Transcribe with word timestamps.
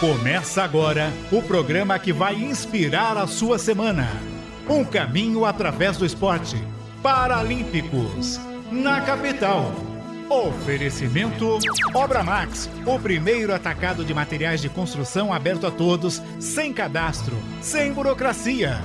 Começa 0.00 0.62
agora 0.62 1.10
o 1.32 1.40
programa 1.40 1.98
que 1.98 2.12
vai 2.12 2.34
inspirar 2.34 3.16
a 3.16 3.26
sua 3.26 3.58
semana. 3.58 4.06
Um 4.68 4.84
caminho 4.84 5.46
através 5.46 5.96
do 5.96 6.04
esporte. 6.04 6.62
Paralímpicos, 7.02 8.38
na 8.70 9.00
capital. 9.00 9.72
Oferecimento 10.28 11.58
Obra 11.94 12.22
Max, 12.22 12.68
o 12.84 12.98
primeiro 12.98 13.54
atacado 13.54 14.04
de 14.04 14.12
materiais 14.12 14.60
de 14.60 14.68
construção 14.68 15.32
aberto 15.32 15.66
a 15.66 15.70
todos, 15.70 16.20
sem 16.38 16.74
cadastro, 16.74 17.34
sem 17.62 17.90
burocracia. 17.90 18.78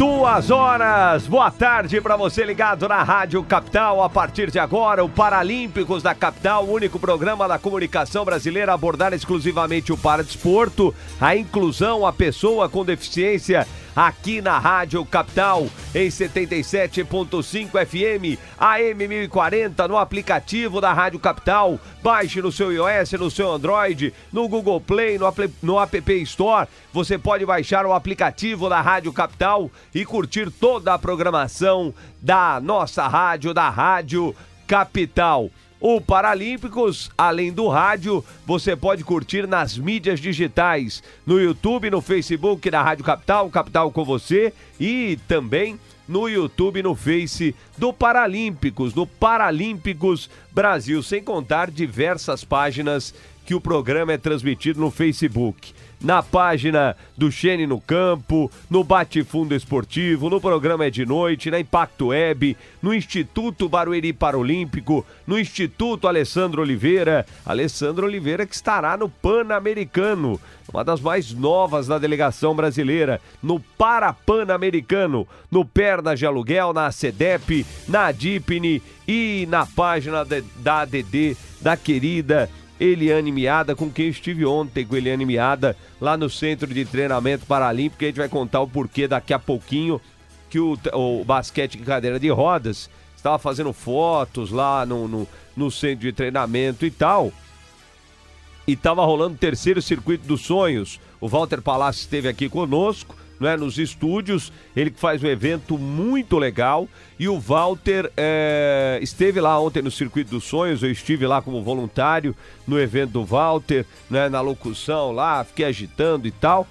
Duas 0.00 0.50
horas, 0.50 1.26
boa 1.26 1.50
tarde 1.50 2.00
para 2.00 2.16
você 2.16 2.42
ligado 2.42 2.88
na 2.88 3.02
Rádio 3.02 3.44
Capital. 3.44 4.02
A 4.02 4.08
partir 4.08 4.50
de 4.50 4.58
agora, 4.58 5.04
o 5.04 5.10
Paralímpicos 5.10 6.02
da 6.02 6.14
Capital, 6.14 6.64
o 6.64 6.72
único 6.72 6.98
programa 6.98 7.46
da 7.46 7.58
comunicação 7.58 8.24
brasileira 8.24 8.72
a 8.72 8.76
abordar 8.76 9.12
exclusivamente 9.12 9.92
o 9.92 9.98
paradesporto, 9.98 10.94
a 11.20 11.36
inclusão, 11.36 12.06
a 12.06 12.14
pessoa 12.14 12.66
com 12.66 12.82
deficiência 12.82 13.68
aqui 13.94 14.40
na 14.40 14.58
Rádio 14.58 15.04
Capital, 15.04 15.66
em 15.94 16.08
77.5 16.08 17.70
FM, 17.70 18.40
AM 18.58 19.08
1040, 19.08 19.88
no 19.88 19.96
aplicativo 19.96 20.80
da 20.80 20.92
Rádio 20.92 21.18
Capital. 21.18 21.78
Baixe 22.02 22.40
no 22.40 22.50
seu 22.50 22.72
iOS, 22.72 23.12
no 23.12 23.30
seu 23.30 23.52
Android, 23.52 24.12
no 24.32 24.48
Google 24.48 24.80
Play, 24.80 25.18
no, 25.18 25.32
no 25.62 25.80
App 25.80 26.22
Store. 26.22 26.68
Você 26.92 27.18
pode 27.18 27.44
baixar 27.44 27.84
o 27.86 27.92
aplicativo 27.92 28.68
da 28.68 28.80
Rádio 28.80 29.12
Capital 29.12 29.70
e 29.94 30.04
curtir 30.04 30.50
toda 30.50 30.94
a 30.94 30.98
programação 30.98 31.94
da 32.20 32.60
nossa 32.60 33.06
rádio, 33.06 33.52
da 33.52 33.68
Rádio 33.68 34.34
Capital. 34.66 35.50
O 35.80 35.98
Paralímpicos, 35.98 37.10
além 37.16 37.50
do 37.50 37.66
rádio, 37.66 38.22
você 38.44 38.76
pode 38.76 39.02
curtir 39.02 39.46
nas 39.46 39.78
mídias 39.78 40.20
digitais, 40.20 41.02
no 41.24 41.40
YouTube, 41.40 41.88
no 41.88 42.02
Facebook 42.02 42.70
da 42.70 42.82
Rádio 42.82 43.02
Capital, 43.02 43.48
Capital 43.48 43.90
com 43.90 44.04
você 44.04 44.52
e 44.78 45.18
também 45.26 45.80
no 46.06 46.28
YouTube, 46.28 46.82
no 46.82 46.94
Face 46.94 47.54
do 47.78 47.94
Paralímpicos, 47.94 48.92
do 48.92 49.06
Paralímpicos 49.06 50.28
Brasil, 50.52 51.02
sem 51.02 51.22
contar 51.22 51.70
diversas 51.70 52.44
páginas 52.44 53.14
que 53.46 53.54
o 53.54 53.60
programa 53.60 54.12
é 54.12 54.18
transmitido 54.18 54.78
no 54.78 54.90
Facebook 54.90 55.72
na 56.02 56.22
página 56.22 56.96
do 57.16 57.30
Xene 57.30 57.66
no 57.66 57.80
Campo, 57.80 58.50
no 58.70 58.82
Bate 58.82 59.22
Fundo 59.22 59.54
Esportivo, 59.54 60.30
no 60.30 60.40
programa 60.40 60.86
É 60.86 60.90
de 60.90 61.04
Noite, 61.04 61.50
na 61.50 61.60
Impacto 61.60 62.06
Web, 62.06 62.56
no 62.82 62.94
Instituto 62.94 63.68
Barueri 63.68 64.12
Paralímpico, 64.12 65.04
no 65.26 65.38
Instituto 65.38 66.08
Alessandro 66.08 66.62
Oliveira. 66.62 67.26
Alessandro 67.44 68.06
Oliveira 68.06 68.46
que 68.46 68.54
estará 68.54 68.96
no 68.96 69.08
Pan-Americano, 69.08 70.40
uma 70.72 70.82
das 70.82 71.00
mais 71.00 71.32
novas 71.32 71.86
da 71.86 71.98
delegação 71.98 72.54
brasileira, 72.54 73.20
no 73.42 73.60
Parapan-Americano, 73.60 75.28
no 75.50 75.64
Perna 75.64 76.16
de 76.16 76.24
Aluguel, 76.24 76.72
na 76.72 76.90
CEDEP, 76.90 77.66
na 77.88 78.10
DIPNE 78.10 78.82
e 79.06 79.46
na 79.50 79.66
página 79.66 80.24
da 80.24 80.80
ADD 80.80 81.36
da 81.60 81.76
querida 81.76 82.48
Eliane 82.80 83.30
Miada, 83.30 83.76
com 83.76 83.90
quem 83.90 84.08
estive 84.08 84.46
ontem 84.46 84.86
com 84.86 84.96
Eliane 84.96 85.26
Miada, 85.26 85.76
lá 86.00 86.16
no 86.16 86.30
Centro 86.30 86.72
de 86.72 86.84
Treinamento 86.86 87.44
Paralímpico. 87.44 88.02
A 88.02 88.06
gente 88.06 88.16
vai 88.16 88.28
contar 88.28 88.60
o 88.60 88.66
porquê 88.66 89.06
daqui 89.06 89.34
a 89.34 89.38
pouquinho 89.38 90.00
que 90.48 90.58
o, 90.58 90.78
o 90.94 91.24
basquete 91.24 91.76
em 91.76 91.84
cadeira 91.84 92.18
de 92.18 92.30
rodas 92.30 92.88
estava 93.14 93.38
fazendo 93.38 93.72
fotos 93.72 94.50
lá 94.50 94.86
no, 94.86 95.06
no, 95.06 95.28
no 95.54 95.70
centro 95.70 96.00
de 96.00 96.12
treinamento 96.12 96.86
e 96.86 96.90
tal. 96.90 97.30
E 98.66 98.72
estava 98.72 99.04
rolando 99.04 99.34
o 99.34 99.38
terceiro 99.38 99.82
circuito 99.82 100.26
dos 100.26 100.40
sonhos. 100.40 100.98
O 101.20 101.28
Walter 101.28 101.60
Palácio 101.60 102.00
esteve 102.00 102.28
aqui 102.28 102.48
conosco 102.48 103.14
né, 103.40 103.56
nos 103.56 103.78
estúdios. 103.78 104.52
Ele 104.76 104.92
faz 104.94 105.22
um 105.24 105.26
evento 105.26 105.78
muito 105.78 106.38
legal. 106.38 106.86
E 107.18 107.26
o 107.26 107.40
Walter 107.40 108.12
é, 108.16 108.98
esteve 109.02 109.40
lá 109.40 109.58
ontem 109.58 109.82
no 109.82 109.90
Circuito 109.90 110.30
dos 110.30 110.44
Sonhos. 110.44 110.82
Eu 110.82 110.90
estive 110.90 111.26
lá 111.26 111.40
como 111.40 111.62
voluntário 111.62 112.36
no 112.66 112.78
evento 112.78 113.12
do 113.12 113.24
Walter, 113.24 113.86
né, 114.10 114.28
na 114.28 114.42
locução 114.42 115.10
lá, 115.10 115.42
fiquei 115.42 115.64
agitando 115.64 116.28
e 116.28 116.30
tal. 116.30 116.68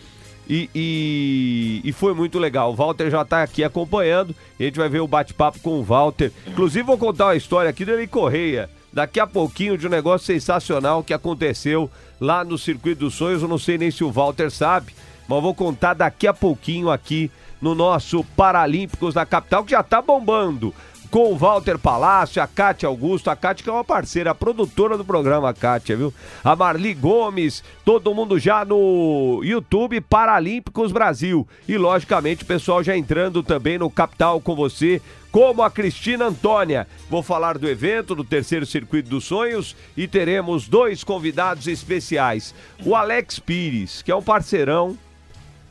E, 0.47 0.67
e, 0.73 1.81
e, 1.83 1.91
foi 1.91 2.11
muito 2.15 2.39
legal. 2.39 2.71
O 2.71 2.75
Walter 2.75 3.11
já 3.11 3.21
está 3.21 3.43
aqui 3.43 3.63
acompanhando. 3.63 4.35
a 4.59 4.63
gente 4.63 4.79
vai 4.79 4.89
ver 4.89 4.99
o 4.99 5.07
bate-papo 5.07 5.59
com 5.59 5.79
o 5.79 5.83
Walter. 5.83 6.31
Inclusive, 6.47 6.83
vou 6.83 6.97
contar 6.97 7.27
uma 7.27 7.35
história 7.35 7.69
aqui 7.69 7.85
dele 7.85 8.07
Correia. 8.07 8.67
Daqui 8.91 9.19
a 9.19 9.27
pouquinho 9.27 9.77
de 9.77 9.85
um 9.85 9.91
negócio 9.91 10.25
sensacional 10.25 11.03
que 11.03 11.13
aconteceu 11.13 11.87
lá 12.19 12.43
no 12.43 12.57
Circuito 12.57 13.01
dos 13.01 13.13
Sonhos. 13.13 13.43
Eu 13.43 13.47
não 13.47 13.59
sei 13.59 13.77
nem 13.77 13.91
se 13.91 14.03
o 14.03 14.11
Walter 14.11 14.49
sabe 14.49 14.91
mas 15.29 15.43
vou 15.43 15.53
contar 15.53 15.93
daqui 15.93 16.25
a 16.25 16.33
pouquinho 16.33 16.89
aqui 16.89 17.29
no 17.61 17.75
nosso 17.75 18.23
Paralímpicos 18.35 19.13
da 19.13 19.27
capital, 19.27 19.63
que 19.63 19.71
já 19.71 19.83
tá 19.83 20.01
bombando. 20.01 20.73
Com 21.11 21.33
o 21.33 21.35
Walter 21.35 21.77
Palácio, 21.77 22.41
a 22.41 22.47
Cátia 22.47 22.87
Augusto, 22.87 23.29
a 23.29 23.35
Cátia 23.35 23.63
que 23.63 23.69
é 23.69 23.73
uma 23.73 23.83
parceira, 23.83 24.33
produtora 24.33 24.95
do 24.95 25.05
programa, 25.05 25.49
a 25.49 25.53
Cátia, 25.53 25.97
viu? 25.97 26.13
A 26.43 26.55
Marli 26.55 26.93
Gomes, 26.93 27.63
todo 27.83 28.13
mundo 28.13 28.37
já 28.37 28.63
no 28.63 29.41
YouTube 29.43 30.01
Paralímpicos 30.01 30.91
Brasil. 30.91 31.47
E 31.67 31.77
logicamente 31.77 32.43
o 32.43 32.47
pessoal 32.47 32.83
já 32.83 32.95
entrando 32.95 33.41
também 33.41 33.77
no 33.77 33.89
Capital 33.89 34.39
com 34.39 34.55
você, 34.55 35.01
como 35.31 35.63
a 35.63 35.71
Cristina 35.71 36.25
Antônia. 36.27 36.87
Vou 37.09 37.23
falar 37.23 37.57
do 37.57 37.67
evento 37.67 38.13
do 38.13 38.23
terceiro 38.23 38.65
circuito 38.65 39.09
dos 39.09 39.25
sonhos 39.25 39.75
e 39.97 40.07
teremos 40.07 40.67
dois 40.67 41.03
convidados 41.03 41.67
especiais. 41.67 42.53
O 42.85 42.95
Alex 42.95 43.39
Pires, 43.39 44.03
que 44.03 44.11
é 44.11 44.15
um 44.15 44.21
parceirão 44.21 44.95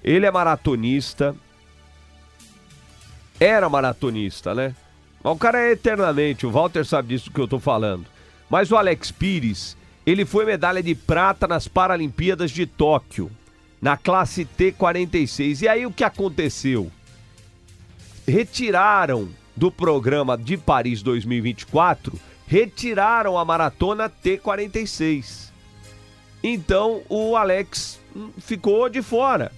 ele 0.02 0.26
é 0.26 0.30
maratonista. 0.30 1.34
Era 3.40 3.68
maratonista, 3.68 4.54
né? 4.54 4.74
Mas 5.22 5.32
o 5.32 5.36
cara 5.36 5.60
é 5.60 5.72
eternamente, 5.72 6.46
o 6.46 6.50
Walter 6.50 6.84
sabe 6.84 7.08
disso 7.08 7.30
que 7.30 7.40
eu 7.40 7.48
tô 7.48 7.58
falando. 7.58 8.06
Mas 8.48 8.70
o 8.70 8.76
Alex 8.76 9.10
Pires, 9.10 9.76
ele 10.06 10.24
foi 10.24 10.44
medalha 10.44 10.82
de 10.82 10.94
prata 10.94 11.46
nas 11.46 11.68
Paralimpíadas 11.68 12.50
de 12.50 12.66
Tóquio, 12.66 13.30
na 13.80 13.96
classe 13.96 14.48
T46. 14.58 15.62
E 15.62 15.68
aí 15.68 15.86
o 15.86 15.92
que 15.92 16.04
aconteceu? 16.04 16.90
Retiraram 18.26 19.28
do 19.54 19.70
programa 19.70 20.38
de 20.38 20.56
Paris 20.56 21.02
2024, 21.02 22.18
retiraram 22.46 23.36
a 23.36 23.44
maratona 23.44 24.08
T46. 24.08 25.50
Então 26.42 27.02
o 27.08 27.36
Alex 27.36 28.00
ficou 28.38 28.88
de 28.88 29.02
fora. 29.02 29.52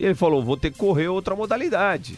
E 0.00 0.06
ele 0.06 0.14
falou: 0.14 0.42
vou 0.42 0.56
ter 0.56 0.70
que 0.70 0.78
correr 0.78 1.08
outra 1.08 1.36
modalidade. 1.36 2.16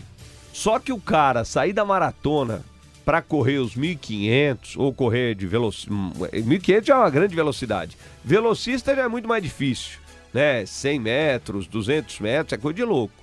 Só 0.53 0.79
que 0.79 0.93
o 0.93 1.01
cara 1.01 1.45
sair 1.45 1.73
da 1.73 1.85
maratona 1.85 2.63
para 3.05 3.21
correr 3.21 3.59
os 3.59 3.75
1500 3.75 4.77
ou 4.77 4.95
correr 4.95 5.35
de 5.35 5.47
velocidade. 5.49 6.43
1500 6.45 6.87
já 6.87 6.95
é 6.95 6.99
uma 6.99 7.11
grande 7.11 7.35
velocidade. 7.35 7.97
Velocista 8.25 8.95
já 8.95 9.03
é 9.03 9.09
muito 9.09 9.27
mais 9.27 9.43
difícil, 9.43 9.99
né? 10.33 10.65
100 10.65 11.01
metros, 11.01 11.67
200 11.67 12.21
metros, 12.21 12.53
é 12.53 12.57
coisa 12.57 12.77
de 12.77 12.85
louco. 12.85 13.15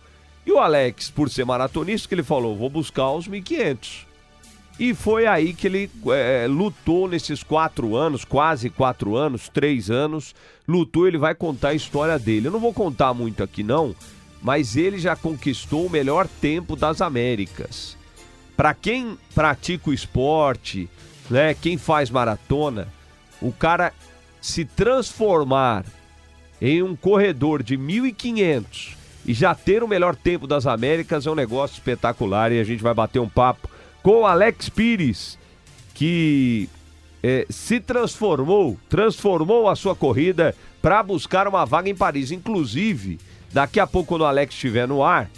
E 0.45 0.51
o 0.51 0.59
Alex, 0.59 1.09
por 1.09 1.29
ser 1.29 1.45
maratonista, 1.45 2.09
que 2.09 2.15
ele 2.15 2.23
falou: 2.23 2.57
vou 2.57 2.69
buscar 2.69 3.11
os 3.11 3.29
1500. 3.29 4.09
E 4.77 4.93
foi 4.93 5.25
aí 5.25 5.53
que 5.53 5.67
ele 5.67 5.89
é, 6.07 6.47
lutou 6.47 7.07
nesses 7.07 7.43
quatro 7.43 7.95
anos, 7.95 8.25
quase 8.25 8.69
quatro 8.69 9.15
anos, 9.15 9.47
três 9.47 9.89
anos. 9.89 10.35
Lutou, 10.67 11.07
ele 11.07 11.17
vai 11.17 11.33
contar 11.33 11.69
a 11.69 11.73
história 11.73 12.19
dele. 12.19 12.47
Eu 12.47 12.51
não 12.51 12.59
vou 12.59 12.73
contar 12.73 13.13
muito 13.13 13.41
aqui, 13.41 13.63
não 13.63 13.95
mas 14.41 14.75
ele 14.75 14.97
já 14.99 15.15
conquistou 15.15 15.85
o 15.85 15.89
melhor 15.89 16.27
tempo 16.27 16.75
das 16.75 17.01
Américas. 17.01 17.97
Para 18.55 18.73
quem 18.73 19.17
pratica 19.33 19.89
o 19.89 19.93
esporte, 19.93 20.89
né, 21.29 21.53
quem 21.53 21.77
faz 21.77 22.09
maratona, 22.09 22.87
o 23.41 23.51
cara 23.51 23.93
se 24.41 24.65
transformar 24.65 25.85
em 26.61 26.83
um 26.83 26.95
corredor 26.95 27.63
de 27.63 27.77
1500 27.77 28.97
e 29.25 29.33
já 29.33 29.53
ter 29.53 29.83
o 29.83 29.87
melhor 29.87 30.15
tempo 30.15 30.47
das 30.47 30.65
Américas 30.65 31.25
é 31.25 31.31
um 31.31 31.35
negócio 31.35 31.75
espetacular 31.75 32.51
e 32.51 32.59
a 32.59 32.63
gente 32.63 32.81
vai 32.81 32.93
bater 32.93 33.19
um 33.19 33.29
papo 33.29 33.69
com 34.01 34.21
o 34.21 34.25
Alex 34.25 34.69
Pires, 34.69 35.37
que 35.93 36.69
é, 37.21 37.45
se 37.49 37.79
transformou, 37.79 38.77
transformou 38.89 39.69
a 39.69 39.75
sua 39.75 39.95
corrida 39.95 40.55
para 40.81 41.03
buscar 41.03 41.47
uma 41.47 41.65
vaga 41.65 41.89
em 41.89 41.95
Paris. 41.95 42.31
Inclusive, 42.31 43.19
Daqui 43.51 43.79
a 43.79 43.87
pouco, 43.87 44.09
quando 44.09 44.21
o 44.21 44.25
Alex 44.25 44.53
estiver 44.53 44.87
no 44.87 45.03
ar, 45.03 45.29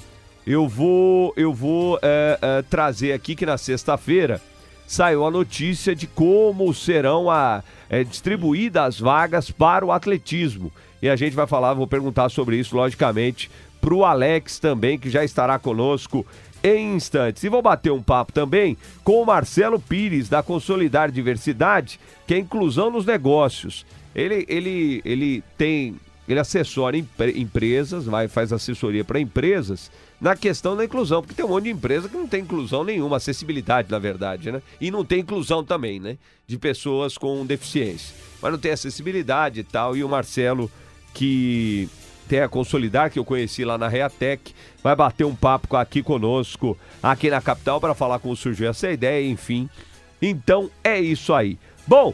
eu 0.45 0.67
vou, 0.67 1.33
eu 1.37 1.53
vou 1.53 1.99
é, 2.01 2.37
é, 2.41 2.61
trazer 2.63 3.13
aqui 3.13 3.35
que 3.35 3.45
na 3.45 3.57
sexta-feira 3.57 4.41
saiu 4.87 5.25
a 5.25 5.31
notícia 5.31 5.95
de 5.95 6.07
como 6.07 6.73
serão 6.73 7.29
a, 7.29 7.63
é, 7.89 8.03
distribuídas 8.03 8.83
as 8.83 8.99
vagas 8.99 9.49
para 9.51 9.85
o 9.85 9.91
atletismo. 9.91 10.71
E 11.01 11.09
a 11.09 11.15
gente 11.15 11.35
vai 11.35 11.47
falar, 11.47 11.73
vou 11.73 11.87
perguntar 11.87 12.29
sobre 12.29 12.57
isso, 12.57 12.75
logicamente, 12.75 13.49
para 13.79 13.93
o 13.93 14.05
Alex 14.05 14.59
também, 14.59 14.99
que 14.99 15.09
já 15.09 15.23
estará 15.23 15.57
conosco 15.57 16.25
em 16.63 16.95
instantes. 16.95 17.43
E 17.43 17.49
vou 17.49 17.61
bater 17.61 17.91
um 17.91 18.01
papo 18.01 18.31
também 18.31 18.77
com 19.03 19.21
o 19.21 19.25
Marcelo 19.25 19.79
Pires, 19.79 20.29
da 20.29 20.43
Consolidar 20.43 21.11
Diversidade, 21.11 21.99
que 22.27 22.33
é 22.33 22.37
inclusão 22.37 22.91
nos 22.91 23.05
negócios. 23.05 23.85
Ele, 24.13 24.45
ele, 24.47 25.01
ele 25.03 25.43
tem. 25.57 25.95
Ele 26.31 26.39
assessora 26.39 26.97
empresas, 26.97 28.05
vai, 28.05 28.27
faz 28.27 28.53
assessoria 28.53 29.03
para 29.03 29.19
empresas 29.19 29.91
na 30.19 30.35
questão 30.35 30.75
da 30.77 30.85
inclusão, 30.85 31.21
porque 31.21 31.33
tem 31.33 31.43
um 31.43 31.49
monte 31.49 31.65
de 31.65 31.71
empresa 31.71 32.07
que 32.07 32.15
não 32.15 32.27
tem 32.27 32.41
inclusão 32.41 32.83
nenhuma, 32.83 33.17
acessibilidade, 33.17 33.89
na 33.91 33.99
verdade, 33.99 34.51
né? 34.51 34.61
E 34.79 34.91
não 34.91 35.03
tem 35.03 35.19
inclusão 35.19 35.63
também, 35.63 35.99
né? 35.99 36.17
De 36.47 36.57
pessoas 36.57 37.17
com 37.17 37.45
deficiência. 37.45 38.15
Mas 38.41 38.51
não 38.51 38.59
tem 38.59 38.71
acessibilidade 38.71 39.59
e 39.59 39.63
tal. 39.63 39.97
E 39.97 40.03
o 40.03 40.09
Marcelo, 40.09 40.71
que 41.13 41.89
tem 42.27 42.39
a 42.39 42.47
Consolidar, 42.47 43.11
que 43.11 43.19
eu 43.19 43.25
conheci 43.25 43.65
lá 43.65 43.77
na 43.77 43.87
Reatec, 43.87 44.53
vai 44.81 44.95
bater 44.95 45.25
um 45.25 45.35
papo 45.35 45.75
aqui 45.75 46.01
conosco, 46.01 46.77
aqui 47.03 47.29
na 47.29 47.41
capital, 47.41 47.81
para 47.81 47.93
falar 47.93 48.19
como 48.19 48.35
surgiu 48.35 48.69
essa 48.69 48.89
ideia, 48.89 49.27
enfim. 49.27 49.69
Então 50.21 50.69
é 50.83 50.99
isso 50.99 51.33
aí. 51.33 51.57
Bom, 51.85 52.13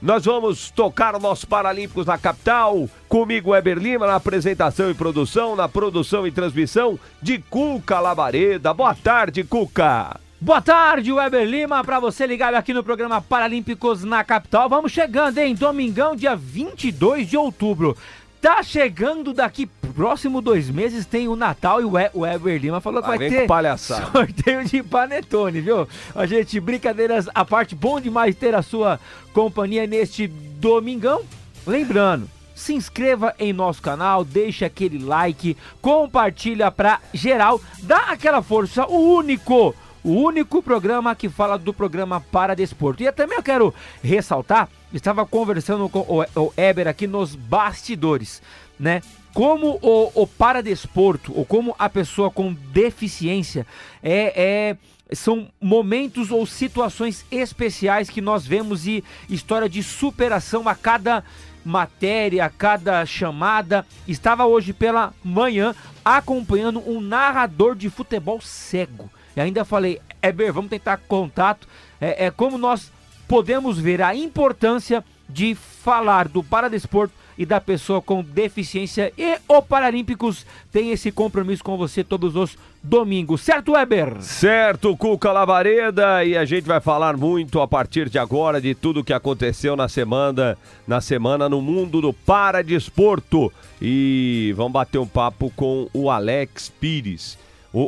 nós 0.00 0.24
vamos 0.24 0.70
tocar 0.70 1.14
o 1.14 1.18
nosso 1.18 1.46
Paralímpicos 1.46 2.06
na 2.06 2.16
capital. 2.16 2.88
Comigo, 3.08 3.50
Weber 3.50 3.78
Lima, 3.78 4.06
na 4.06 4.14
apresentação 4.14 4.90
e 4.90 4.94
produção, 4.94 5.56
na 5.56 5.68
produção 5.68 6.26
e 6.26 6.30
transmissão 6.30 6.98
de 7.20 7.38
Cuca 7.38 7.98
Labareda. 7.98 8.72
Boa 8.72 8.94
tarde, 8.94 9.42
Cuca. 9.42 10.20
Boa 10.40 10.62
tarde, 10.62 11.12
Weber 11.12 11.44
Lima, 11.44 11.82
para 11.82 11.98
você 11.98 12.24
ligado 12.24 12.54
aqui 12.54 12.72
no 12.72 12.84
programa 12.84 13.20
Paralímpicos 13.20 14.04
na 14.04 14.22
capital. 14.22 14.68
Vamos 14.68 14.92
chegando, 14.92 15.36
hein? 15.38 15.52
Domingão, 15.52 16.14
dia 16.14 16.36
22 16.36 17.28
de 17.28 17.36
outubro. 17.36 17.96
Tá 18.40 18.62
chegando 18.62 19.32
daqui 19.32 19.68
próximo 19.98 20.40
dois 20.40 20.70
meses 20.70 21.04
tem 21.04 21.26
o 21.26 21.34
Natal 21.34 21.80
e 21.80 21.84
o, 21.84 21.98
e 21.98 22.10
o 22.14 22.24
Eber 22.24 22.60
Lima 22.60 22.80
falou 22.80 23.02
que 23.02 23.08
vai, 23.08 23.18
vai 23.18 23.28
ter 23.28 23.46
palhaçada. 23.48 24.06
sorteio 24.12 24.64
de 24.64 24.80
panetone, 24.80 25.60
viu? 25.60 25.88
A 26.14 26.24
gente, 26.24 26.60
brincadeiras 26.60 27.28
à 27.34 27.44
parte, 27.44 27.74
bom 27.74 28.00
demais 28.00 28.36
ter 28.36 28.54
a 28.54 28.62
sua 28.62 29.00
companhia 29.32 29.88
neste 29.88 30.28
domingão. 30.28 31.22
Lembrando, 31.66 32.30
se 32.54 32.74
inscreva 32.74 33.34
em 33.40 33.52
nosso 33.52 33.82
canal, 33.82 34.24
deixe 34.24 34.64
aquele 34.64 34.98
like, 34.98 35.56
compartilha 35.82 36.70
pra 36.70 37.00
geral, 37.12 37.60
dá 37.82 38.10
aquela 38.10 38.40
força, 38.40 38.86
o 38.86 39.16
único 39.16 39.74
o 40.08 40.22
único 40.22 40.62
programa 40.62 41.14
que 41.14 41.28
fala 41.28 41.58
do 41.58 41.74
programa 41.74 42.18
para 42.18 42.56
desporto. 42.56 43.02
E 43.02 43.12
também 43.12 43.36
eu 43.36 43.42
quero 43.42 43.74
ressaltar, 44.02 44.68
estava 44.90 45.26
conversando 45.26 45.86
com 45.88 46.00
o, 46.00 46.52
Eber 46.56 46.88
aqui 46.88 47.06
nos 47.06 47.34
bastidores, 47.34 48.40
né? 48.80 49.02
Como 49.34 49.78
o, 49.82 50.22
o 50.22 50.26
paradesporto, 50.26 51.32
ou 51.36 51.44
como 51.44 51.76
a 51.78 51.90
pessoa 51.90 52.30
com 52.30 52.54
deficiência 52.72 53.66
é, 54.02 54.32
é 54.34 54.76
são 55.14 55.48
momentos 55.60 56.30
ou 56.30 56.44
situações 56.46 57.24
especiais 57.30 58.10
que 58.10 58.20
nós 58.20 58.46
vemos 58.46 58.86
e 58.86 59.02
história 59.28 59.68
de 59.68 59.82
superação 59.82 60.68
a 60.68 60.74
cada 60.74 61.24
matéria, 61.64 62.44
a 62.44 62.50
cada 62.50 63.04
chamada. 63.06 63.86
Estava 64.06 64.46
hoje 64.46 64.72
pela 64.72 65.14
manhã 65.22 65.74
acompanhando 66.04 66.82
um 66.86 67.00
narrador 67.00 67.74
de 67.74 67.88
futebol 67.88 68.40
cego. 68.40 69.10
E 69.38 69.40
ainda 69.40 69.64
falei, 69.64 70.00
Eber, 70.20 70.52
vamos 70.52 70.68
tentar 70.68 70.96
contato. 70.96 71.68
É, 72.00 72.26
é 72.26 72.30
como 72.30 72.58
nós 72.58 72.90
podemos 73.28 73.78
ver 73.78 74.02
a 74.02 74.12
importância 74.12 75.04
de 75.28 75.54
falar 75.54 76.26
do 76.26 76.42
paradesporto 76.42 77.14
e 77.36 77.46
da 77.46 77.60
pessoa 77.60 78.02
com 78.02 78.20
deficiência. 78.20 79.12
E 79.16 79.38
o 79.46 79.62
Paralímpicos 79.62 80.44
tem 80.72 80.90
esse 80.90 81.12
compromisso 81.12 81.62
com 81.62 81.76
você 81.76 82.02
todos 82.02 82.34
os 82.34 82.58
domingos, 82.82 83.40
certo, 83.40 83.74
Weber? 83.74 84.20
Certo, 84.22 84.96
Cuca 84.96 85.30
Lavareda, 85.30 86.24
e 86.24 86.36
a 86.36 86.44
gente 86.44 86.64
vai 86.64 86.80
falar 86.80 87.16
muito 87.16 87.60
a 87.60 87.68
partir 87.68 88.08
de 88.08 88.18
agora 88.18 88.60
de 88.60 88.74
tudo 88.74 89.04
que 89.04 89.12
aconteceu 89.12 89.76
na 89.76 89.88
semana, 89.88 90.58
na 90.84 91.00
semana 91.00 91.48
no 91.48 91.62
mundo 91.62 92.00
do 92.00 92.12
paradesporto. 92.12 93.52
E 93.80 94.52
vamos 94.56 94.72
bater 94.72 94.98
um 94.98 95.06
papo 95.06 95.52
com 95.54 95.88
o 95.94 96.10
Alex 96.10 96.72
Pires. 96.80 97.38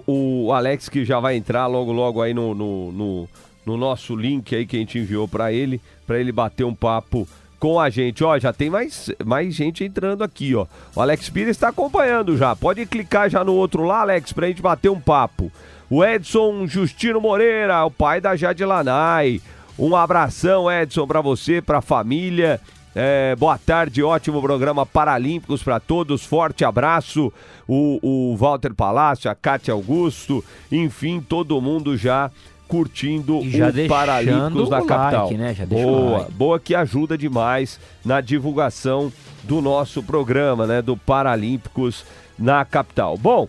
O, 0.07 0.47
o 0.47 0.53
Alex 0.53 0.89
que 0.89 1.05
já 1.05 1.19
vai 1.19 1.35
entrar 1.35 1.67
logo, 1.67 1.91
logo 1.91 2.23
aí 2.23 2.33
no, 2.33 2.55
no, 2.55 2.93
no, 2.93 3.29
no 3.67 3.77
nosso 3.77 4.15
link 4.15 4.55
aí 4.55 4.65
que 4.65 4.77
a 4.77 4.79
gente 4.79 4.99
enviou 4.99 5.27
para 5.27 5.53
ele, 5.53 5.81
para 6.07 6.21
ele 6.21 6.31
bater 6.31 6.63
um 6.63 6.75
papo 6.75 7.27
com 7.59 7.81
a 7.81 7.91
gente. 7.91 8.23
Ó, 8.23 8.39
já 8.39 8.53
tem 8.53 8.71
mais, 8.71 9.11
mais 9.25 9.53
gente 9.53 9.83
entrando 9.83 10.23
aqui, 10.23 10.55
ó. 10.55 10.67
O 10.95 11.01
Alex 11.01 11.29
Pires 11.29 11.57
está 11.57 11.71
acompanhando 11.71 12.37
já. 12.37 12.55
Pode 12.55 12.87
clicar 12.87 13.29
já 13.29 13.43
no 13.43 13.55
outro 13.55 13.83
lá, 13.83 14.03
Alex, 14.03 14.33
pra 14.33 14.47
gente 14.47 14.63
bater 14.63 14.89
um 14.91 15.01
papo. 15.01 15.51
O 15.91 16.05
Edson 16.05 16.69
Justino 16.69 17.21
Moreira, 17.21 17.85
o 17.85 17.91
pai 17.91 18.21
da 18.21 18.37
Jade 18.37 18.65
Lanai. 18.65 19.41
Um 19.77 19.97
abração, 19.97 20.71
Edson, 20.71 21.05
para 21.05 21.21
você, 21.21 21.61
para 21.61 21.79
a 21.79 21.83
família. 21.83 22.61
É, 22.95 23.37
boa 23.37 23.57
tarde, 23.57 24.03
ótimo 24.03 24.43
programa 24.43 24.85
Paralímpicos 24.85 25.63
para 25.63 25.79
todos. 25.79 26.25
Forte 26.25 26.65
abraço. 26.65 27.33
O, 27.69 28.01
o 28.03 28.37
Walter 28.37 28.75
Palácio, 28.75 29.31
a 29.31 29.35
Cátia 29.35 29.73
Augusto, 29.73 30.45
enfim, 30.73 31.21
todo 31.21 31.61
mundo 31.61 31.97
já 31.97 32.31
curtindo 32.67 33.41
já 33.49 33.69
o 33.69 33.89
Paralímpicos 33.89 34.69
da 34.69 34.83
capital. 34.83 35.31
Like, 35.31 35.37
né? 35.37 35.67
boa, 35.67 36.29
boa 36.31 36.61
que 36.61 36.75
ajuda 36.75 37.17
demais 37.17 37.79
na 38.05 38.21
divulgação 38.21 39.13
do 39.45 39.61
nosso 39.61 40.03
programa, 40.03 40.67
né? 40.67 40.83
Do 40.83 40.97
Paralímpicos 40.97 42.05
na 42.39 42.65
capital. 42.65 43.17
Bom, 43.17 43.49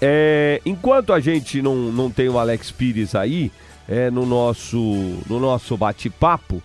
é, 0.00 0.60
enquanto 0.64 1.12
a 1.12 1.20
gente 1.20 1.60
não, 1.60 1.74
não 1.74 2.10
tem 2.10 2.28
o 2.28 2.38
Alex 2.38 2.70
Pires 2.70 3.14
aí 3.14 3.52
é, 3.88 4.10
no 4.10 4.24
nosso, 4.24 4.78
no 5.28 5.38
nosso 5.38 5.76
bate-papo, 5.76 6.62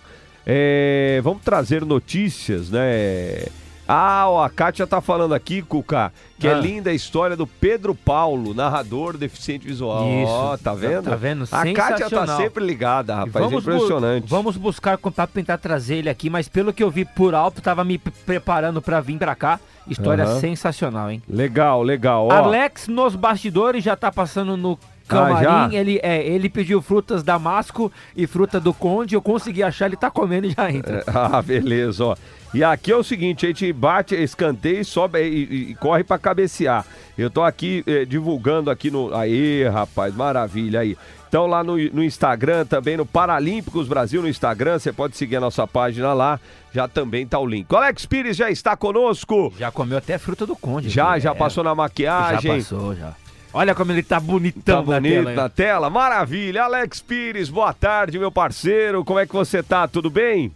é, 0.50 1.20
vamos 1.22 1.42
trazer 1.42 1.84
notícias, 1.84 2.70
né? 2.70 3.44
Ah, 3.86 4.28
ó, 4.28 4.42
a 4.42 4.48
Kátia 4.48 4.86
tá 4.86 5.00
falando 5.00 5.34
aqui, 5.34 5.60
Cuca, 5.60 6.10
que 6.38 6.48
é 6.48 6.54
ah. 6.54 6.56
é 6.56 6.60
linda 6.60 6.88
a 6.88 6.94
história 6.94 7.36
do 7.36 7.46
Pedro 7.46 7.94
Paulo, 7.94 8.54
narrador 8.54 9.18
deficiente 9.18 9.66
visual. 9.66 10.06
Isso. 10.08 10.30
Ó, 10.30 10.56
tá 10.56 10.74
vendo? 10.74 11.04
Tá 11.04 11.16
vendo? 11.16 11.44
A 11.52 11.72
Kátia 11.72 12.08
tá 12.08 12.36
sempre 12.38 12.64
ligada, 12.64 13.14
rapaz. 13.14 13.44
Vamos 13.44 13.62
impressionante. 13.62 14.24
Bu 14.24 14.28
vamos 14.28 14.56
buscar 14.56 14.96
contato, 14.96 15.30
tentar 15.32 15.58
trazer 15.58 15.96
ele 15.96 16.08
aqui, 16.08 16.30
mas 16.30 16.48
pelo 16.48 16.72
que 16.72 16.82
eu 16.82 16.90
vi 16.90 17.04
por 17.04 17.34
alto, 17.34 17.60
tava 17.60 17.84
me 17.84 17.98
preparando 17.98 18.80
para 18.80 19.00
vir 19.00 19.18
para 19.18 19.34
cá. 19.34 19.60
História 19.86 20.26
uhum. 20.26 20.40
sensacional, 20.40 21.10
hein? 21.10 21.22
Legal, 21.28 21.82
legal. 21.82 22.26
Ó. 22.26 22.30
Alex 22.30 22.88
nos 22.88 23.14
bastidores 23.14 23.84
já 23.84 23.96
tá 23.96 24.12
passando 24.12 24.54
no 24.56 24.78
Camarim, 25.08 25.46
ah, 25.46 25.68
ele, 25.72 25.98
é, 26.02 26.26
ele 26.26 26.48
pediu 26.48 26.82
frutas 26.82 27.22
Damasco 27.22 27.90
e 28.14 28.26
fruta 28.26 28.60
do 28.60 28.74
Conde, 28.74 29.14
eu 29.14 29.22
consegui 29.22 29.62
achar, 29.62 29.86
ele 29.86 29.96
tá 29.96 30.10
comendo 30.10 30.46
e 30.46 30.50
já 30.50 30.70
entra. 30.70 31.02
ah, 31.08 31.40
beleza, 31.40 32.04
ó. 32.04 32.16
E 32.52 32.64
aqui 32.64 32.92
é 32.92 32.96
o 32.96 33.02
seguinte, 33.02 33.44
a 33.44 33.48
gente 33.48 33.70
bate, 33.72 34.14
escanteia 34.14 34.80
e 34.80 34.84
sobe 34.84 35.20
e, 35.20 35.44
e, 35.44 35.70
e 35.70 35.74
corre 35.74 36.02
para 36.02 36.18
cabecear. 36.18 36.84
Eu 37.16 37.28
tô 37.28 37.42
aqui 37.42 37.84
eh, 37.86 38.04
divulgando 38.04 38.70
aqui 38.70 38.90
no... 38.90 39.14
Aí, 39.14 39.68
rapaz, 39.68 40.14
maravilha 40.14 40.80
aí. 40.80 40.96
Então 41.28 41.46
lá 41.46 41.62
no, 41.62 41.76
no, 41.76 42.02
Instagram, 42.02 42.64
também 42.64 42.96
no 42.96 43.04
Paralímpicos 43.04 43.86
Brasil 43.86 44.22
no 44.22 44.28
Instagram, 44.28 44.78
você 44.78 44.92
pode 44.92 45.14
seguir 45.14 45.36
a 45.36 45.40
nossa 45.40 45.66
página 45.66 46.14
lá, 46.14 46.40
já 46.72 46.88
também 46.88 47.26
tá 47.26 47.38
o 47.38 47.46
link. 47.46 47.70
O 47.70 47.76
Alex 47.76 48.06
Pires 48.06 48.36
já 48.36 48.50
está 48.50 48.74
conosco. 48.74 49.52
Já 49.58 49.70
comeu 49.70 49.98
até 49.98 50.16
fruta 50.16 50.46
do 50.46 50.56
conde. 50.56 50.88
Já, 50.88 51.18
já 51.18 51.32
é. 51.32 51.34
passou 51.34 51.62
na 51.62 51.74
maquiagem. 51.74 52.40
Já 52.40 52.56
passou, 52.56 52.94
já. 52.94 53.14
Olha 53.52 53.74
como 53.74 53.92
ele 53.92 54.02
tá 54.02 54.20
bonitão 54.20 54.84
tá 54.84 55.00
bonito 55.00 55.16
na 55.16 55.22
tela. 55.22 55.34
na 55.34 55.48
tela, 55.48 55.90
maravilha. 55.90 56.64
Alex 56.64 57.00
Pires, 57.00 57.48
boa 57.48 57.72
tarde, 57.72 58.18
meu 58.18 58.30
parceiro. 58.30 59.04
Como 59.04 59.18
é 59.18 59.26
que 59.26 59.32
você 59.32 59.62
tá? 59.62 59.88
Tudo 59.88 60.10
bem? 60.10 60.52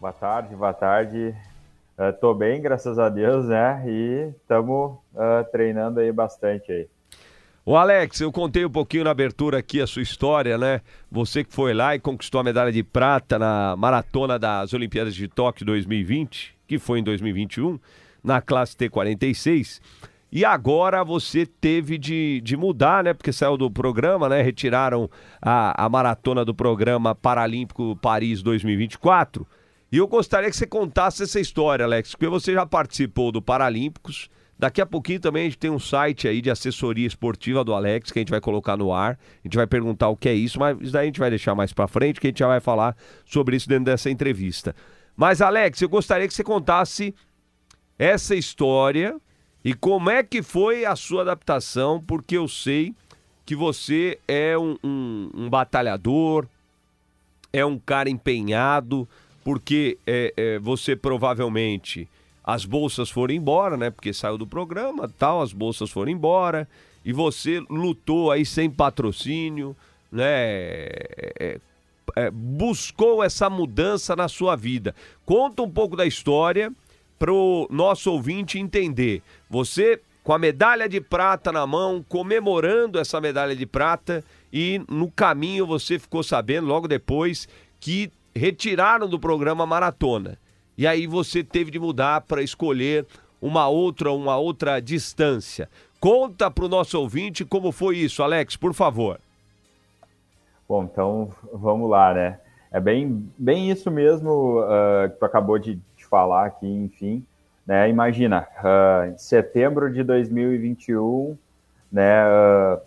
Boa 0.00 0.12
tarde, 0.12 0.56
boa 0.56 0.72
tarde. 0.72 1.34
Uh, 1.98 2.12
tô 2.20 2.32
bem, 2.32 2.62
graças 2.62 2.98
a 2.98 3.08
Deus, 3.08 3.46
né? 3.46 3.82
E 3.86 4.32
estamos 4.40 4.92
uh, 4.92 5.20
ah, 5.20 5.44
treinando 5.50 6.00
aí 6.00 6.12
bastante 6.12 6.70
aí. 6.70 6.88
O 7.66 7.76
Alex, 7.76 8.20
eu 8.20 8.32
contei 8.32 8.64
um 8.64 8.70
pouquinho 8.70 9.04
na 9.04 9.10
abertura 9.10 9.58
aqui 9.58 9.82
a 9.82 9.86
sua 9.86 10.00
história, 10.00 10.56
né? 10.56 10.80
Você 11.10 11.44
que 11.44 11.52
foi 11.52 11.74
lá 11.74 11.94
e 11.94 11.98
conquistou 11.98 12.40
a 12.40 12.44
medalha 12.44 12.72
de 12.72 12.82
prata 12.82 13.38
na 13.38 13.76
maratona 13.76 14.38
das 14.38 14.72
Olimpíadas 14.72 15.14
de 15.14 15.28
Tóquio 15.28 15.66
2020, 15.66 16.56
que 16.66 16.78
foi 16.78 17.00
em 17.00 17.02
2021, 17.02 17.78
na 18.24 18.40
classe 18.40 18.74
T46. 18.74 19.80
E 20.30 20.44
agora 20.44 21.02
você 21.02 21.46
teve 21.46 21.96
de, 21.96 22.40
de 22.42 22.56
mudar, 22.56 23.02
né? 23.02 23.14
Porque 23.14 23.32
saiu 23.32 23.56
do 23.56 23.70
programa, 23.70 24.28
né? 24.28 24.42
Retiraram 24.42 25.08
a, 25.40 25.86
a 25.86 25.88
maratona 25.88 26.44
do 26.44 26.54
programa 26.54 27.14
Paralímpico 27.14 27.96
Paris 27.96 28.42
2024. 28.42 29.46
E 29.90 29.96
eu 29.96 30.06
gostaria 30.06 30.50
que 30.50 30.56
você 30.56 30.66
contasse 30.66 31.22
essa 31.22 31.40
história, 31.40 31.84
Alex, 31.84 32.10
porque 32.10 32.28
você 32.28 32.52
já 32.52 32.66
participou 32.66 33.32
do 33.32 33.40
Paralímpicos. 33.40 34.28
Daqui 34.58 34.82
a 34.82 34.86
pouquinho 34.86 35.20
também 35.20 35.42
a 35.42 35.44
gente 35.46 35.56
tem 35.56 35.70
um 35.70 35.78
site 35.78 36.28
aí 36.28 36.42
de 36.42 36.50
assessoria 36.50 37.06
esportiva 37.06 37.64
do 37.64 37.72
Alex 37.72 38.10
que 38.10 38.18
a 38.18 38.20
gente 38.20 38.30
vai 38.30 38.40
colocar 38.40 38.76
no 38.76 38.92
ar. 38.92 39.12
A 39.12 39.48
gente 39.48 39.56
vai 39.56 39.66
perguntar 39.66 40.08
o 40.08 40.16
que 40.16 40.28
é 40.28 40.34
isso, 40.34 40.58
mas 40.58 40.76
isso 40.80 40.92
daí 40.92 41.04
a 41.04 41.06
gente 41.06 41.20
vai 41.20 41.30
deixar 41.30 41.54
mais 41.54 41.72
para 41.72 41.88
frente, 41.88 42.20
que 42.20 42.26
a 42.26 42.30
gente 42.30 42.40
já 42.40 42.48
vai 42.48 42.60
falar 42.60 42.94
sobre 43.24 43.56
isso 43.56 43.68
dentro 43.68 43.84
dessa 43.84 44.10
entrevista. 44.10 44.74
Mas 45.16 45.40
Alex, 45.40 45.80
eu 45.80 45.88
gostaria 45.88 46.28
que 46.28 46.34
você 46.34 46.44
contasse 46.44 47.14
essa 47.98 48.34
história 48.34 49.16
E 49.64 49.74
como 49.74 50.10
é 50.10 50.22
que 50.22 50.42
foi 50.42 50.84
a 50.84 50.94
sua 50.94 51.22
adaptação? 51.22 52.02
Porque 52.06 52.36
eu 52.36 52.46
sei 52.48 52.94
que 53.44 53.56
você 53.56 54.18
é 54.28 54.56
um, 54.58 54.76
um, 54.84 55.30
um 55.34 55.50
batalhador, 55.50 56.46
é 57.52 57.64
um 57.64 57.78
cara 57.78 58.10
empenhado, 58.10 59.08
porque 59.42 59.98
é, 60.06 60.32
é, 60.36 60.58
você 60.58 60.94
provavelmente 60.94 62.08
as 62.44 62.64
bolsas 62.64 63.10
foram 63.10 63.34
embora, 63.34 63.76
né? 63.76 63.90
Porque 63.90 64.12
saiu 64.12 64.38
do 64.38 64.46
programa, 64.46 65.08
tal, 65.18 65.42
as 65.42 65.52
bolsas 65.52 65.90
foram 65.90 66.12
embora 66.12 66.68
e 67.04 67.12
você 67.12 67.60
lutou 67.68 68.30
aí 68.30 68.44
sem 68.44 68.70
patrocínio, 68.70 69.76
né? 70.10 70.24
É, 70.24 71.60
é, 72.16 72.30
buscou 72.30 73.22
essa 73.22 73.48
mudança 73.50 74.16
na 74.16 74.28
sua 74.28 74.56
vida. 74.56 74.94
Conta 75.24 75.62
um 75.62 75.70
pouco 75.70 75.96
da 75.96 76.06
história 76.06 76.72
para 77.18 77.32
o 77.32 77.66
nosso 77.70 78.12
ouvinte 78.12 78.58
entender. 78.58 79.22
Você 79.50 80.00
com 80.28 80.34
a 80.34 80.38
medalha 80.38 80.86
de 80.86 81.00
prata 81.00 81.50
na 81.50 81.66
mão, 81.66 82.04
comemorando 82.06 82.98
essa 82.98 83.18
medalha 83.18 83.56
de 83.56 83.64
prata 83.64 84.22
e 84.52 84.78
no 84.86 85.10
caminho 85.10 85.66
você 85.66 85.98
ficou 85.98 86.22
sabendo 86.22 86.66
logo 86.66 86.86
depois 86.86 87.48
que 87.80 88.12
retiraram 88.36 89.08
do 89.08 89.18
programa 89.18 89.64
maratona. 89.64 90.36
E 90.76 90.86
aí 90.86 91.06
você 91.06 91.42
teve 91.42 91.70
de 91.70 91.78
mudar 91.78 92.20
para 92.20 92.42
escolher 92.42 93.06
uma 93.40 93.68
outra, 93.68 94.12
uma 94.12 94.36
outra 94.36 94.80
distância. 94.80 95.66
Conta 95.98 96.50
para 96.50 96.66
o 96.66 96.68
nosso 96.68 97.00
ouvinte 97.00 97.42
como 97.42 97.72
foi 97.72 97.96
isso, 97.96 98.22
Alex, 98.22 98.54
por 98.54 98.74
favor. 98.74 99.18
Bom, 100.68 100.84
então 100.84 101.32
vamos 101.54 101.88
lá, 101.88 102.12
né? 102.12 102.38
É 102.70 102.78
bem, 102.78 103.32
bem 103.38 103.70
isso 103.70 103.90
mesmo 103.90 104.60
uh, 104.60 105.08
que 105.08 105.16
tu 105.16 105.24
acabou 105.24 105.58
de, 105.58 105.80
falar 106.08 106.46
aqui, 106.46 106.66
enfim. 106.66 107.24
Né? 107.66 107.88
Imagina, 107.88 108.46
uh, 108.64 109.10
em 109.12 109.18
setembro 109.18 109.92
de 109.92 110.02
2021, 110.02 111.36
né, 111.92 112.24
uh, 112.26 112.80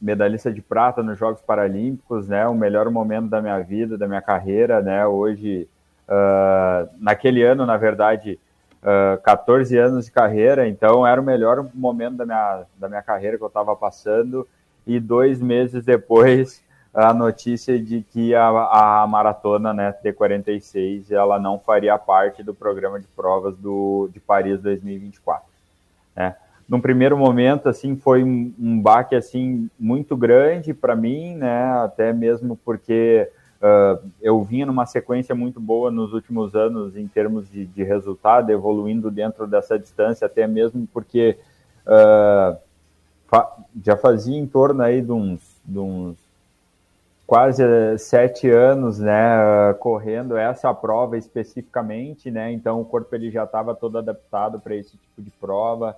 medalhista 0.00 0.52
de 0.52 0.62
prata 0.62 1.02
nos 1.02 1.18
Jogos 1.18 1.42
Paralímpicos, 1.42 2.28
né, 2.28 2.46
o 2.46 2.54
melhor 2.54 2.90
momento 2.90 3.28
da 3.28 3.40
minha 3.40 3.60
vida, 3.60 3.96
da 3.96 4.08
minha 4.08 4.22
carreira, 4.22 4.80
né, 4.80 5.06
hoje, 5.06 5.68
naquele 6.98 7.42
ano, 7.42 7.64
na 7.64 7.76
verdade, 7.76 8.38
uh, 8.82 9.20
14 9.22 9.78
anos 9.78 10.06
de 10.06 10.10
carreira, 10.10 10.68
então 10.68 11.06
era 11.06 11.20
o 11.20 11.24
melhor 11.24 11.68
momento 11.72 12.16
da 12.16 12.26
minha, 12.26 12.64
da 12.76 12.88
minha 12.88 13.02
carreira 13.02 13.38
que 13.38 13.44
eu 13.44 13.48
estava 13.48 13.74
passando, 13.76 14.46
e 14.86 14.98
dois 14.98 15.40
meses 15.40 15.84
depois 15.84 16.61
a 16.94 17.14
notícia 17.14 17.78
de 17.78 18.02
que 18.02 18.34
a, 18.34 18.48
a 19.02 19.06
maratona 19.06 19.72
né, 19.72 19.94
T46 20.04 21.10
ela 21.10 21.38
não 21.38 21.58
faria 21.58 21.96
parte 21.96 22.42
do 22.42 22.54
programa 22.54 23.00
de 23.00 23.06
provas 23.06 23.56
do, 23.56 24.10
de 24.12 24.20
Paris 24.20 24.60
2024. 24.60 25.46
Né? 26.14 26.36
Num 26.68 26.80
primeiro 26.80 27.16
momento, 27.16 27.68
assim, 27.68 27.96
foi 27.96 28.22
um, 28.22 28.52
um 28.58 28.80
baque 28.80 29.14
assim 29.14 29.70
muito 29.78 30.16
grande 30.16 30.72
para 30.72 30.94
mim, 30.94 31.34
né? 31.34 31.64
Até 31.82 32.12
mesmo 32.12 32.58
porque 32.64 33.28
uh, 33.60 34.02
eu 34.20 34.42
vinha 34.42 34.64
numa 34.64 34.86
sequência 34.86 35.34
muito 35.34 35.60
boa 35.60 35.90
nos 35.90 36.12
últimos 36.12 36.54
anos 36.54 36.96
em 36.96 37.06
termos 37.06 37.50
de, 37.50 37.66
de 37.66 37.82
resultado, 37.82 38.50
evoluindo 38.50 39.10
dentro 39.10 39.46
dessa 39.46 39.78
distância, 39.78 40.26
até 40.26 40.46
mesmo 40.46 40.88
porque 40.92 41.36
uh, 41.86 42.56
fa 43.26 43.50
já 43.84 43.96
fazia 43.96 44.38
em 44.38 44.46
torno 44.46 44.82
aí 44.82 45.02
de 45.02 45.12
uns, 45.12 45.40
de 45.64 45.78
uns 45.78 46.21
quase 47.26 47.62
sete 47.98 48.50
anos, 48.50 48.98
né, 48.98 49.74
correndo 49.78 50.36
essa 50.36 50.72
prova 50.74 51.16
especificamente, 51.16 52.30
né, 52.30 52.52
então 52.52 52.80
o 52.80 52.84
corpo 52.84 53.14
ele 53.14 53.30
já 53.30 53.44
estava 53.44 53.74
todo 53.74 53.98
adaptado 53.98 54.60
para 54.60 54.74
esse 54.74 54.96
tipo 54.96 55.22
de 55.22 55.30
prova, 55.30 55.96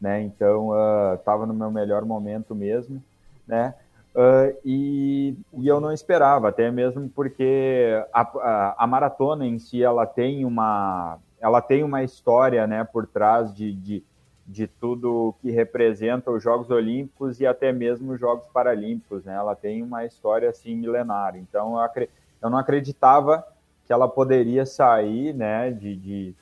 né, 0.00 0.22
então 0.22 0.70
estava 1.14 1.44
uh, 1.44 1.46
no 1.46 1.54
meu 1.54 1.70
melhor 1.70 2.04
momento 2.04 2.54
mesmo, 2.54 3.02
né, 3.46 3.74
uh, 4.14 4.56
e, 4.64 5.34
e, 5.54 5.66
eu 5.66 5.80
não 5.80 5.92
esperava, 5.92 6.50
até 6.50 6.70
mesmo 6.70 7.08
porque 7.08 8.00
a, 8.12 8.20
a, 8.20 8.84
a, 8.84 8.86
maratona 8.86 9.46
em 9.46 9.58
si 9.58 9.82
ela 9.82 10.06
tem 10.06 10.44
uma 10.44 11.18
ela 11.40 11.60
tem 11.60 11.84
uma 11.84 12.02
história, 12.02 12.66
né, 12.66 12.84
por 12.84 13.06
trás 13.06 13.54
de, 13.54 13.72
de 13.72 14.02
de 14.48 14.66
tudo 14.66 15.34
que 15.42 15.50
representa 15.50 16.30
os 16.30 16.42
Jogos 16.42 16.70
Olímpicos 16.70 17.38
e 17.38 17.46
até 17.46 17.70
mesmo 17.70 18.14
os 18.14 18.20
Jogos 18.20 18.46
Paralímpicos, 18.46 19.22
né? 19.24 19.34
Ela 19.34 19.54
tem 19.54 19.82
uma 19.82 20.06
história 20.06 20.48
assim 20.48 20.74
milenar. 20.74 21.36
Então 21.36 21.78
eu, 21.78 22.08
eu 22.40 22.48
não 22.48 22.56
acreditava 22.56 23.46
que 23.86 23.92
ela 23.92 24.08
poderia 24.08 24.64
sair, 24.64 25.34
né? 25.34 25.70
De, 25.70 25.94
de 25.94 26.34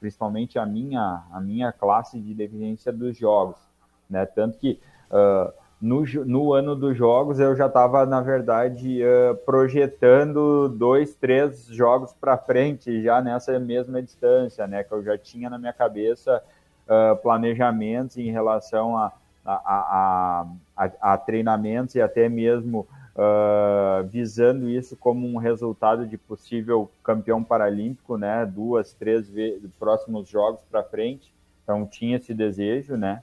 principalmente 0.00 0.58
a 0.58 0.66
minha 0.66 1.22
a 1.32 1.40
minha 1.40 1.70
classe 1.70 2.18
de 2.18 2.34
deficiência 2.34 2.92
dos 2.92 3.16
Jogos, 3.16 3.56
né? 4.08 4.26
Tanto 4.26 4.58
que 4.58 4.80
uh, 5.12 5.52
no, 5.80 6.02
no 6.26 6.52
ano 6.52 6.74
dos 6.74 6.96
Jogos 6.96 7.38
eu 7.38 7.54
já 7.54 7.66
estava 7.66 8.04
na 8.04 8.20
verdade 8.20 9.02
uh, 9.04 9.36
projetando 9.46 10.68
dois, 10.68 11.14
três 11.14 11.66
jogos 11.66 12.12
para 12.12 12.36
frente 12.36 13.00
já 13.04 13.22
nessa 13.22 13.56
mesma 13.60 14.02
distância, 14.02 14.66
né? 14.66 14.82
Que 14.82 14.92
eu 14.92 15.04
já 15.04 15.16
tinha 15.16 15.48
na 15.48 15.58
minha 15.58 15.72
cabeça 15.72 16.42
uh, 16.90 17.16
planejamentos 17.16 18.16
em 18.16 18.30
relação 18.30 18.96
a, 18.96 19.12
a, 19.44 19.54
a, 19.54 20.46
a, 20.76 21.12
a 21.12 21.16
treinamentos 21.16 21.94
e 21.94 22.00
até 22.00 22.28
mesmo 22.28 22.86
uh, 23.14 24.04
visando 24.08 24.68
isso 24.68 24.96
como 24.96 25.26
um 25.26 25.36
resultado 25.36 26.06
de 26.06 26.18
possível 26.18 26.90
campeão 27.04 27.42
paralímpico, 27.44 28.18
né? 28.18 28.44
Duas, 28.44 28.92
três 28.92 29.28
vezes, 29.28 29.70
próximos 29.78 30.28
jogos 30.28 30.60
para 30.70 30.82
frente. 30.82 31.32
Então 31.62 31.86
tinha 31.86 32.16
esse 32.16 32.34
desejo, 32.34 32.96
né? 32.96 33.22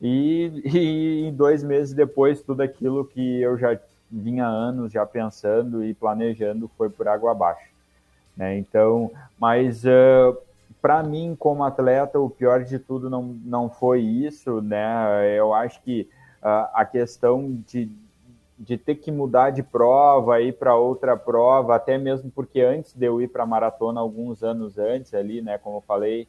E, 0.00 0.62
e 1.28 1.32
dois 1.32 1.62
meses 1.62 1.94
depois, 1.94 2.42
tudo 2.42 2.62
aquilo 2.62 3.04
que 3.04 3.40
eu 3.40 3.56
já 3.58 3.78
vinha 4.10 4.46
anos 4.46 4.92
já 4.92 5.06
pensando 5.06 5.84
e 5.84 5.94
planejando 5.94 6.68
foi 6.76 6.90
por 6.90 7.06
água 7.06 7.30
abaixo. 7.30 7.70
Né? 8.36 8.58
Então, 8.58 9.10
mas 9.38 9.84
uh, 9.84 10.36
para 10.80 11.02
mim, 11.02 11.36
como 11.38 11.64
atleta, 11.64 12.18
o 12.18 12.30
pior 12.30 12.64
de 12.64 12.78
tudo 12.78 13.10
não, 13.10 13.22
não 13.44 13.68
foi 13.68 14.00
isso, 14.00 14.60
né? 14.60 15.36
Eu 15.36 15.52
acho 15.52 15.80
que 15.82 16.08
uh, 16.42 16.68
a 16.72 16.84
questão 16.84 17.62
de, 17.66 17.90
de 18.58 18.76
ter 18.76 18.96
que 18.96 19.12
mudar 19.12 19.50
de 19.50 19.62
prova, 19.62 20.40
ir 20.40 20.52
para 20.52 20.74
outra 20.74 21.16
prova, 21.16 21.76
até 21.76 21.98
mesmo 21.98 22.30
porque 22.30 22.60
antes 22.60 22.94
de 22.94 23.04
eu 23.04 23.20
ir 23.20 23.28
para 23.28 23.42
a 23.42 23.46
maratona, 23.46 24.00
alguns 24.00 24.42
anos 24.42 24.78
antes 24.78 25.12
ali, 25.14 25.42
né? 25.42 25.58
Como 25.58 25.78
eu 25.78 25.82
falei, 25.82 26.26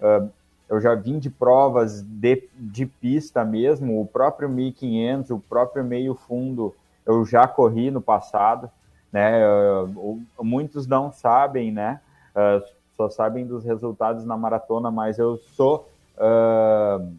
uh, 0.00 0.28
eu 0.68 0.80
já 0.80 0.94
vim 0.94 1.18
de 1.18 1.30
provas 1.30 2.02
de, 2.02 2.48
de 2.54 2.86
pista 2.86 3.44
mesmo, 3.44 4.00
o 4.00 4.06
próprio 4.06 4.48
1500, 4.48 5.30
o 5.30 5.38
próprio 5.38 5.84
meio 5.84 6.14
fundo, 6.14 6.74
eu 7.06 7.24
já 7.24 7.46
corri 7.46 7.90
no 7.90 8.00
passado, 8.00 8.70
né? 9.12 9.46
Uh, 9.46 10.22
muitos 10.42 10.86
não 10.86 11.10
sabem, 11.10 11.72
né? 11.72 12.00
Uh, 12.34 12.83
só 12.96 13.08
sabem 13.08 13.46
dos 13.46 13.64
resultados 13.64 14.24
na 14.24 14.36
maratona, 14.36 14.90
mas 14.90 15.18
eu 15.18 15.36
sou 15.36 15.88
uh, 16.16 17.12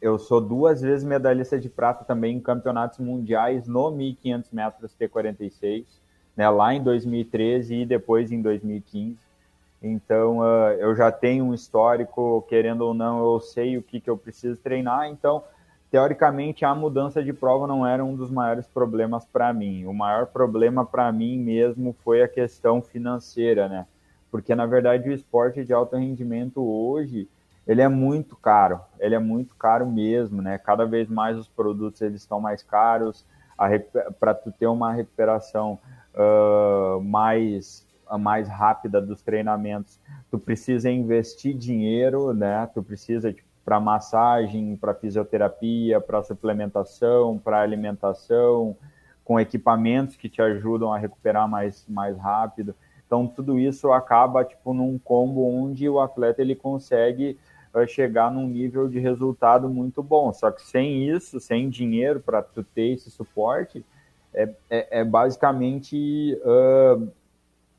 eu 0.00 0.18
sou 0.18 0.40
duas 0.40 0.80
vezes 0.80 1.04
medalhista 1.04 1.58
de 1.58 1.68
prata 1.68 2.04
também 2.04 2.36
em 2.36 2.40
campeonatos 2.40 2.98
mundiais 2.98 3.68
no 3.68 3.90
1500 3.90 4.50
metros 4.50 4.96
T46, 4.98 5.84
né, 6.36 6.48
lá 6.50 6.74
em 6.74 6.82
2013 6.82 7.74
e 7.82 7.86
depois 7.86 8.32
em 8.32 8.42
2015. 8.42 9.16
Então 9.80 10.38
uh, 10.38 10.72
eu 10.78 10.94
já 10.94 11.10
tenho 11.10 11.44
um 11.44 11.54
histórico, 11.54 12.44
querendo 12.48 12.82
ou 12.82 12.94
não, 12.94 13.32
eu 13.32 13.40
sei 13.40 13.76
o 13.76 13.82
que, 13.82 14.00
que 14.00 14.10
eu 14.10 14.16
preciso 14.16 14.60
treinar. 14.60 15.08
Então, 15.08 15.42
teoricamente, 15.90 16.64
a 16.64 16.74
mudança 16.74 17.22
de 17.22 17.32
prova 17.32 17.66
não 17.66 17.86
era 17.86 18.04
um 18.04 18.14
dos 18.14 18.30
maiores 18.30 18.66
problemas 18.66 19.24
para 19.24 19.52
mim. 19.52 19.84
O 19.84 19.92
maior 19.92 20.26
problema 20.26 20.86
para 20.86 21.10
mim 21.12 21.38
mesmo 21.38 21.94
foi 22.04 22.22
a 22.22 22.28
questão 22.28 22.80
financeira, 22.80 23.68
né? 23.68 23.86
Porque 24.32 24.54
na 24.54 24.64
verdade 24.64 25.10
o 25.10 25.12
esporte 25.12 25.62
de 25.62 25.74
alto 25.74 25.94
rendimento 25.94 26.62
hoje 26.62 27.28
ele 27.68 27.82
é 27.82 27.88
muito 27.88 28.34
caro, 28.34 28.80
ele 28.98 29.14
é 29.14 29.18
muito 29.18 29.54
caro 29.54 29.86
mesmo, 29.86 30.42
né? 30.42 30.58
Cada 30.58 30.84
vez 30.84 31.08
mais 31.08 31.36
os 31.36 31.46
produtos 31.46 32.00
eles 32.00 32.22
estão 32.22 32.40
mais 32.40 32.62
caros, 32.62 33.24
para 34.18 34.34
tu 34.34 34.50
ter 34.50 34.66
uma 34.66 34.92
recuperação 34.92 35.78
uh, 36.14 37.00
mais 37.00 37.86
mais 38.18 38.46
rápida 38.46 39.00
dos 39.00 39.22
treinamentos, 39.22 39.98
tu 40.30 40.38
precisa 40.38 40.90
investir 40.90 41.54
dinheiro, 41.56 42.34
né? 42.34 42.68
Tu 42.74 42.82
precisa 42.82 43.32
tipo, 43.32 43.48
para 43.64 43.80
massagem, 43.80 44.76
para 44.76 44.92
fisioterapia, 44.92 45.98
para 45.98 46.22
suplementação, 46.22 47.38
para 47.38 47.62
alimentação, 47.62 48.76
com 49.24 49.40
equipamentos 49.40 50.16
que 50.16 50.28
te 50.28 50.42
ajudam 50.42 50.92
a 50.92 50.98
recuperar 50.98 51.48
mais 51.48 51.86
mais 51.88 52.18
rápido. 52.18 52.74
Então, 53.12 53.26
tudo 53.26 53.58
isso 53.58 53.92
acaba 53.92 54.42
tipo 54.42 54.72
num 54.72 54.98
combo 54.98 55.46
onde 55.46 55.86
o 55.86 56.00
atleta 56.00 56.40
ele 56.40 56.54
consegue 56.54 57.38
uh, 57.74 57.86
chegar 57.86 58.32
num 58.32 58.48
nível 58.48 58.88
de 58.88 58.98
resultado 58.98 59.68
muito 59.68 60.02
bom. 60.02 60.32
Só 60.32 60.50
que 60.50 60.62
sem 60.62 61.06
isso, 61.10 61.38
sem 61.38 61.68
dinheiro 61.68 62.20
para 62.20 62.40
tu 62.40 62.64
ter 62.64 62.94
esse 62.94 63.10
suporte, 63.10 63.84
é, 64.32 64.48
é, 64.70 65.00
é 65.00 65.04
basicamente 65.04 66.38
uh, 66.40 67.06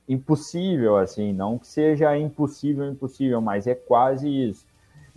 impossível, 0.08 0.98
assim, 0.98 1.34
não 1.34 1.58
que 1.58 1.66
seja 1.66 2.16
impossível, 2.16 2.86
impossível, 2.88 3.42
mas 3.42 3.66
é 3.66 3.74
quase 3.74 4.30
isso. 4.30 4.68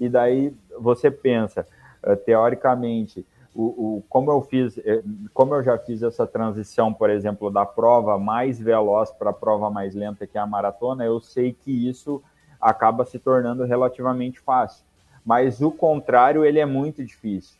E 0.00 0.08
daí, 0.08 0.50
você 0.80 1.10
pensa, 1.10 1.66
uh, 2.02 2.16
teoricamente, 2.16 3.22
o, 3.56 3.96
o, 3.96 4.04
como 4.10 4.30
eu 4.30 4.42
fiz, 4.42 4.76
eh, 4.78 5.02
como 5.32 5.54
eu 5.54 5.64
já 5.64 5.78
fiz 5.78 6.02
essa 6.02 6.26
transição, 6.26 6.92
por 6.92 7.08
exemplo, 7.08 7.50
da 7.50 7.64
prova 7.64 8.18
mais 8.18 8.60
veloz 8.60 9.10
para 9.10 9.30
a 9.30 9.32
prova 9.32 9.70
mais 9.70 9.94
lenta, 9.94 10.26
que 10.26 10.36
é 10.36 10.40
a 10.40 10.46
maratona, 10.46 11.06
eu 11.06 11.18
sei 11.20 11.54
que 11.54 11.88
isso 11.88 12.22
acaba 12.60 13.06
se 13.06 13.18
tornando 13.18 13.64
relativamente 13.64 14.38
fácil. 14.40 14.84
Mas 15.24 15.62
o 15.62 15.70
contrário, 15.70 16.44
ele 16.44 16.58
é 16.58 16.66
muito 16.66 17.02
difícil. 17.02 17.56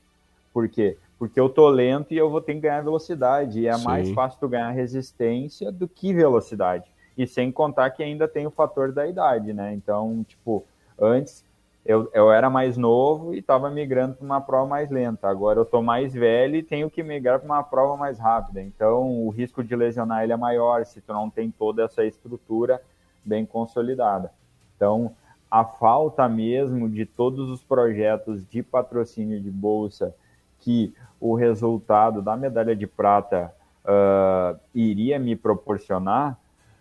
Por 0.52 0.68
quê? 0.68 0.98
Porque 1.18 1.40
eu 1.40 1.48
tô 1.48 1.66
lento 1.70 2.12
e 2.12 2.18
eu 2.18 2.28
vou 2.28 2.42
ter 2.42 2.52
que 2.54 2.60
ganhar 2.60 2.82
velocidade. 2.82 3.60
E 3.60 3.66
é 3.66 3.72
Sim. 3.72 3.84
mais 3.84 4.10
fácil 4.10 4.38
tu 4.38 4.48
ganhar 4.48 4.70
resistência 4.72 5.72
do 5.72 5.88
que 5.88 6.12
velocidade. 6.12 6.84
E 7.16 7.26
sem 7.26 7.50
contar 7.50 7.88
que 7.90 8.02
ainda 8.02 8.28
tem 8.28 8.46
o 8.46 8.50
fator 8.50 8.92
da 8.92 9.06
idade, 9.06 9.54
né? 9.54 9.72
Então, 9.72 10.22
tipo, 10.28 10.62
antes 11.00 11.42
eu, 11.86 12.10
eu 12.12 12.32
era 12.32 12.50
mais 12.50 12.76
novo 12.76 13.32
e 13.32 13.38
estava 13.38 13.70
migrando 13.70 14.16
para 14.16 14.24
uma 14.24 14.40
prova 14.40 14.66
mais 14.66 14.90
lenta. 14.90 15.28
Agora 15.28 15.60
eu 15.60 15.62
estou 15.62 15.82
mais 15.82 16.12
velho 16.12 16.56
e 16.56 16.62
tenho 16.62 16.90
que 16.90 17.02
migrar 17.02 17.38
para 17.38 17.46
uma 17.46 17.62
prova 17.62 17.96
mais 17.96 18.18
rápida. 18.18 18.60
Então 18.60 19.24
o 19.24 19.30
risco 19.30 19.62
de 19.62 19.74
lesionar 19.76 20.24
ele 20.24 20.32
é 20.32 20.36
maior 20.36 20.84
se 20.84 21.00
tu 21.00 21.12
não 21.12 21.30
tem 21.30 21.50
toda 21.50 21.84
essa 21.84 22.04
estrutura 22.04 22.82
bem 23.24 23.46
consolidada. 23.46 24.32
Então 24.76 25.12
a 25.48 25.64
falta 25.64 26.28
mesmo 26.28 26.88
de 26.88 27.06
todos 27.06 27.48
os 27.48 27.62
projetos 27.62 28.44
de 28.48 28.64
patrocínio 28.64 29.40
de 29.40 29.50
bolsa 29.50 30.12
que 30.58 30.92
o 31.20 31.34
resultado 31.34 32.20
da 32.20 32.36
medalha 32.36 32.74
de 32.74 32.86
prata 32.86 33.54
uh, 33.84 34.58
iria 34.74 35.18
me 35.20 35.36
proporcionar 35.36 36.36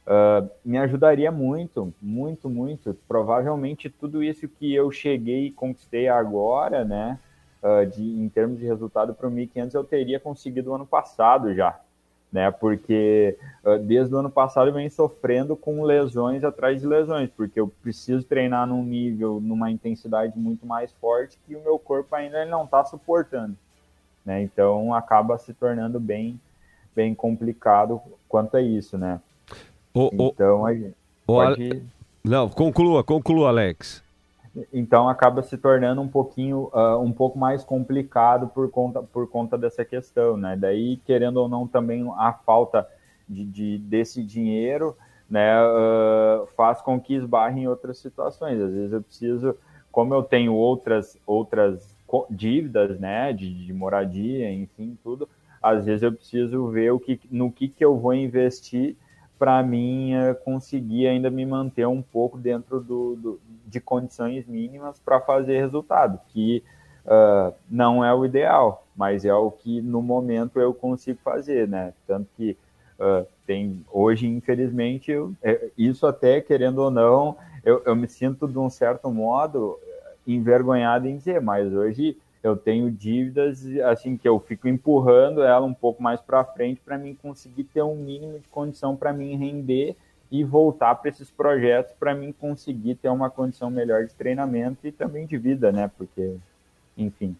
uh, 0.05 0.49
me 0.63 0.77
ajudaria 0.77 1.31
muito, 1.31 1.93
muito, 2.01 2.49
muito. 2.49 2.97
Provavelmente 3.07 3.89
tudo 3.89 4.23
isso 4.23 4.47
que 4.47 4.73
eu 4.73 4.91
cheguei 4.91 5.47
e 5.47 5.51
conquistei 5.51 6.07
agora, 6.07 6.85
né, 6.85 7.19
uh, 7.61 7.85
de, 7.85 8.03
em 8.03 8.29
termos 8.29 8.59
de 8.59 8.65
resultado 8.65 9.13
para 9.13 9.27
o 9.27 9.31
1.500, 9.31 9.73
eu 9.73 9.83
teria 9.83 10.19
conseguido 10.19 10.73
ano 10.73 10.85
passado 10.85 11.53
já. 11.53 11.79
Né, 12.31 12.51
porque 12.51 13.37
uh, 13.63 13.77
desde 13.79 14.13
o 14.13 14.17
ano 14.17 14.29
passado 14.29 14.67
eu 14.67 14.73
venho 14.73 14.91
sofrendo 14.91 15.55
com 15.55 15.83
lesões 15.83 16.43
atrás 16.43 16.81
de 16.81 16.87
lesões, 16.87 17.29
porque 17.29 17.57
eu 17.57 17.71
preciso 17.81 18.25
treinar 18.25 18.67
num 18.67 18.83
nível, 18.83 19.39
numa 19.39 19.71
intensidade 19.71 20.37
muito 20.37 20.65
mais 20.65 20.91
forte 20.93 21.39
que 21.47 21.55
o 21.55 21.63
meu 21.63 21.79
corpo 21.79 22.13
ainda 22.13 22.43
não 22.43 22.65
está 22.65 22.83
suportando. 22.83 23.55
Né? 24.25 24.41
Então 24.41 24.93
acaba 24.93 25.37
se 25.37 25.53
tornando 25.53 25.97
bem, 25.97 26.37
bem 26.93 27.15
complicado 27.15 28.01
quanto 28.27 28.57
a 28.57 28.61
isso, 28.61 28.97
né? 28.97 29.21
O, 29.95 30.09
então, 30.11 30.65
a 30.65 30.73
gente 30.73 30.93
pode... 31.25 31.83
Não, 32.21 32.49
conclua, 32.49 33.03
conclua, 33.03 33.47
Alex. 33.47 34.03
Então 34.73 35.09
acaba 35.09 35.41
se 35.41 35.57
tornando 35.57 36.01
um 36.01 36.07
pouquinho, 36.07 36.69
uh, 36.73 36.99
um 37.01 37.11
pouco 37.11 37.37
mais 37.37 37.63
complicado 37.63 38.47
por 38.47 38.69
conta, 38.69 39.01
por 39.01 39.29
conta 39.29 39.57
dessa 39.57 39.83
questão, 39.83 40.37
né? 40.37 40.55
Daí, 40.55 40.97
querendo 41.05 41.37
ou 41.37 41.49
não, 41.49 41.67
também 41.67 42.05
a 42.17 42.33
falta 42.33 42.87
de, 43.27 43.43
de 43.45 43.77
desse 43.77 44.23
dinheiro, 44.23 44.95
né, 45.29 45.55
uh, 45.61 46.45
faz 46.55 46.81
com 46.81 46.99
que 46.99 47.15
esbarre 47.15 47.61
em 47.61 47.67
outras 47.67 47.97
situações. 47.97 48.61
Às 48.61 48.73
vezes 48.73 48.91
eu 48.93 49.01
preciso, 49.01 49.55
como 49.91 50.13
eu 50.13 50.23
tenho 50.23 50.53
outras, 50.53 51.17
outras 51.25 51.95
dívidas, 52.29 52.99
né, 52.99 53.33
de, 53.33 53.65
de 53.65 53.73
moradia, 53.73 54.53
enfim, 54.53 54.97
tudo, 55.03 55.27
às 55.61 55.85
vezes 55.85 56.03
eu 56.03 56.13
preciso 56.13 56.67
ver 56.67 56.91
o 56.91 56.99
que, 56.99 57.19
no 57.29 57.51
que, 57.51 57.67
que 57.67 57.83
eu 57.83 57.97
vou 57.97 58.13
investir 58.13 58.95
para 59.37 59.61
mim 59.63 60.13
é, 60.13 60.33
conseguir 60.33 61.07
ainda 61.07 61.29
me 61.29 61.45
manter 61.45 61.87
um 61.87 62.01
pouco 62.01 62.37
dentro 62.37 62.79
do, 62.79 63.15
do 63.15 63.39
de 63.65 63.79
condições 63.79 64.45
mínimas 64.47 64.99
para 64.99 65.19
fazer 65.19 65.59
resultado, 65.59 66.19
que 66.29 66.63
uh, 67.05 67.53
não 67.69 68.05
é 68.05 68.13
o 68.13 68.23
ideal, 68.23 68.85
mas 68.95 69.25
é 69.25 69.33
o 69.33 69.51
que 69.51 69.81
no 69.81 70.01
momento 70.01 70.59
eu 70.59 70.73
consigo 70.73 71.19
fazer, 71.23 71.67
né? 71.67 71.93
Tanto 72.07 72.27
que 72.37 72.55
uh, 72.99 73.25
tem 73.45 73.83
hoje, 73.91 74.27
infelizmente, 74.27 75.11
eu, 75.11 75.33
é, 75.43 75.69
isso 75.77 76.07
até 76.07 76.39
querendo 76.39 76.77
ou 76.77 76.91
não, 76.91 77.35
eu, 77.65 77.81
eu 77.85 77.95
me 77.95 78.07
sinto 78.07 78.47
de 78.47 78.57
um 78.57 78.69
certo 78.69 79.11
modo 79.11 79.77
envergonhado 80.27 81.07
em 81.07 81.17
dizer, 81.17 81.41
mas 81.41 81.71
hoje 81.73 82.17
eu 82.45 82.55
tenho 82.55 82.91
dívidas 82.91 83.65
assim 83.85 84.15
que 84.15 84.27
eu 84.27 84.39
fico 84.39 84.67
empurrando 84.67 85.41
ela 85.41 85.65
um 85.65 85.73
pouco 85.73 86.01
mais 86.01 86.21
para 86.21 86.43
frente 86.43 86.81
para 86.83 86.97
mim 86.97 87.15
conseguir 87.15 87.63
ter 87.65 87.81
um 87.81 87.95
mínimo 87.95 88.39
de 88.39 88.47
condição 88.47 88.95
para 88.95 89.11
mim 89.11 89.35
render 89.35 89.95
e 90.31 90.43
voltar 90.43 90.95
para 90.95 91.09
esses 91.09 91.29
projetos 91.29 91.93
para 91.99 92.13
mim 92.13 92.31
conseguir 92.31 92.95
ter 92.95 93.09
uma 93.09 93.29
condição 93.29 93.69
melhor 93.69 94.05
de 94.05 94.13
treinamento 94.13 94.85
e 94.85 94.91
também 94.91 95.25
de 95.25 95.37
vida, 95.37 95.71
né? 95.71 95.89
Porque, 95.97 96.35
enfim. 96.97 97.35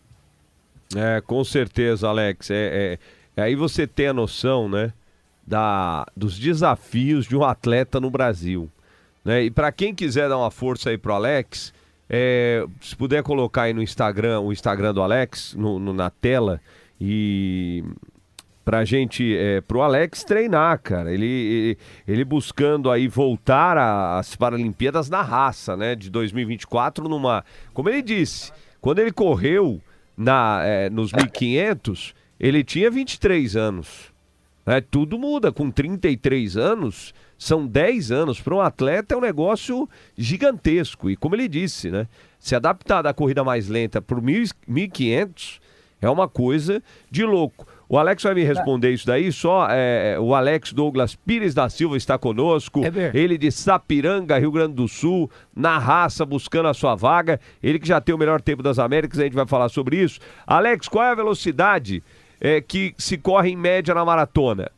É, 0.96 1.22
com 1.22 1.44
certeza, 1.44 2.08
Alex. 2.08 2.52
É, 2.52 3.00
é, 3.36 3.42
aí 3.42 3.56
você 3.56 3.88
tem 3.88 4.08
a 4.08 4.14
noção, 4.14 4.70
né, 4.70 4.94
da, 5.46 6.06
dos 6.16 6.38
desafios 6.38 7.26
de 7.26 7.36
um 7.36 7.44
atleta 7.44 8.00
no 8.00 8.10
Brasil. 8.10 8.70
Né? 9.24 9.44
E 9.44 9.52
para 9.52 9.72
quem 9.72 9.94
quiser 9.94 10.30
dar 10.30 10.38
uma 10.38 10.52
força 10.52 10.90
aí 10.90 10.98
pro 10.98 11.14
Alex, 11.14 11.74
é, 12.10 12.66
se 12.82 12.96
puder 12.96 13.24
colocar 13.24 13.64
aí 13.64 13.74
no 13.74 13.82
Instagram, 13.82 14.42
o 14.42 14.54
Instagram 14.54 14.94
do 14.94 15.02
Alex, 15.02 15.56
no, 15.56 15.80
no 15.80 15.94
na 15.94 16.10
tela, 16.10 16.62
e 17.00 17.84
pra 18.66 18.84
gente, 18.84 19.38
é, 19.38 19.62
pro 19.62 19.82
Alex 19.82 20.24
treinar, 20.24 20.80
cara. 20.82 21.14
Ele, 21.14 21.26
ele, 21.26 21.78
ele 22.08 22.26
buscando 22.26 22.90
aí 22.90 23.08
voltar 23.08 23.78
às 24.18 24.36
Paralimpíadas 24.36 25.10
na 25.10 25.22
raça, 25.22 25.78
né? 25.78 25.96
De 25.96 26.10
2024 26.10 27.08
numa. 27.08 27.46
Como 27.74 27.90
ele 27.90 28.02
disse, 28.02 28.52
quando 28.82 29.00
ele 29.00 29.12
correu 29.12 29.80
na, 30.18 30.62
é, 30.64 30.90
nos 30.90 31.12
1500, 31.14 32.16
ele 32.40 32.64
tinha 32.64 32.90
23 32.90 33.56
anos. 33.56 34.14
É, 34.66 34.82
tudo 34.82 35.20
muda. 35.20 35.52
Com 35.52 35.70
33 35.70 36.58
anos, 36.58 37.14
são 37.38 37.66
10 37.66 38.12
anos. 38.12 38.40
Para 38.40 38.56
um 38.56 38.62
atleta 38.62 39.14
é 39.14 39.18
um 39.18 39.22
negócio 39.22 39.88
gigantesco. 40.18 41.10
E 41.10 41.16
como 41.16 41.36
ele 41.36 41.48
disse, 41.48 41.90
né? 41.90 42.08
Se 42.40 42.56
adaptar 42.56 43.02
da 43.02 43.14
corrida 43.14 43.44
mais 43.44 43.68
lenta 43.68 44.02
para 44.02 44.20
1.500 44.20 45.60
é 46.02 46.10
uma 46.10 46.28
coisa 46.28 46.82
de 47.10 47.24
louco. 47.24 47.68
O 47.88 47.98
Alex 47.98 48.24
vai 48.24 48.34
me 48.34 48.44
responder 48.44 48.92
isso 48.92 49.06
daí, 49.06 49.32
só 49.32 49.68
é, 49.70 50.18
o 50.20 50.34
Alex 50.34 50.74
Douglas 50.74 51.16
Pires 51.16 51.54
da 51.54 51.70
Silva 51.70 51.96
está 51.96 52.18
conosco, 52.18 52.82
é 52.84 53.12
ele 53.14 53.38
de 53.38 53.52
Sapiranga, 53.52 54.40
Rio 54.40 54.52
Grande 54.52 54.74
do 54.74 54.88
Sul, 54.88 55.30
na 55.56 55.78
raça, 55.78 56.26
buscando 56.26 56.68
a 56.68 56.74
sua 56.74 56.96
vaga, 56.96 57.40
ele 57.62 57.78
que 57.78 57.88
já 57.88 58.02
tem 58.02 58.16
o 58.16 58.18
melhor 58.18 58.42
tempo 58.42 58.64
das 58.64 58.80
Américas, 58.80 59.20
a 59.20 59.24
gente 59.24 59.36
vai 59.36 59.46
falar 59.46 59.70
sobre 59.70 59.98
isso. 60.02 60.20
Alex, 60.48 60.88
qual 60.88 61.06
é 61.06 61.12
a 61.12 61.16
velocidade 61.16 62.02
é, 62.42 62.60
que 62.60 62.96
se 62.98 63.18
corre 63.18 63.52
em 63.52 63.56
média 63.56 63.94
na 63.94 64.04
maratona? 64.04 64.72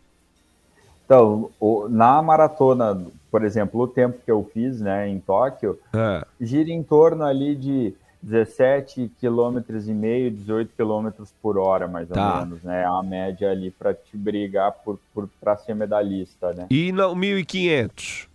Então, 1.07 1.49
o, 1.57 1.87
na 1.87 2.21
maratona, 2.21 3.01
por 3.31 3.45
exemplo, 3.45 3.79
o 3.79 3.87
tempo 3.87 4.19
que 4.25 4.29
eu 4.29 4.43
fiz 4.53 4.81
né, 4.81 5.07
em 5.07 5.21
Tóquio, 5.21 5.79
é. 5.95 6.25
gira 6.39 6.69
em 6.69 6.83
torno 6.83 7.23
ali 7.23 7.55
de 7.55 7.93
17 8.21 9.09
km 9.17 9.61
e 9.87 9.93
meio, 9.93 10.29
18 10.29 10.73
km 10.75 11.23
por 11.41 11.57
hora, 11.57 11.87
mais 11.87 12.09
tá. 12.09 12.33
ou 12.33 12.39
menos, 12.41 12.61
né? 12.61 12.83
A 12.85 13.01
média 13.01 13.49
ali 13.49 13.71
para 13.71 13.93
te 13.93 14.17
brigar 14.17 14.73
por, 14.83 14.99
por 15.13 15.29
para 15.39 15.55
ser 15.55 15.75
medalhista, 15.75 16.51
né? 16.51 16.67
E 16.69 16.91
no 16.91 17.15
1500? 17.15 18.27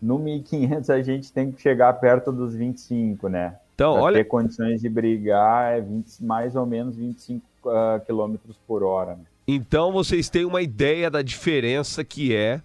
No 0.00 0.18
1500 0.18 0.88
a 0.88 1.02
gente 1.02 1.30
tem 1.30 1.52
que 1.52 1.60
chegar 1.60 1.92
perto 2.00 2.32
dos 2.32 2.54
25, 2.54 3.28
né? 3.28 3.56
Então, 3.74 3.92
pra 3.92 4.02
olha. 4.02 4.16
ter 4.16 4.24
condições 4.24 4.80
de 4.80 4.88
brigar 4.88 5.74
é 5.74 5.82
20, 5.82 6.24
mais 6.24 6.56
ou 6.56 6.64
menos 6.64 6.96
25 6.96 7.44
uh, 7.66 8.00
km 8.06 8.36
por 8.66 8.82
hora. 8.82 9.16
Né? 9.16 9.24
Então 9.52 9.90
vocês 9.90 10.28
têm 10.28 10.44
uma 10.44 10.62
ideia 10.62 11.10
da 11.10 11.22
diferença 11.22 12.04
que 12.04 12.34
é, 12.34 12.60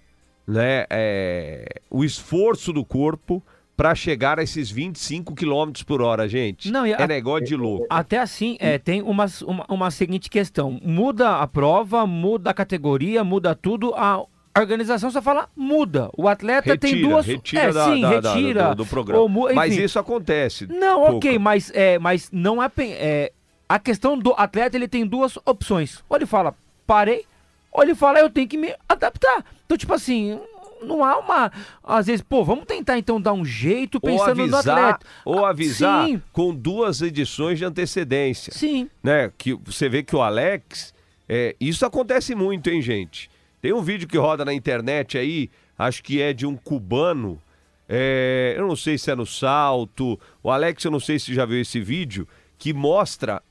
né, 0.47 0.85
é, 0.89 1.81
o 1.89 2.03
esforço 2.03 2.71
do 2.71 2.85
corpo 2.85 3.41
para 3.75 3.95
chegar 3.95 4.39
a 4.39 4.43
esses 4.43 4.69
25 4.69 5.33
km 5.33 5.71
por 5.85 5.99
hora, 6.01 6.29
gente. 6.29 6.71
Não, 6.71 6.85
é 6.85 6.93
a, 6.93 7.07
negócio 7.07 7.45
de 7.45 7.55
louco. 7.55 7.87
Até 7.89 8.19
assim, 8.19 8.55
é, 8.59 8.77
tem 8.77 9.01
uma, 9.01 9.25
uma, 9.45 9.65
uma, 9.67 9.91
seguinte 9.91 10.29
questão: 10.29 10.79
muda 10.83 11.37
a 11.37 11.47
prova, 11.47 12.05
muda 12.05 12.51
a 12.51 12.53
categoria, 12.53 13.23
muda 13.23 13.55
tudo. 13.55 13.93
A 13.95 14.23
organização 14.57 15.09
só 15.09 15.23
fala 15.23 15.49
muda. 15.55 16.09
O 16.15 16.27
atleta 16.27 16.71
retira, 16.73 16.93
tem 16.93 17.01
duas. 17.01 17.25
Retira 17.25 17.63
é, 17.63 17.73
da, 17.73 17.85
sim, 17.85 18.01
da, 18.01 18.09
retira 18.09 18.61
da, 18.61 18.69
do, 18.69 18.83
do, 18.83 18.85
programa. 18.85 19.21
Ou, 19.21 19.53
mas 19.55 19.75
isso 19.75 19.97
acontece. 19.97 20.67
Não, 20.67 21.01
pouco. 21.01 21.17
ok, 21.17 21.39
mas, 21.39 21.71
é, 21.73 21.97
mas 21.97 22.29
não 22.31 22.61
é, 22.63 22.71
é. 22.77 23.31
A 23.67 23.79
questão 23.79 24.15
do 24.15 24.31
atleta, 24.37 24.77
ele 24.77 24.87
tem 24.87 25.05
duas 25.05 25.37
opções. 25.43 26.03
Ou 26.07 26.15
ele 26.15 26.27
fala, 26.27 26.55
parei, 26.85 27.25
ou 27.71 27.83
ele 27.83 27.95
fala, 27.95 28.19
eu 28.19 28.29
tenho 28.29 28.47
que 28.47 28.57
me 28.57 28.73
adaptar. 28.87 29.43
Então, 29.65 29.77
tipo 29.77 29.93
assim, 29.93 30.39
não 30.81 31.03
há 31.03 31.17
uma. 31.17 31.51
Às 31.83 32.07
vezes, 32.07 32.21
pô, 32.21 32.43
vamos 32.43 32.65
tentar 32.65 32.97
então 32.97 33.19
dar 33.19 33.33
um 33.33 33.43
jeito 33.43 33.99
pensando 33.99 34.39
ou 34.39 34.43
avisar, 34.43 34.65
no 34.65 34.71
atleta. 34.71 35.05
Ou 35.25 35.45
avisar 35.45 36.07
Sim. 36.07 36.21
com 36.31 36.53
duas 36.53 37.01
edições 37.01 37.57
de 37.57 37.65
antecedência. 37.65 38.53
Sim. 38.53 38.89
Né? 39.03 39.31
Que 39.37 39.53
você 39.53 39.89
vê 39.89 40.03
que 40.03 40.15
o 40.15 40.21
Alex. 40.21 40.93
É, 41.27 41.55
isso 41.59 41.85
acontece 41.85 42.35
muito, 42.35 42.69
hein, 42.69 42.81
gente? 42.81 43.31
Tem 43.59 43.73
um 43.73 43.81
vídeo 43.81 44.07
que 44.07 44.17
roda 44.17 44.45
na 44.45 44.53
internet 44.53 45.17
aí, 45.17 45.49
acho 45.75 46.03
que 46.03 46.21
é 46.21 46.31
de 46.33 46.45
um 46.45 46.55
cubano 46.55 47.41
é, 47.87 48.55
eu 48.57 48.67
não 48.67 48.75
sei 48.75 48.97
se 48.97 49.11
é 49.11 49.15
no 49.15 49.25
salto, 49.25 50.19
o 50.41 50.49
Alex, 50.49 50.83
eu 50.83 50.91
não 50.91 50.99
sei 50.99 51.19
se 51.19 51.33
já 51.33 51.45
viu 51.45 51.61
esse 51.61 51.79
vídeo, 51.79 52.27
que 52.57 52.73
mostra 52.73 53.41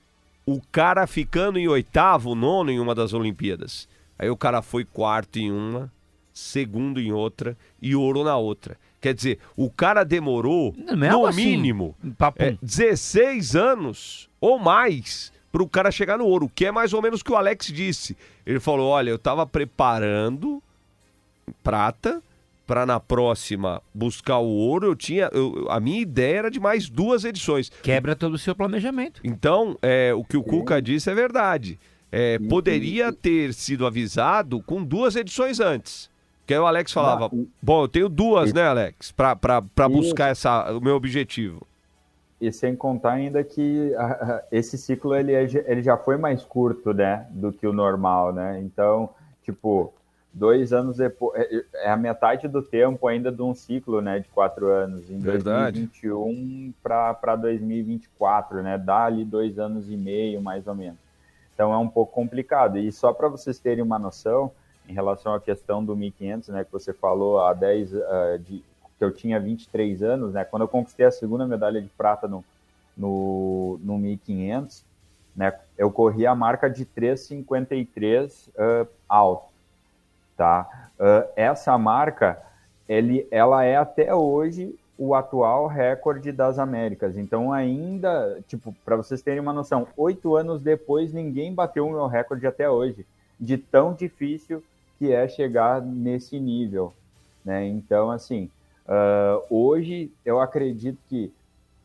o 0.46 0.60
cara 0.72 1.06
ficando 1.06 1.58
em 1.58 1.68
oitavo, 1.68 2.34
nono 2.34 2.70
em 2.70 2.78
uma 2.78 2.94
das 2.94 3.12
Olimpíadas. 3.12 3.88
Aí 4.18 4.30
o 4.30 4.36
cara 4.36 4.62
foi 4.62 4.84
quarto 4.84 5.38
em 5.38 5.50
uma, 5.50 5.90
segundo 6.32 7.00
em 7.00 7.12
outra 7.12 7.56
e 7.80 7.94
ouro 7.94 8.22
na 8.22 8.36
outra. 8.36 8.76
Quer 9.00 9.14
dizer, 9.14 9.38
o 9.56 9.70
cara 9.70 10.02
demorou, 10.04 10.74
é 10.88 10.94
no 10.94 11.26
assim, 11.26 11.44
mínimo, 11.44 11.94
papum. 12.16 12.44
é, 12.44 12.58
16 12.62 13.54
anos 13.54 14.30
ou 14.40 14.58
mais 14.58 15.32
para 15.52 15.62
o 15.62 15.68
cara 15.68 15.90
chegar 15.90 16.18
no 16.18 16.24
ouro, 16.26 16.50
que 16.52 16.66
é 16.66 16.72
mais 16.72 16.92
ou 16.92 17.02
menos 17.02 17.20
o 17.20 17.24
que 17.24 17.32
o 17.32 17.36
Alex 17.36 17.66
disse. 17.66 18.16
Ele 18.46 18.58
falou: 18.58 18.88
olha, 18.88 19.10
eu 19.10 19.16
estava 19.16 19.46
preparando 19.46 20.62
prata 21.62 22.22
para 22.66 22.86
na 22.86 22.98
próxima 22.98 23.82
buscar 23.94 24.38
o 24.38 24.46
ouro. 24.48 24.86
Eu 24.86 24.96
tinha, 24.96 25.28
eu- 25.32 25.66
a 25.70 25.78
minha 25.80 26.00
ideia 26.00 26.38
era 26.38 26.50
de 26.50 26.58
mais 26.60 26.88
duas 26.88 27.24
edições. 27.24 27.70
Quebra 27.82 28.14
todo 28.16 28.34
o 28.34 28.38
seu 28.38 28.54
planejamento. 28.54 29.20
Então, 29.24 29.76
é, 29.82 30.12
o 30.14 30.24
que 30.24 30.36
o 30.36 30.42
Cuca 30.42 30.80
disse 30.80 31.10
é 31.10 31.14
verdade. 31.14 31.78
É, 32.10 32.38
poderia 32.38 33.12
ter 33.12 33.52
sido 33.52 33.86
avisado 33.86 34.62
com 34.62 34.84
duas 34.84 35.16
edições 35.16 35.58
antes. 35.60 36.08
Que 36.46 36.54
aí 36.54 36.60
o 36.60 36.66
Alex 36.66 36.92
falava, 36.92 37.28
Não, 37.32 37.42
e- 37.42 37.48
bom, 37.60 37.82
eu 37.84 37.88
tenho 37.88 38.08
duas, 38.08 38.52
né, 38.52 38.62
Alex? 38.62 39.12
Isso. 39.88 39.96
buscar 39.96 40.28
essa, 40.30 40.72
o 40.72 40.80
meu 40.80 40.94
objetivo. 40.94 41.66
E 42.40 42.52
sem 42.52 42.76
contar 42.76 43.12
ainda 43.12 43.42
que 43.42 43.94
ah, 43.96 44.04
ah, 44.20 44.42
esse 44.52 44.76
ciclo 44.76 45.14
ele, 45.14 45.32
é, 45.32 45.44
ele 45.66 45.82
já 45.82 45.96
foi 45.96 46.16
mais 46.18 46.44
curto, 46.44 46.92
né, 46.92 47.26
do 47.30 47.50
que 47.52 47.66
o 47.66 47.72
normal, 47.72 48.32
né? 48.32 48.60
Então, 48.60 49.08
tipo, 49.42 49.92
dois 50.34 50.72
anos 50.72 50.96
depois, 50.96 51.40
é- 51.40 51.64
é 51.84 51.90
a 51.90 51.96
metade 51.96 52.48
do 52.48 52.60
tempo 52.60 53.06
ainda 53.06 53.30
de 53.30 53.40
um 53.40 53.54
ciclo, 53.54 54.02
né, 54.02 54.18
de 54.18 54.28
quatro 54.28 54.66
anos. 54.66 55.08
Em 55.08 55.18
Verdade. 55.18 55.80
2021 55.80 56.74
para 56.82 57.36
2024, 57.36 58.62
né? 58.62 58.76
Dá 58.76 59.04
ali 59.04 59.24
dois 59.24 59.58
anos 59.58 59.88
e 59.88 59.96
meio, 59.96 60.42
mais 60.42 60.66
ou 60.66 60.74
menos. 60.74 60.98
Então 61.54 61.72
é 61.72 61.78
um 61.78 61.88
pouco 61.88 62.12
complicado. 62.12 62.78
E 62.78 62.90
só 62.90 63.12
para 63.12 63.28
vocês 63.28 63.58
terem 63.60 63.82
uma 63.82 63.98
noção, 63.98 64.50
em 64.88 64.92
relação 64.92 65.32
à 65.32 65.40
questão 65.40 65.82
do 65.84 65.96
1500, 65.96 66.48
né, 66.48 66.64
que 66.64 66.72
você 66.72 66.92
falou 66.92 67.40
há 67.40 67.54
10 67.54 67.94
ah, 67.94 68.38
de 68.38 68.62
que 68.98 69.04
eu 69.04 69.10
tinha 69.10 69.40
23 69.40 70.02
anos, 70.02 70.34
né, 70.34 70.44
quando 70.44 70.62
eu 70.62 70.68
conquistei 70.68 71.06
a 71.06 71.10
segunda 71.10 71.46
medalha 71.46 71.80
de 71.80 71.88
prata 71.88 72.28
no 72.28 72.44
no, 72.96 73.76
no 73.82 73.98
1500, 73.98 74.84
né, 75.34 75.52
eu 75.76 75.90
corri 75.90 76.26
a 76.26 76.34
marca 76.34 76.70
de 76.70 76.86
3,53 76.86 78.50
ah, 78.56 78.86
alto, 79.08 79.46
tá? 80.36 80.90
Ah, 80.98 81.26
essa 81.36 81.76
marca, 81.76 82.40
ele, 82.88 83.26
ela 83.30 83.64
é 83.64 83.76
até 83.76 84.14
hoje 84.14 84.74
o 84.96 85.14
atual 85.14 85.66
recorde 85.66 86.30
das 86.30 86.58
Américas. 86.58 87.16
Então, 87.16 87.52
ainda, 87.52 88.40
tipo, 88.46 88.74
para 88.84 88.96
vocês 88.96 89.22
terem 89.22 89.40
uma 89.40 89.52
noção, 89.52 89.88
oito 89.96 90.36
anos 90.36 90.62
depois, 90.62 91.12
ninguém 91.12 91.52
bateu 91.52 91.86
o 91.86 91.90
meu 91.90 92.06
recorde 92.06 92.46
até 92.46 92.70
hoje, 92.70 93.04
de 93.38 93.58
tão 93.58 93.92
difícil 93.92 94.62
que 94.98 95.12
é 95.12 95.26
chegar 95.26 95.82
nesse 95.82 96.38
nível, 96.38 96.92
né? 97.44 97.66
Então, 97.66 98.10
assim, 98.10 98.48
ah, 98.86 99.40
hoje 99.50 100.12
eu 100.24 100.40
acredito 100.40 100.98
que 101.08 101.32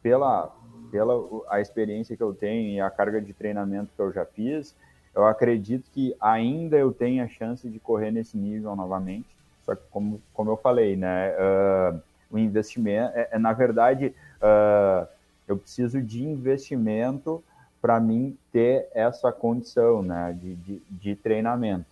pela, 0.04 0.54
pela 0.92 1.14
a 1.50 1.60
experiência 1.60 2.16
que 2.16 2.24
eu 2.24 2.34
tenho 2.34 2.70
e 2.70 2.80
a 2.80 2.90
carga 2.90 3.22
de 3.22 3.34
treinamento 3.34 3.92
que 3.96 4.02
eu 4.02 4.12
já 4.12 4.26
fiz, 4.26 4.76
eu 5.16 5.26
acredito 5.26 5.90
que 5.94 6.16
ainda 6.20 6.78
eu 6.78 6.92
tenho 6.92 7.24
a 7.24 7.28
chance 7.28 7.68
de 7.68 7.80
correr 7.80 8.12
nesse 8.12 8.38
nível 8.38 8.76
novamente. 8.76 9.26
Só 9.66 9.76
que, 9.76 9.82
como, 9.92 10.22
como 10.34 10.52
eu 10.52 10.58
falei, 10.58 10.96
né, 10.96 11.36
ah, 11.38 11.96
o 12.32 12.38
investimento, 12.38 13.12
é, 13.16 13.30
é, 13.32 13.40
na 13.40 13.54
verdade, 13.54 14.14
ah, 14.42 15.08
eu 15.48 15.58
preciso 15.58 16.02
de 16.02 16.24
investimento 16.24 17.44
para 17.82 18.00
mim 18.00 18.38
ter 18.52 18.88
essa 18.94 19.32
condição 19.32 20.02
né, 20.02 20.38
de, 20.40 20.56
de, 20.56 20.82
de 20.90 21.16
treinamento. 21.16 21.86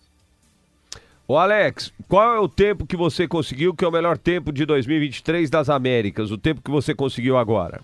Ô 1.26 1.36
Alex, 1.36 1.92
qual 2.08 2.34
é 2.34 2.40
o 2.40 2.48
tempo 2.48 2.86
que 2.86 2.96
você 2.96 3.28
conseguiu, 3.28 3.74
que 3.74 3.84
é 3.84 3.88
o 3.88 3.92
melhor 3.92 4.16
tempo 4.16 4.50
de 4.50 4.64
2023 4.64 5.50
das 5.50 5.68
Américas? 5.68 6.30
O 6.30 6.38
tempo 6.38 6.62
que 6.62 6.70
você 6.70 6.94
conseguiu 6.94 7.36
agora? 7.36 7.82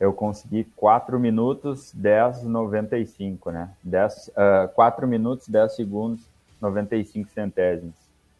Eu 0.00 0.12
consegui 0.12 0.64
4 0.76 1.18
minutos 1.18 1.92
10, 1.94 2.44
95, 2.44 3.50
né? 3.50 3.70
10, 3.82 4.28
uh, 4.28 4.68
4 4.74 5.06
minutos 5.06 5.48
10 5.48 5.74
segundos 5.74 6.20
95 6.60 7.30
centésimos. 7.30 7.94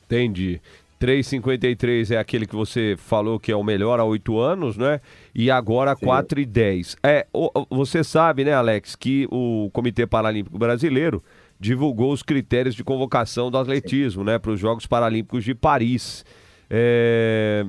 Entendi. 0.07 0.61
3,53 1.01 2.11
é 2.15 2.19
aquele 2.19 2.45
que 2.45 2.57
você 2.57 2.97
falou 2.99 3.39
que 3.39 3.53
é 3.53 3.57
o 3.57 3.63
melhor 3.63 4.01
há 4.01 4.05
oito 4.05 4.39
anos, 4.39 4.77
né? 4.77 5.01
E 5.33 5.51
agora 5.51 5.95
4,10. 5.95 6.97
É, 7.03 7.27
você 7.71 8.03
sabe, 8.03 8.45
né, 8.45 8.53
Alex, 8.53 8.97
que 8.97 9.29
o 9.31 9.71
Comitê 9.73 10.07
Paralímpico 10.07 10.59
Brasileiro 10.59 11.23
divulgou 11.59 12.13
os 12.13 12.23
critérios 12.23 12.75
de 12.75 12.83
convocação 12.83 13.51
do 13.51 13.59
atletismo, 13.59 14.25
né, 14.25 14.39
para 14.39 14.53
os 14.53 14.61
Jogos 14.61 14.87
Paralímpicos 14.87 15.45
de 15.45 15.55
Paris. 15.55 16.25
É, 16.69 17.65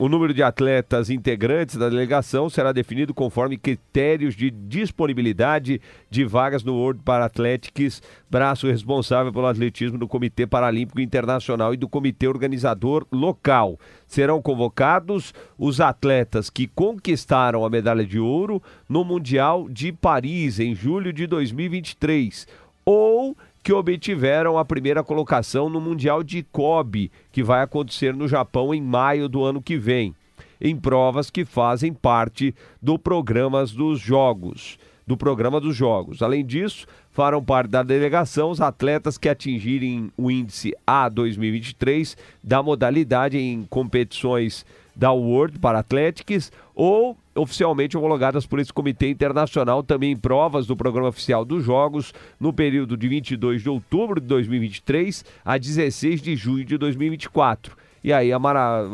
O 0.00 0.08
número 0.08 0.32
de 0.32 0.42
atletas 0.42 1.10
integrantes 1.10 1.76
da 1.76 1.90
delegação 1.90 2.48
será 2.48 2.72
definido 2.72 3.12
conforme 3.12 3.58
critérios 3.58 4.34
de 4.34 4.50
disponibilidade 4.50 5.78
de 6.08 6.24
vagas 6.24 6.64
no 6.64 6.74
World 6.74 7.02
Parathletics, 7.04 8.02
braço 8.30 8.66
responsável 8.66 9.30
pelo 9.30 9.46
atletismo 9.46 9.98
do 9.98 10.08
Comitê 10.08 10.46
Paralímpico 10.46 11.02
Internacional 11.02 11.74
e 11.74 11.76
do 11.76 11.86
Comitê 11.86 12.26
Organizador 12.26 13.06
Local. 13.12 13.78
Serão 14.06 14.40
convocados 14.40 15.34
os 15.58 15.82
atletas 15.82 16.48
que 16.48 16.66
conquistaram 16.66 17.62
a 17.62 17.68
medalha 17.68 18.06
de 18.06 18.18
ouro 18.18 18.62
no 18.88 19.04
Mundial 19.04 19.68
de 19.68 19.92
Paris 19.92 20.58
em 20.58 20.74
julho 20.74 21.12
de 21.12 21.26
2023 21.26 22.48
ou 22.86 23.36
que 23.62 23.72
obtiveram 23.72 24.56
a 24.56 24.64
primeira 24.64 25.02
colocação 25.02 25.68
no 25.68 25.80
Mundial 25.80 26.22
de 26.22 26.42
Kobe, 26.42 27.10
que 27.30 27.42
vai 27.42 27.62
acontecer 27.62 28.14
no 28.14 28.26
Japão 28.26 28.74
em 28.74 28.80
maio 28.80 29.28
do 29.28 29.44
ano 29.44 29.60
que 29.60 29.76
vem, 29.76 30.14
em 30.60 30.76
provas 30.76 31.30
que 31.30 31.44
fazem 31.44 31.92
parte 31.92 32.54
do 32.80 32.98
programas 32.98 33.72
dos 33.72 34.00
Jogos, 34.00 34.78
do 35.06 35.16
programa 35.16 35.60
dos 35.60 35.76
Jogos. 35.76 36.22
Além 36.22 36.44
disso, 36.44 36.86
farão 37.10 37.42
parte 37.44 37.70
da 37.70 37.82
delegação 37.82 38.50
os 38.50 38.60
atletas 38.60 39.18
que 39.18 39.28
atingirem 39.28 40.10
o 40.16 40.30
índice 40.30 40.74
A 40.86 41.08
2023 41.08 42.16
da 42.42 42.62
modalidade 42.62 43.36
em 43.36 43.66
competições 43.68 44.64
da 45.00 45.12
World 45.12 45.58
para 45.58 45.78
Athletics 45.78 46.52
ou 46.74 47.16
oficialmente 47.34 47.96
homologadas 47.96 48.44
por 48.44 48.58
esse 48.58 48.70
comitê 48.70 49.08
internacional 49.08 49.82
também 49.82 50.12
em 50.12 50.16
provas 50.16 50.66
do 50.66 50.76
programa 50.76 51.08
oficial 51.08 51.42
dos 51.42 51.64
Jogos 51.64 52.12
no 52.38 52.52
período 52.52 52.98
de 52.98 53.08
22 53.08 53.62
de 53.62 53.70
outubro 53.70 54.20
de 54.20 54.26
2023 54.26 55.24
a 55.42 55.56
16 55.56 56.20
de 56.20 56.36
junho 56.36 56.66
de 56.66 56.76
2024. 56.76 57.74
E 58.02 58.12
aí 58.12 58.32
a 58.32 58.38
mara... 58.38 58.84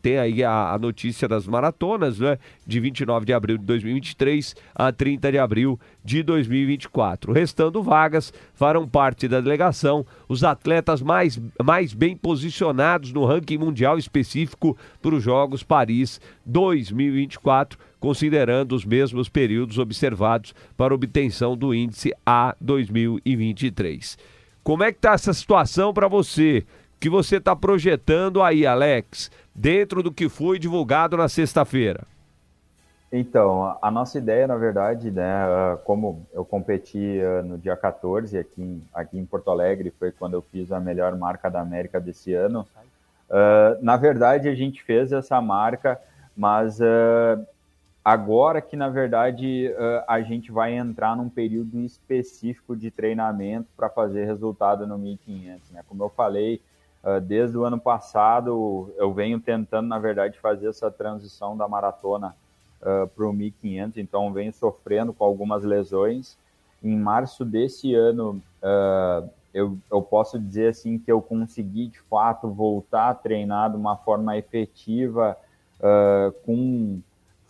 tem 0.00 0.18
aí 0.18 0.44
a, 0.44 0.72
a 0.72 0.78
notícia 0.78 1.26
das 1.26 1.46
maratonas, 1.46 2.18
né? 2.18 2.38
De 2.66 2.78
29 2.78 3.26
de 3.26 3.32
abril 3.32 3.58
de 3.58 3.64
2023 3.64 4.54
a 4.74 4.92
30 4.92 5.32
de 5.32 5.38
abril 5.38 5.78
de 6.04 6.22
2024. 6.22 7.32
Restando 7.32 7.82
vagas, 7.82 8.32
farão 8.54 8.86
parte 8.88 9.26
da 9.26 9.40
delegação 9.40 10.06
os 10.28 10.44
atletas 10.44 11.02
mais, 11.02 11.40
mais 11.62 11.92
bem 11.92 12.16
posicionados 12.16 13.12
no 13.12 13.24
ranking 13.24 13.58
mundial 13.58 13.98
específico 13.98 14.76
para 15.02 15.14
os 15.14 15.22
Jogos 15.22 15.62
Paris 15.62 16.20
2024, 16.46 17.78
considerando 17.98 18.74
os 18.74 18.84
mesmos 18.84 19.28
períodos 19.28 19.78
observados 19.78 20.54
para 20.76 20.94
obtenção 20.94 21.56
do 21.56 21.74
índice 21.74 22.12
A 22.24 22.54
2023. 22.60 24.16
Como 24.62 24.82
é 24.82 24.90
que 24.90 24.98
está 24.98 25.12
essa 25.12 25.34
situação 25.34 25.92
para 25.92 26.08
você? 26.08 26.64
Que 27.04 27.10
você 27.10 27.36
está 27.36 27.54
projetando 27.54 28.42
aí, 28.42 28.66
Alex, 28.66 29.30
dentro 29.54 30.02
do 30.02 30.10
que 30.10 30.26
foi 30.26 30.58
divulgado 30.58 31.18
na 31.18 31.28
sexta-feira? 31.28 32.06
Então, 33.12 33.76
a 33.82 33.90
nossa 33.90 34.16
ideia, 34.16 34.46
na 34.46 34.56
verdade, 34.56 35.10
né, 35.10 35.44
como 35.84 36.26
eu 36.32 36.46
competi 36.46 37.20
no 37.44 37.58
dia 37.58 37.76
14 37.76 38.38
aqui 38.38 38.62
em, 38.62 38.82
aqui 38.94 39.18
em 39.18 39.26
Porto 39.26 39.50
Alegre, 39.50 39.92
foi 39.98 40.12
quando 40.12 40.32
eu 40.32 40.40
fiz 40.40 40.72
a 40.72 40.80
melhor 40.80 41.14
marca 41.14 41.50
da 41.50 41.60
América 41.60 42.00
desse 42.00 42.32
ano. 42.32 42.66
ah, 43.28 43.76
na 43.82 43.98
verdade, 43.98 44.48
a 44.48 44.54
gente 44.54 44.82
fez 44.82 45.12
essa 45.12 45.38
marca, 45.42 46.00
mas 46.34 46.80
ah, 46.80 47.38
agora 48.02 48.62
que, 48.62 48.76
na 48.76 48.88
verdade, 48.88 49.70
ah, 49.76 50.04
a 50.08 50.22
gente 50.22 50.50
vai 50.50 50.72
entrar 50.72 51.14
num 51.14 51.28
período 51.28 51.82
específico 51.82 52.74
de 52.74 52.90
treinamento 52.90 53.68
para 53.76 53.90
fazer 53.90 54.24
resultado 54.24 54.86
no 54.86 54.96
1500. 54.96 55.70
Né? 55.70 55.82
Como 55.86 56.02
eu 56.02 56.08
falei, 56.08 56.62
desde 57.22 57.56
o 57.56 57.64
ano 57.64 57.78
passado, 57.78 58.92
eu 58.96 59.12
venho 59.12 59.38
tentando, 59.38 59.88
na 59.88 59.98
verdade, 59.98 60.38
fazer 60.38 60.68
essa 60.68 60.90
transição 60.90 61.56
da 61.56 61.68
maratona 61.68 62.34
para 62.80 63.26
o 63.26 63.32
1500, 63.32 63.98
então 63.98 64.32
venho 64.32 64.52
sofrendo 64.52 65.12
com 65.12 65.24
algumas 65.24 65.64
lesões. 65.64 66.36
Em 66.82 66.96
março 66.96 67.44
desse 67.44 67.94
ano, 67.94 68.42
uh, 68.62 69.28
eu, 69.54 69.78
eu 69.90 70.02
posso 70.02 70.38
dizer 70.38 70.68
assim 70.68 70.98
que 70.98 71.10
eu 71.10 71.22
consegui 71.22 71.86
de 71.86 72.00
fato 72.00 72.48
voltar 72.48 73.10
a 73.10 73.14
treinar 73.14 73.70
de 73.70 73.76
uma 73.76 73.96
forma 73.96 74.36
efetiva 74.36 75.36
uh, 75.78 76.32
com 76.44 77.00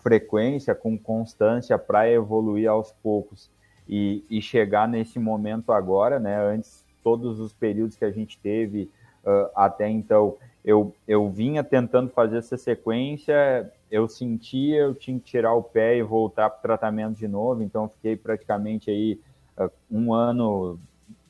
frequência, 0.02 0.74
com 0.74 0.98
constância 0.98 1.78
para 1.78 2.08
evoluir 2.10 2.68
aos 2.68 2.92
poucos 3.02 3.50
e, 3.88 4.22
e, 4.28 4.42
chegar 4.42 4.86
nesse 4.86 5.18
momento 5.18 5.72
agora, 5.72 6.20
né? 6.20 6.38
Antes, 6.38 6.84
todos 7.02 7.40
os 7.40 7.54
períodos 7.54 7.96
que 7.96 8.04
a 8.04 8.10
gente 8.10 8.38
teve 8.38 8.90
uh, 9.26 9.50
até 9.54 9.88
então, 9.88 10.36
eu, 10.64 10.94
eu 11.06 11.28
vinha 11.28 11.62
tentando 11.62 12.10
fazer 12.10 12.38
essa 12.38 12.56
sequência, 12.56 13.70
eu 13.90 14.08
sentia, 14.08 14.78
eu 14.78 14.94
tinha 14.94 15.18
que 15.18 15.24
tirar 15.24 15.54
o 15.54 15.62
pé 15.62 15.96
e 15.96 16.02
voltar 16.02 16.48
para 16.50 16.58
o 16.58 16.62
tratamento 16.62 17.18
de 17.18 17.28
novo, 17.28 17.62
então 17.62 17.88
fiquei 17.88 18.16
praticamente 18.16 18.90
aí 18.90 19.20
uh, 19.58 19.70
um 19.90 20.12
ano, 20.12 20.78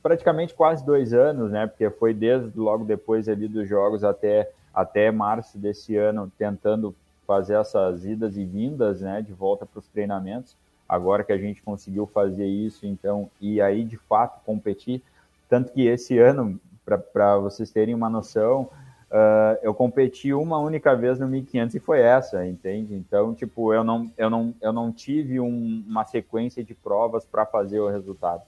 praticamente 0.02 0.54
quase 0.54 0.84
dois 0.84 1.12
anos, 1.12 1.50
né? 1.50 1.66
Porque 1.66 1.90
foi 1.90 2.14
desde 2.14 2.58
logo 2.58 2.84
depois 2.84 3.28
ali 3.28 3.48
dos 3.48 3.68
jogos 3.68 4.04
até, 4.04 4.50
até 4.72 5.10
março 5.10 5.58
desse 5.58 5.96
ano, 5.96 6.30
tentando 6.38 6.94
fazer 7.26 7.54
essas 7.54 8.04
idas 8.04 8.36
e 8.36 8.44
vindas, 8.44 9.00
né, 9.00 9.22
de 9.22 9.32
volta 9.32 9.66
para 9.66 9.78
os 9.78 9.88
treinamentos. 9.88 10.56
Agora 10.88 11.24
que 11.24 11.32
a 11.32 11.38
gente 11.38 11.62
conseguiu 11.62 12.06
fazer 12.06 12.46
isso, 12.46 12.86
então, 12.86 13.30
e 13.40 13.60
aí 13.60 13.84
de 13.84 13.96
fato 13.96 14.44
competir, 14.44 15.02
tanto 15.48 15.72
que 15.72 15.86
esse 15.86 16.18
ano, 16.18 16.60
para 16.84 17.38
vocês 17.38 17.70
terem 17.70 17.94
uma 17.94 18.10
noção, 18.10 18.70
uh, 19.10 19.58
eu 19.62 19.74
competi 19.74 20.32
uma 20.32 20.58
única 20.58 20.94
vez 20.94 21.18
no 21.18 21.26
1500 21.28 21.74
e 21.74 21.80
foi 21.80 22.00
essa, 22.00 22.46
entende? 22.46 22.94
Então, 22.94 23.34
tipo, 23.34 23.72
eu 23.72 23.82
não, 23.82 24.10
eu 24.16 24.28
não, 24.28 24.54
eu 24.60 24.72
não 24.72 24.92
tive 24.92 25.40
um, 25.40 25.84
uma 25.86 26.04
sequência 26.04 26.62
de 26.62 26.74
provas 26.74 27.24
para 27.24 27.46
fazer 27.46 27.80
o 27.80 27.88
resultado. 27.88 28.42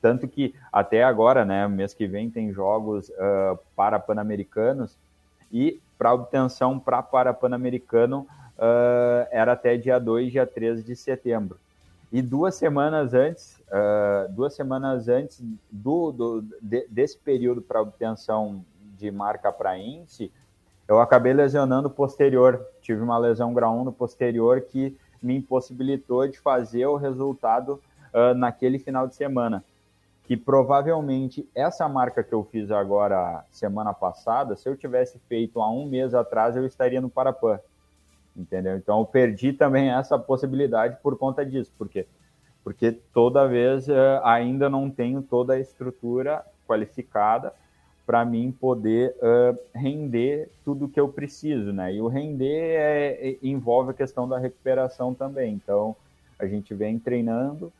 Tanto 0.00 0.28
que 0.28 0.54
até 0.72 1.02
agora, 1.02 1.44
né, 1.44 1.66
mês 1.66 1.92
que 1.92 2.06
vem 2.06 2.30
tem 2.30 2.52
jogos 2.52 3.08
uh, 3.10 3.58
para 3.74 3.98
pan-americanos 3.98 4.96
e 5.52 5.80
para 5.98 6.14
obtenção 6.14 6.78
para 6.78 7.02
para 7.02 7.34
Pan-Americano 7.34 8.26
uh, 8.56 9.26
era 9.30 9.52
até 9.52 9.76
dia 9.76 9.98
2, 9.98 10.30
dia 10.30 10.46
13 10.46 10.82
de 10.82 10.94
setembro. 10.94 11.58
E 12.10 12.22
duas 12.22 12.54
semanas 12.54 13.12
antes, 13.12 13.60
uh, 13.68 14.32
duas 14.32 14.54
semanas 14.54 15.08
antes 15.08 15.42
do, 15.70 16.10
do 16.10 16.42
de, 16.62 16.86
desse 16.88 17.18
período 17.18 17.60
para 17.60 17.82
obtenção 17.82 18.64
de 18.96 19.10
marca 19.10 19.52
para 19.52 19.78
índice, 19.78 20.32
eu 20.86 21.00
acabei 21.00 21.34
lesionando 21.34 21.88
o 21.88 21.90
posterior. 21.90 22.64
Tive 22.80 23.02
uma 23.02 23.18
lesão 23.18 23.52
grau 23.52 23.76
1 23.78 23.84
no 23.84 23.92
posterior 23.92 24.62
que 24.62 24.96
me 25.22 25.36
impossibilitou 25.36 26.26
de 26.26 26.38
fazer 26.38 26.86
o 26.86 26.96
resultado 26.96 27.80
uh, 28.14 28.34
naquele 28.34 28.78
final 28.78 29.06
de 29.06 29.14
semana 29.14 29.62
que 30.28 30.36
provavelmente 30.36 31.48
essa 31.54 31.88
marca 31.88 32.22
que 32.22 32.34
eu 32.34 32.44
fiz 32.44 32.70
agora 32.70 33.46
semana 33.50 33.94
passada, 33.94 34.56
se 34.56 34.68
eu 34.68 34.76
tivesse 34.76 35.18
feito 35.20 35.58
há 35.58 35.70
um 35.70 35.86
mês 35.86 36.12
atrás, 36.14 36.54
eu 36.54 36.66
estaria 36.66 37.00
no 37.00 37.08
Parapan. 37.08 37.58
Entendeu? 38.38 38.76
Então 38.76 39.00
eu 39.00 39.04
perdi 39.04 39.52
também 39.52 39.90
essa 39.90 40.16
possibilidade 40.16 40.96
por 41.02 41.18
conta 41.18 41.44
disso. 41.44 41.72
Por 41.76 41.88
quê? 41.88 42.06
Porque 42.62 42.92
toda 42.92 43.48
vez 43.48 43.88
uh, 43.88 43.92
ainda 44.22 44.70
não 44.70 44.88
tenho 44.88 45.22
toda 45.22 45.54
a 45.54 45.58
estrutura 45.58 46.44
qualificada 46.66 47.52
para 48.06 48.24
mim 48.24 48.52
poder 48.52 49.14
uh, 49.18 49.58
render 49.74 50.50
tudo 50.64 50.88
que 50.88 50.98
eu 50.98 51.08
preciso, 51.08 51.72
né? 51.72 51.92
E 51.92 52.00
o 52.00 52.08
render 52.08 52.76
é, 52.76 53.30
é, 53.30 53.36
envolve 53.42 53.90
a 53.90 53.94
questão 53.94 54.28
da 54.28 54.38
recuperação 54.38 55.12
também. 55.12 55.54
Então 55.54 55.96
a 56.38 56.46
gente 56.46 56.72
vem 56.72 56.98
treinando, 56.98 57.72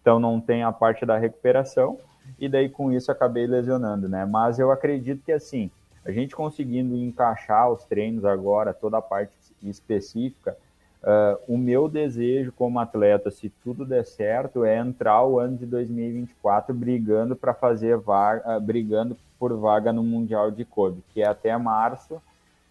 então 0.00 0.18
não 0.18 0.40
tem 0.40 0.62
a 0.62 0.72
parte 0.72 1.04
da 1.04 1.18
recuperação, 1.18 1.98
e 2.38 2.48
daí 2.48 2.68
com 2.68 2.90
isso 2.90 3.12
acabei 3.12 3.46
lesionando, 3.46 4.08
né? 4.08 4.24
Mas 4.24 4.58
eu 4.58 4.70
acredito 4.70 5.22
que 5.22 5.32
assim, 5.32 5.70
a 6.04 6.10
gente 6.10 6.34
conseguindo 6.34 6.96
encaixar 6.96 7.70
os 7.70 7.84
treinos 7.84 8.24
agora, 8.24 8.74
toda 8.74 8.98
a 8.98 9.02
parte 9.02 9.32
específica, 9.70 10.56
uh, 11.02 11.52
o 11.52 11.58
meu 11.58 11.88
desejo 11.88 12.52
como 12.52 12.78
atleta, 12.78 13.30
se 13.30 13.48
tudo 13.48 13.84
der 13.84 14.04
certo, 14.04 14.64
é 14.64 14.78
entrar 14.78 15.24
o 15.24 15.38
ano 15.38 15.56
de 15.56 15.66
2024 15.66 16.74
brigando 16.74 17.34
para 17.36 17.54
fazer 17.54 17.96
vaga, 17.96 18.56
uh, 18.56 18.60
brigando 18.60 19.16
por 19.38 19.56
vaga 19.56 19.92
no 19.92 20.02
Mundial 20.02 20.50
de 20.50 20.64
Kobe, 20.64 21.02
que 21.10 21.22
é 21.22 21.26
até 21.26 21.56
março 21.56 22.20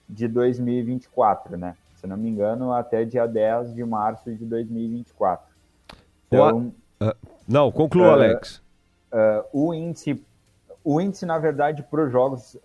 de 0.08 0.28
2024, 0.28 1.58
né? 1.58 1.76
Se 1.96 2.08
não 2.08 2.18
me 2.18 2.30
engano, 2.30 2.74
até 2.74 3.06
dia 3.06 3.26
10 3.26 3.74
de 3.74 3.84
março 3.84 4.34
de 4.34 4.46
2024. 4.46 5.46
Então, 6.28 6.74
Uh, 7.04 7.14
não, 7.48 7.72
conclua, 7.72 8.08
uh, 8.08 8.12
Alex. 8.12 8.62
Uh, 9.12 9.44
o 9.52 9.74
índice, 9.74 10.24
o 10.84 11.00
índice 11.00 11.26
na 11.26 11.38
verdade 11.38 11.84
para 11.84 12.06
os 12.06 12.12
Jogos 12.12 12.58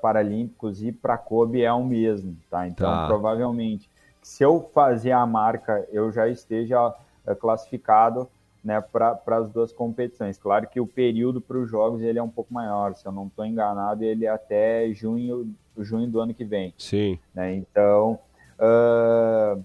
Paralímpicos 0.00 0.82
e 0.82 0.92
para 0.92 1.14
a 1.14 1.18
Kobe 1.18 1.62
é 1.62 1.72
o 1.72 1.84
mesmo, 1.84 2.36
tá? 2.50 2.66
Então 2.66 2.90
tá. 2.90 3.06
provavelmente, 3.06 3.88
se 4.22 4.42
eu 4.42 4.68
fazer 4.74 5.12
a 5.12 5.24
marca, 5.24 5.86
eu 5.90 6.12
já 6.12 6.28
esteja 6.28 6.94
classificado 7.40 8.28
né, 8.62 8.80
para 8.80 9.18
as 9.26 9.50
duas 9.50 9.72
competições. 9.72 10.38
Claro 10.38 10.68
que 10.68 10.80
o 10.80 10.86
período 10.86 11.40
para 11.40 11.58
os 11.58 11.70
jogos 11.70 12.02
ele 12.02 12.18
é 12.18 12.22
um 12.22 12.28
pouco 12.28 12.52
maior, 12.52 12.94
se 12.94 13.06
eu 13.06 13.12
não 13.12 13.26
estou 13.26 13.44
enganado, 13.44 14.04
ele 14.04 14.26
é 14.26 14.28
até 14.28 14.90
junho, 14.92 15.54
junho 15.78 16.08
do 16.08 16.20
ano 16.20 16.34
que 16.34 16.44
vem. 16.44 16.74
Sim. 16.76 17.18
Né? 17.34 17.54
Então, 17.54 18.18
uh, 18.58 19.62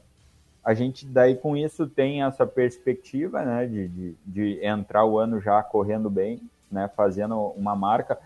a 0.63 0.73
gente 0.73 1.05
daí 1.05 1.35
com 1.35 1.57
isso 1.57 1.87
tem 1.87 2.23
essa 2.23 2.45
perspectiva 2.45 3.43
né, 3.43 3.65
de, 3.65 3.87
de, 3.87 4.15
de, 4.25 4.65
entrar 4.65 5.05
o 5.05 5.19
ano 5.19 5.41
já 5.41 5.61
correndo 5.61 6.09
bem, 6.09 6.41
né, 6.73 6.89
fazendo 6.95 7.37
uma 7.55 7.75
marca. 7.75 8.17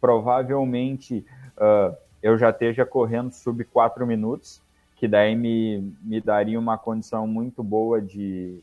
Provavelmente 0.00 1.24
uh, 1.56 1.96
eu 2.22 2.36
já 2.36 2.50
esteja 2.50 2.84
correndo 2.84 3.32
sub 3.32 3.64
4 3.64 4.06
minutos, 4.06 4.60
que 4.96 5.06
daí 5.06 5.36
me, 5.36 5.94
me 6.02 6.20
daria 6.20 6.58
uma 6.58 6.76
condição 6.76 7.26
muito 7.26 7.62
boa 7.62 8.00
de, 8.00 8.60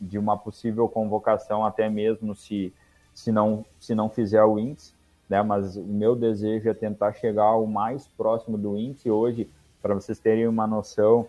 de 0.00 0.18
uma 0.18 0.36
possível 0.36 0.88
convocação, 0.88 1.64
até 1.64 1.88
mesmo 1.88 2.34
se, 2.34 2.72
se, 3.14 3.30
não, 3.30 3.64
se 3.78 3.94
não 3.94 4.08
fizer 4.08 4.42
o 4.42 4.58
índice. 4.58 4.94
Né, 5.28 5.42
mas 5.42 5.76
o 5.76 5.82
meu 5.82 6.14
desejo 6.14 6.68
é 6.68 6.74
tentar 6.74 7.14
chegar 7.14 7.56
o 7.56 7.66
mais 7.66 8.06
próximo 8.06 8.58
do 8.58 8.76
índice. 8.76 9.10
Hoje, 9.10 9.48
para 9.80 9.94
vocês 9.94 10.18
terem 10.18 10.46
uma 10.46 10.66
noção, 10.66 11.26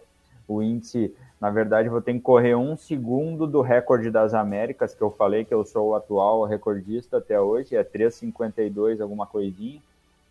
o 0.47 0.61
índice, 0.61 1.15
na 1.43 1.49
verdade, 1.49 1.89
vou 1.89 2.01
ter 2.01 2.13
que 2.13 2.21
correr 2.21 2.55
um 2.55 2.77
segundo 2.77 3.45
do 3.45 3.59
recorde 3.59 4.09
das 4.09 4.33
Américas, 4.33 4.95
que 4.95 5.01
eu 5.01 5.11
falei 5.11 5.43
que 5.43 5.53
eu 5.53 5.65
sou 5.65 5.89
o 5.89 5.93
atual 5.93 6.45
recordista 6.45 7.17
até 7.17 7.37
hoje, 7.37 7.75
é 7.75 7.83
3,52 7.83 9.01
alguma 9.01 9.27
coisinha, 9.27 9.81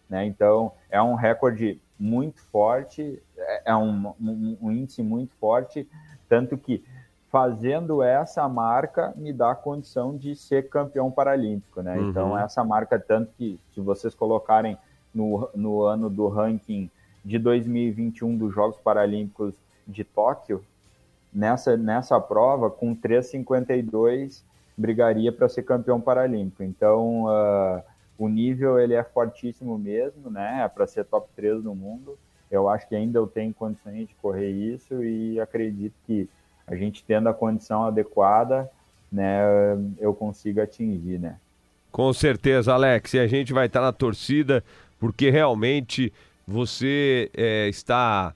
né? 0.09 0.25
Então, 0.25 0.73
é 0.91 1.03
um 1.03 1.15
recorde 1.15 1.79
muito 2.01 2.41
forte, 2.45 3.23
é, 3.37 3.63
é 3.67 3.77
um, 3.77 4.15
um, 4.19 4.57
um 4.63 4.73
índice 4.73 5.03
muito 5.03 5.35
forte, 5.35 5.87
tanto 6.31 6.57
que 6.57 6.83
fazendo 7.31 8.03
essa 8.03 8.49
marca 8.49 9.13
me 9.15 9.35
dá 9.35 9.51
a 9.51 9.55
condição 9.55 10.17
de 10.17 10.35
ser 10.35 10.71
campeão 10.71 11.11
paralímpico, 11.11 11.83
né? 11.83 11.99
Uhum. 11.99 12.09
Então, 12.09 12.39
essa 12.39 12.65
marca, 12.65 12.99
tanto 12.99 13.31
que 13.37 13.61
se 13.75 13.83
vocês 13.83 14.15
colocarem 14.15 14.79
no, 15.15 15.47
no 15.55 15.83
ano 15.83 16.09
do 16.09 16.27
ranking 16.29 16.91
de 17.23 17.39
2021 17.39 18.35
dos 18.35 18.55
Jogos 18.55 18.79
Paralímpicos 18.79 19.55
de 19.87 20.05
Tóquio, 20.05 20.65
nessa, 21.33 21.77
nessa 21.77 22.21
prova, 22.21 22.71
com 22.71 22.95
3,52, 22.95 24.43
brigaria 24.77 25.33
para 25.33 25.49
ser 25.49 25.63
campeão 25.63 26.01
paralímpico. 26.01 26.63
Então, 26.63 27.25
uh, 27.25 27.83
o 28.19 28.29
nível 28.29 28.79
ele 28.79 28.95
é 28.95 29.03
fortíssimo 29.03 29.79
mesmo, 29.79 30.31
né? 30.31 30.63
É 30.65 30.69
para 30.69 30.87
ser 30.87 31.05
top 31.05 31.29
3 31.35 31.65
no 31.65 31.75
mundo. 31.75 32.19
Eu 32.51 32.69
acho 32.69 32.87
que 32.89 32.95
ainda 32.95 33.19
eu 33.19 33.27
tenho 33.27 33.55
condições 33.55 34.09
de 34.09 34.15
correr 34.17 34.51
isso 34.51 35.03
e 35.03 35.41
acredito 35.41 35.95
que 36.07 36.29
a 36.67 36.77
gente 36.77 37.03
tendo 37.05 37.29
a 37.29 37.35
condição 37.35 37.85
adequada, 37.85 38.71
né, 39.11 39.43
eu 39.99 40.15
consigo 40.15 40.61
atingir, 40.61 41.19
né? 41.19 41.37
Com 41.91 42.13
certeza, 42.13 42.73
Alex. 42.73 43.15
E 43.15 43.19
a 43.19 43.27
gente 43.27 43.53
vai 43.53 43.67
estar 43.67 43.81
na 43.81 43.93
torcida 43.93 44.63
porque 44.99 45.31
realmente 45.31 46.13
você 46.47 47.31
é, 47.35 47.69
está 47.69 48.35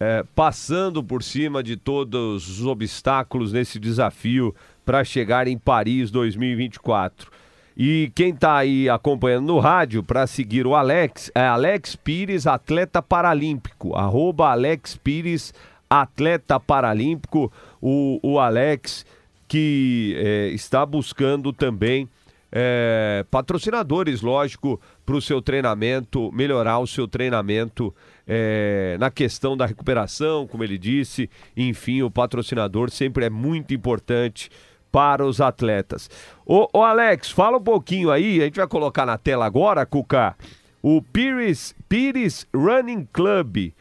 é, 0.00 0.24
passando 0.34 1.04
por 1.04 1.22
cima 1.22 1.62
de 1.62 1.76
todos 1.76 2.48
os 2.48 2.64
obstáculos 2.64 3.52
nesse 3.52 3.78
desafio 3.78 4.54
para 4.84 5.04
chegar 5.04 5.46
em 5.46 5.58
Paris 5.58 6.10
2024. 6.10 7.30
E 7.76 8.10
quem 8.14 8.30
está 8.30 8.56
aí 8.56 8.88
acompanhando 8.88 9.46
no 9.46 9.58
rádio 9.58 10.02
para 10.02 10.26
seguir 10.26 10.66
o 10.66 10.74
Alex 10.74 11.30
é 11.34 11.46
Alex 11.46 11.94
Pires, 11.96 12.46
atleta 12.46 13.00
paralímpico. 13.00 13.94
Arroba 13.94 14.50
Alex 14.50 14.96
Pires, 14.96 15.54
atleta 15.88 16.58
paralímpico. 16.58 17.52
O, 17.80 18.18
o 18.22 18.38
Alex 18.38 19.04
que 19.46 20.14
é, 20.18 20.48
está 20.48 20.86
buscando 20.86 21.52
também 21.52 22.08
é, 22.52 23.24
patrocinadores, 23.30 24.22
lógico, 24.22 24.80
para 25.04 25.16
o 25.16 25.22
seu 25.22 25.40
treinamento, 25.40 26.30
melhorar 26.32 26.78
o 26.78 26.86
seu 26.86 27.06
treinamento 27.06 27.94
é, 28.32 28.96
na 29.00 29.10
questão 29.10 29.56
da 29.56 29.66
recuperação, 29.66 30.46
como 30.46 30.62
ele 30.62 30.78
disse. 30.78 31.28
Enfim, 31.56 32.02
o 32.02 32.10
patrocinador 32.10 32.88
sempre 32.88 33.24
é 33.24 33.30
muito 33.30 33.74
importante 33.74 34.48
para 34.92 35.26
os 35.26 35.40
atletas. 35.40 36.08
Ô, 36.46 36.68
ô 36.72 36.84
Alex, 36.84 37.32
fala 37.32 37.58
um 37.58 37.62
pouquinho 37.62 38.08
aí, 38.08 38.40
a 38.40 38.44
gente 38.44 38.58
vai 38.58 38.68
colocar 38.68 39.04
na 39.04 39.18
tela 39.18 39.44
agora, 39.44 39.84
Cuca, 39.84 40.36
o 40.80 41.02
Pires, 41.02 41.74
Pires 41.88 42.46
Running 42.54 43.08
Club. 43.12 43.72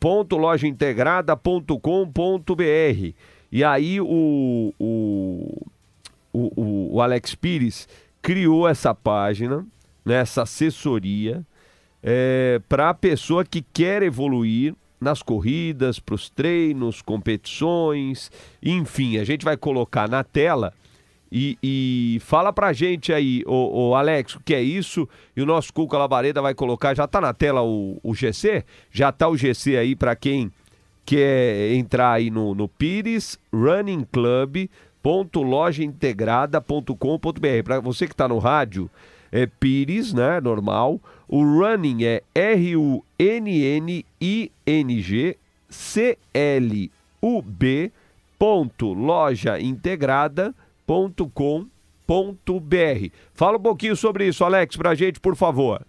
ponto 0.00 0.36
lojaintegrada.com.br. 0.36 3.14
E 3.52 3.62
aí 3.62 4.00
o, 4.00 4.74
o, 4.80 5.66
o, 6.32 6.96
o, 6.96 7.00
Alex 7.00 7.36
Pires 7.36 7.88
criou 8.20 8.66
essa 8.66 8.92
página, 8.92 9.64
né, 10.04 10.16
essa 10.16 10.42
assessoria, 10.42 11.46
é, 12.08 12.60
para 12.68 12.90
a 12.90 12.94
pessoa 12.94 13.44
que 13.44 13.64
quer 13.72 14.00
evoluir 14.04 14.76
nas 15.00 15.22
corridas, 15.22 15.98
para 15.98 16.14
os 16.14 16.30
treinos, 16.30 17.02
competições, 17.02 18.30
enfim, 18.62 19.18
a 19.18 19.24
gente 19.24 19.44
vai 19.44 19.56
colocar 19.56 20.08
na 20.08 20.22
tela 20.22 20.72
e, 21.30 21.58
e 21.60 22.18
fala 22.20 22.52
pra 22.52 22.72
gente 22.72 23.12
aí, 23.12 23.42
o, 23.44 23.96
Alex, 23.96 24.36
o 24.36 24.40
que 24.40 24.54
é 24.54 24.62
isso? 24.62 25.08
E 25.36 25.42
o 25.42 25.46
nosso 25.46 25.72
Cuca 25.72 25.98
Labareda 25.98 26.40
vai 26.40 26.54
colocar, 26.54 26.94
já 26.94 27.08
tá 27.08 27.20
na 27.20 27.34
tela 27.34 27.62
o, 27.62 27.98
o 28.00 28.14
GC? 28.14 28.64
Já 28.92 29.10
tá 29.10 29.28
o 29.28 29.36
GC 29.36 29.76
aí 29.76 29.96
para 29.96 30.14
quem 30.14 30.52
quer 31.04 31.74
entrar 31.74 32.12
aí 32.12 32.30
no, 32.30 32.54
no 32.54 32.68
Pires 32.68 33.36
Running 33.52 34.06
Club 34.12 34.68
lojaintegrada.com.br. 35.34 37.62
Para 37.64 37.80
você 37.80 38.06
que 38.06 38.12
está 38.12 38.26
no 38.26 38.38
rádio, 38.38 38.90
é 39.36 39.46
Pires, 39.46 40.12
né? 40.12 40.40
Normal. 40.40 41.00
O 41.28 41.42
running 41.42 42.04
é 42.04 42.22
R-U-N-N-I-N-G 42.34 43.06
C-L-U-B 45.68 46.90
ponto 48.38 48.92
loja 48.92 49.58
integrada.com.br. 49.58 50.54
Fala 53.34 53.56
um 53.56 53.62
pouquinho 53.62 53.96
sobre 53.96 54.28
isso, 54.28 54.44
Alex, 54.44 54.76
para 54.76 54.90
a 54.90 54.94
gente, 54.94 55.18
por 55.20 55.34
favor. 55.34 55.82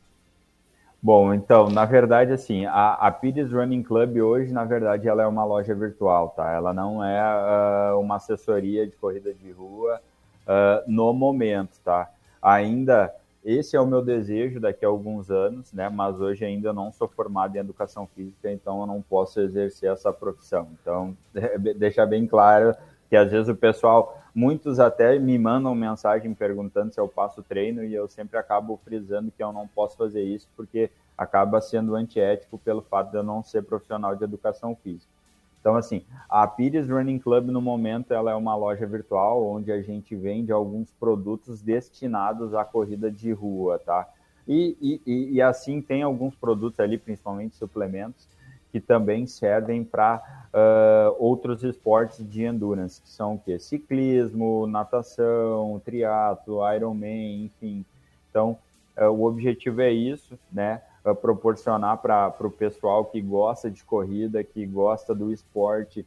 Bom, 1.02 1.34
então, 1.34 1.70
na 1.70 1.86
verdade, 1.86 2.32
assim, 2.34 2.66
a, 2.66 2.94
a 2.94 3.12
Pires 3.12 3.52
Running 3.52 3.84
Club 3.84 4.18
hoje, 4.18 4.52
na 4.52 4.66
verdade, 4.66 5.08
ela 5.08 5.22
é 5.24 5.28
uma 5.28 5.46
loja 5.46 5.76
virtual, 5.76 6.30
tá? 6.30 6.52
Ela 6.52 6.74
não 6.74 7.04
é 7.04 7.94
uh, 7.94 8.00
uma 8.00 8.16
assessoria 8.16 8.86
de 8.88 8.96
corrida 8.96 9.32
de 9.34 9.52
rua 9.52 10.02
uh, 10.48 10.84
no 10.88 11.14
momento, 11.14 11.80
tá? 11.84 12.10
Ainda, 12.42 13.14
esse 13.48 13.78
é 13.78 13.80
o 13.80 13.88
meu 13.88 14.02
desejo 14.02 14.60
daqui 14.60 14.84
a 14.84 14.90
alguns 14.90 15.32
anos, 15.32 15.72
né? 15.72 15.88
Mas 15.88 16.20
hoje 16.20 16.44
ainda 16.44 16.74
não 16.74 16.92
sou 16.92 17.08
formado 17.08 17.56
em 17.56 17.60
educação 17.60 18.06
física, 18.06 18.52
então 18.52 18.82
eu 18.82 18.86
não 18.86 19.02
posso 19.02 19.40
exercer 19.40 19.90
essa 19.90 20.12
profissão. 20.12 20.68
Então, 20.82 21.16
deixar 21.78 22.06
bem 22.06 22.28
claro 22.28 22.76
que 23.10 23.16
às 23.16 23.32
vezes 23.32 23.48
o 23.48 23.56
pessoal, 23.56 24.22
muitos 24.36 24.82
até 24.82 25.18
me 25.18 25.40
mandam 25.40 25.74
mensagem 25.74 26.34
perguntando 26.34 26.94
se 26.94 27.00
eu 27.00 27.08
passo 27.08 27.42
treino 27.42 27.86
e 27.86 27.94
eu 27.94 28.10
sempre 28.10 28.38
acabo 28.38 28.78
frisando 28.84 29.32
que 29.32 29.42
eu 29.42 29.54
não 29.54 29.66
posso 29.66 29.96
fazer 29.96 30.24
isso 30.24 30.50
porque 30.54 30.92
acaba 31.18 31.62
sendo 31.62 31.96
antiético 31.96 32.58
pelo 32.58 32.82
fato 32.82 33.12
de 33.12 33.18
eu 33.18 33.24
não 33.24 33.42
ser 33.42 33.64
profissional 33.64 34.14
de 34.14 34.26
educação 34.26 34.76
física. 34.76 35.10
Então, 35.60 35.76
assim, 35.76 36.04
a 36.30 36.48
Pires 36.48 36.88
Running 36.88 37.20
Club, 37.20 37.48
no 37.48 37.62
momento, 37.62 38.13
ela 38.13 38.32
é 38.32 38.36
uma 38.36 38.56
loja 38.56 38.86
virtual 38.86 39.46
onde 39.46 39.72
a 39.72 39.82
gente 39.82 40.15
vende 40.15 40.52
alguns 40.52 40.91
produtos 40.91 41.62
destinados 41.62 42.54
à 42.54 42.63
corrida 42.63 43.12
de 43.12 43.32
rua, 43.32 43.80
tá? 43.80 44.08
E, 44.48 44.78
e, 45.06 45.34
e 45.34 45.41
assim 45.41 45.82
tem 45.82 46.04
alguns 46.04 46.34
produtos 46.36 46.80
ali, 46.80 46.98
principalmente 46.98 47.56
suplementos, 47.56 48.28
que 48.72 48.80
também 48.80 49.26
servem 49.26 49.84
para 49.84 50.22
uh, 50.54 51.15
outros 51.20 51.63
esportes 51.63 52.28
de 52.30 52.46
endurance, 52.46 53.02
que 53.02 53.10
são 53.10 53.36
o 53.36 53.39
quê? 53.39 53.60
Ciclismo, 53.60 54.67
natação, 54.67 55.82
triatlo, 55.84 56.60
Ironman, 56.74 57.46
enfim. 57.46 57.86
Então, 58.30 58.58
uh, 58.98 59.10
o 59.10 59.26
objetivo 59.26 59.82
é 59.82 59.91
isso, 59.91 60.38
né? 60.52 60.82
Uh, 61.10 61.15
proporcionar 61.15 61.98
para 61.98 62.36
o 62.39 62.52
pessoal 62.52 63.06
que 63.06 63.22
gosta 63.22 63.70
de 63.70 63.84
corrida, 63.84 64.43
que 64.43 64.65
gosta 64.65 65.15
do 65.15 65.32
esporte, 65.32 66.06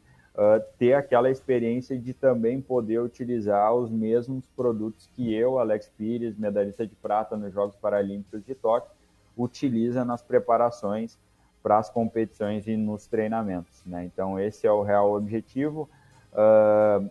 ter 0.77 0.93
aquela 0.93 1.29
experiência 1.29 1.99
de 1.99 2.13
também 2.13 2.61
poder 2.61 3.01
utilizar 3.01 3.73
os 3.73 3.91
mesmos 3.91 4.45
produtos 4.55 5.09
que 5.13 5.33
eu, 5.33 5.59
Alex 5.59 5.91
Pires, 5.97 6.37
medalhista 6.37 6.87
de 6.87 6.95
prata 6.95 7.35
nos 7.35 7.53
Jogos 7.53 7.75
Paralímpicos 7.75 8.41
de 8.45 8.55
Tóquio, 8.55 8.89
utiliza 9.35 10.05
nas 10.05 10.21
preparações 10.21 11.17
para 11.61 11.77
as 11.77 11.89
competições 11.89 12.67
e 12.67 12.75
nos 12.75 13.05
treinamentos, 13.05 13.83
né? 13.85 14.05
Então 14.05 14.39
esse 14.39 14.65
é 14.65 14.71
o 14.71 14.81
real 14.81 15.13
objetivo. 15.13 15.89
Uh, 16.33 17.09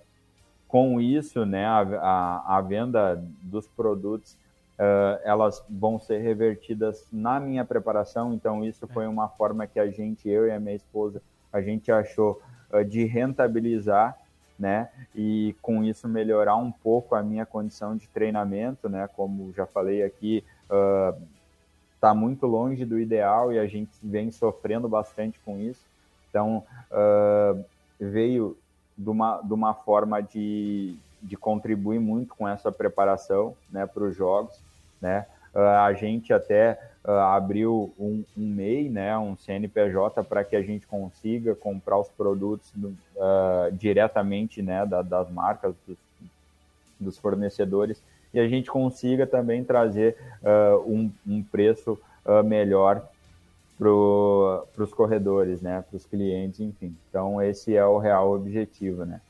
com 0.66 1.00
isso, 1.00 1.44
né, 1.44 1.66
a, 1.66 1.80
a, 1.80 2.58
a 2.58 2.60
venda 2.60 3.20
dos 3.42 3.66
produtos, 3.66 4.36
uh, 4.80 5.20
elas 5.22 5.62
vão 5.68 5.98
ser 5.98 6.18
revertidas 6.18 7.06
na 7.12 7.38
minha 7.38 7.64
preparação. 7.64 8.32
Então 8.32 8.64
isso 8.64 8.88
foi 8.88 9.06
uma 9.06 9.28
forma 9.28 9.66
que 9.66 9.78
a 9.78 9.90
gente, 9.90 10.28
eu 10.28 10.46
e 10.46 10.50
a 10.50 10.58
minha 10.58 10.74
esposa, 10.74 11.22
a 11.52 11.60
gente 11.60 11.92
achou 11.92 12.40
uh, 12.72 12.82
de 12.82 13.04
rentabilizar, 13.04 14.18
né? 14.58 14.88
E 15.14 15.54
com 15.60 15.84
isso 15.84 16.08
melhorar 16.08 16.56
um 16.56 16.72
pouco 16.72 17.14
a 17.14 17.22
minha 17.22 17.44
condição 17.44 17.96
de 17.96 18.08
treinamento, 18.08 18.88
né? 18.88 19.08
Como 19.14 19.52
já 19.52 19.66
falei 19.66 20.02
aqui. 20.02 20.42
Uh, 20.70 21.40
muito 22.14 22.46
longe 22.46 22.86
do 22.86 22.98
ideal 22.98 23.52
e 23.52 23.58
a 23.58 23.66
gente 23.66 23.90
vem 24.02 24.30
sofrendo 24.30 24.88
bastante 24.88 25.38
com 25.40 25.58
isso. 25.58 25.84
Então, 26.30 26.64
veio 28.00 28.56
de 28.96 29.10
uma, 29.10 29.42
de 29.42 29.52
uma 29.52 29.74
forma 29.74 30.22
de, 30.22 30.96
de 31.20 31.36
contribuir 31.36 31.98
muito 31.98 32.34
com 32.34 32.48
essa 32.48 32.72
preparação 32.72 33.54
né, 33.70 33.86
para 33.86 34.02
os 34.04 34.16
jogos. 34.16 34.62
Né? 35.00 35.26
Uh, 35.54 35.58
a 35.58 35.92
gente 35.92 36.32
até 36.32 36.78
uh, 37.04 37.10
abriu 37.10 37.92
um, 37.98 38.24
um, 38.36 38.46
MEI, 38.46 38.88
né, 38.88 39.16
um 39.18 39.36
CNPJ, 39.36 40.22
para 40.24 40.44
que 40.44 40.54
a 40.54 40.62
gente 40.62 40.86
consiga 40.86 41.54
comprar 41.54 41.98
os 41.98 42.08
produtos 42.08 42.70
do, 42.74 42.94
diretamente 43.72 44.62
né, 44.62 44.86
da, 44.86 45.02
das 45.02 45.30
marcas, 45.30 45.74
dos, 45.86 45.96
dos 47.00 47.18
fornecedores 47.18 48.02
e 48.32 48.38
a 48.38 48.48
gente 48.48 48.70
consiga 48.70 49.26
também 49.26 49.64
trazer 49.64 50.16
uh, 50.42 50.78
um, 50.88 51.10
um, 51.26 51.42
preço 51.42 51.98
uh, 52.24 52.44
melhor 52.44 53.02
para 53.78 53.88
os 53.88 54.92
corredores, 54.94 55.60
né, 55.62 55.82
para 55.88 55.96
os 55.96 56.04
clientes, 56.04 56.60
enfim. 56.60 56.94
Então 57.08 57.40
esse 57.42 57.74
é 57.74 57.84
o 57.84 57.98
real 57.98 58.32
objetivo, 58.32 59.04
né. 59.04 59.20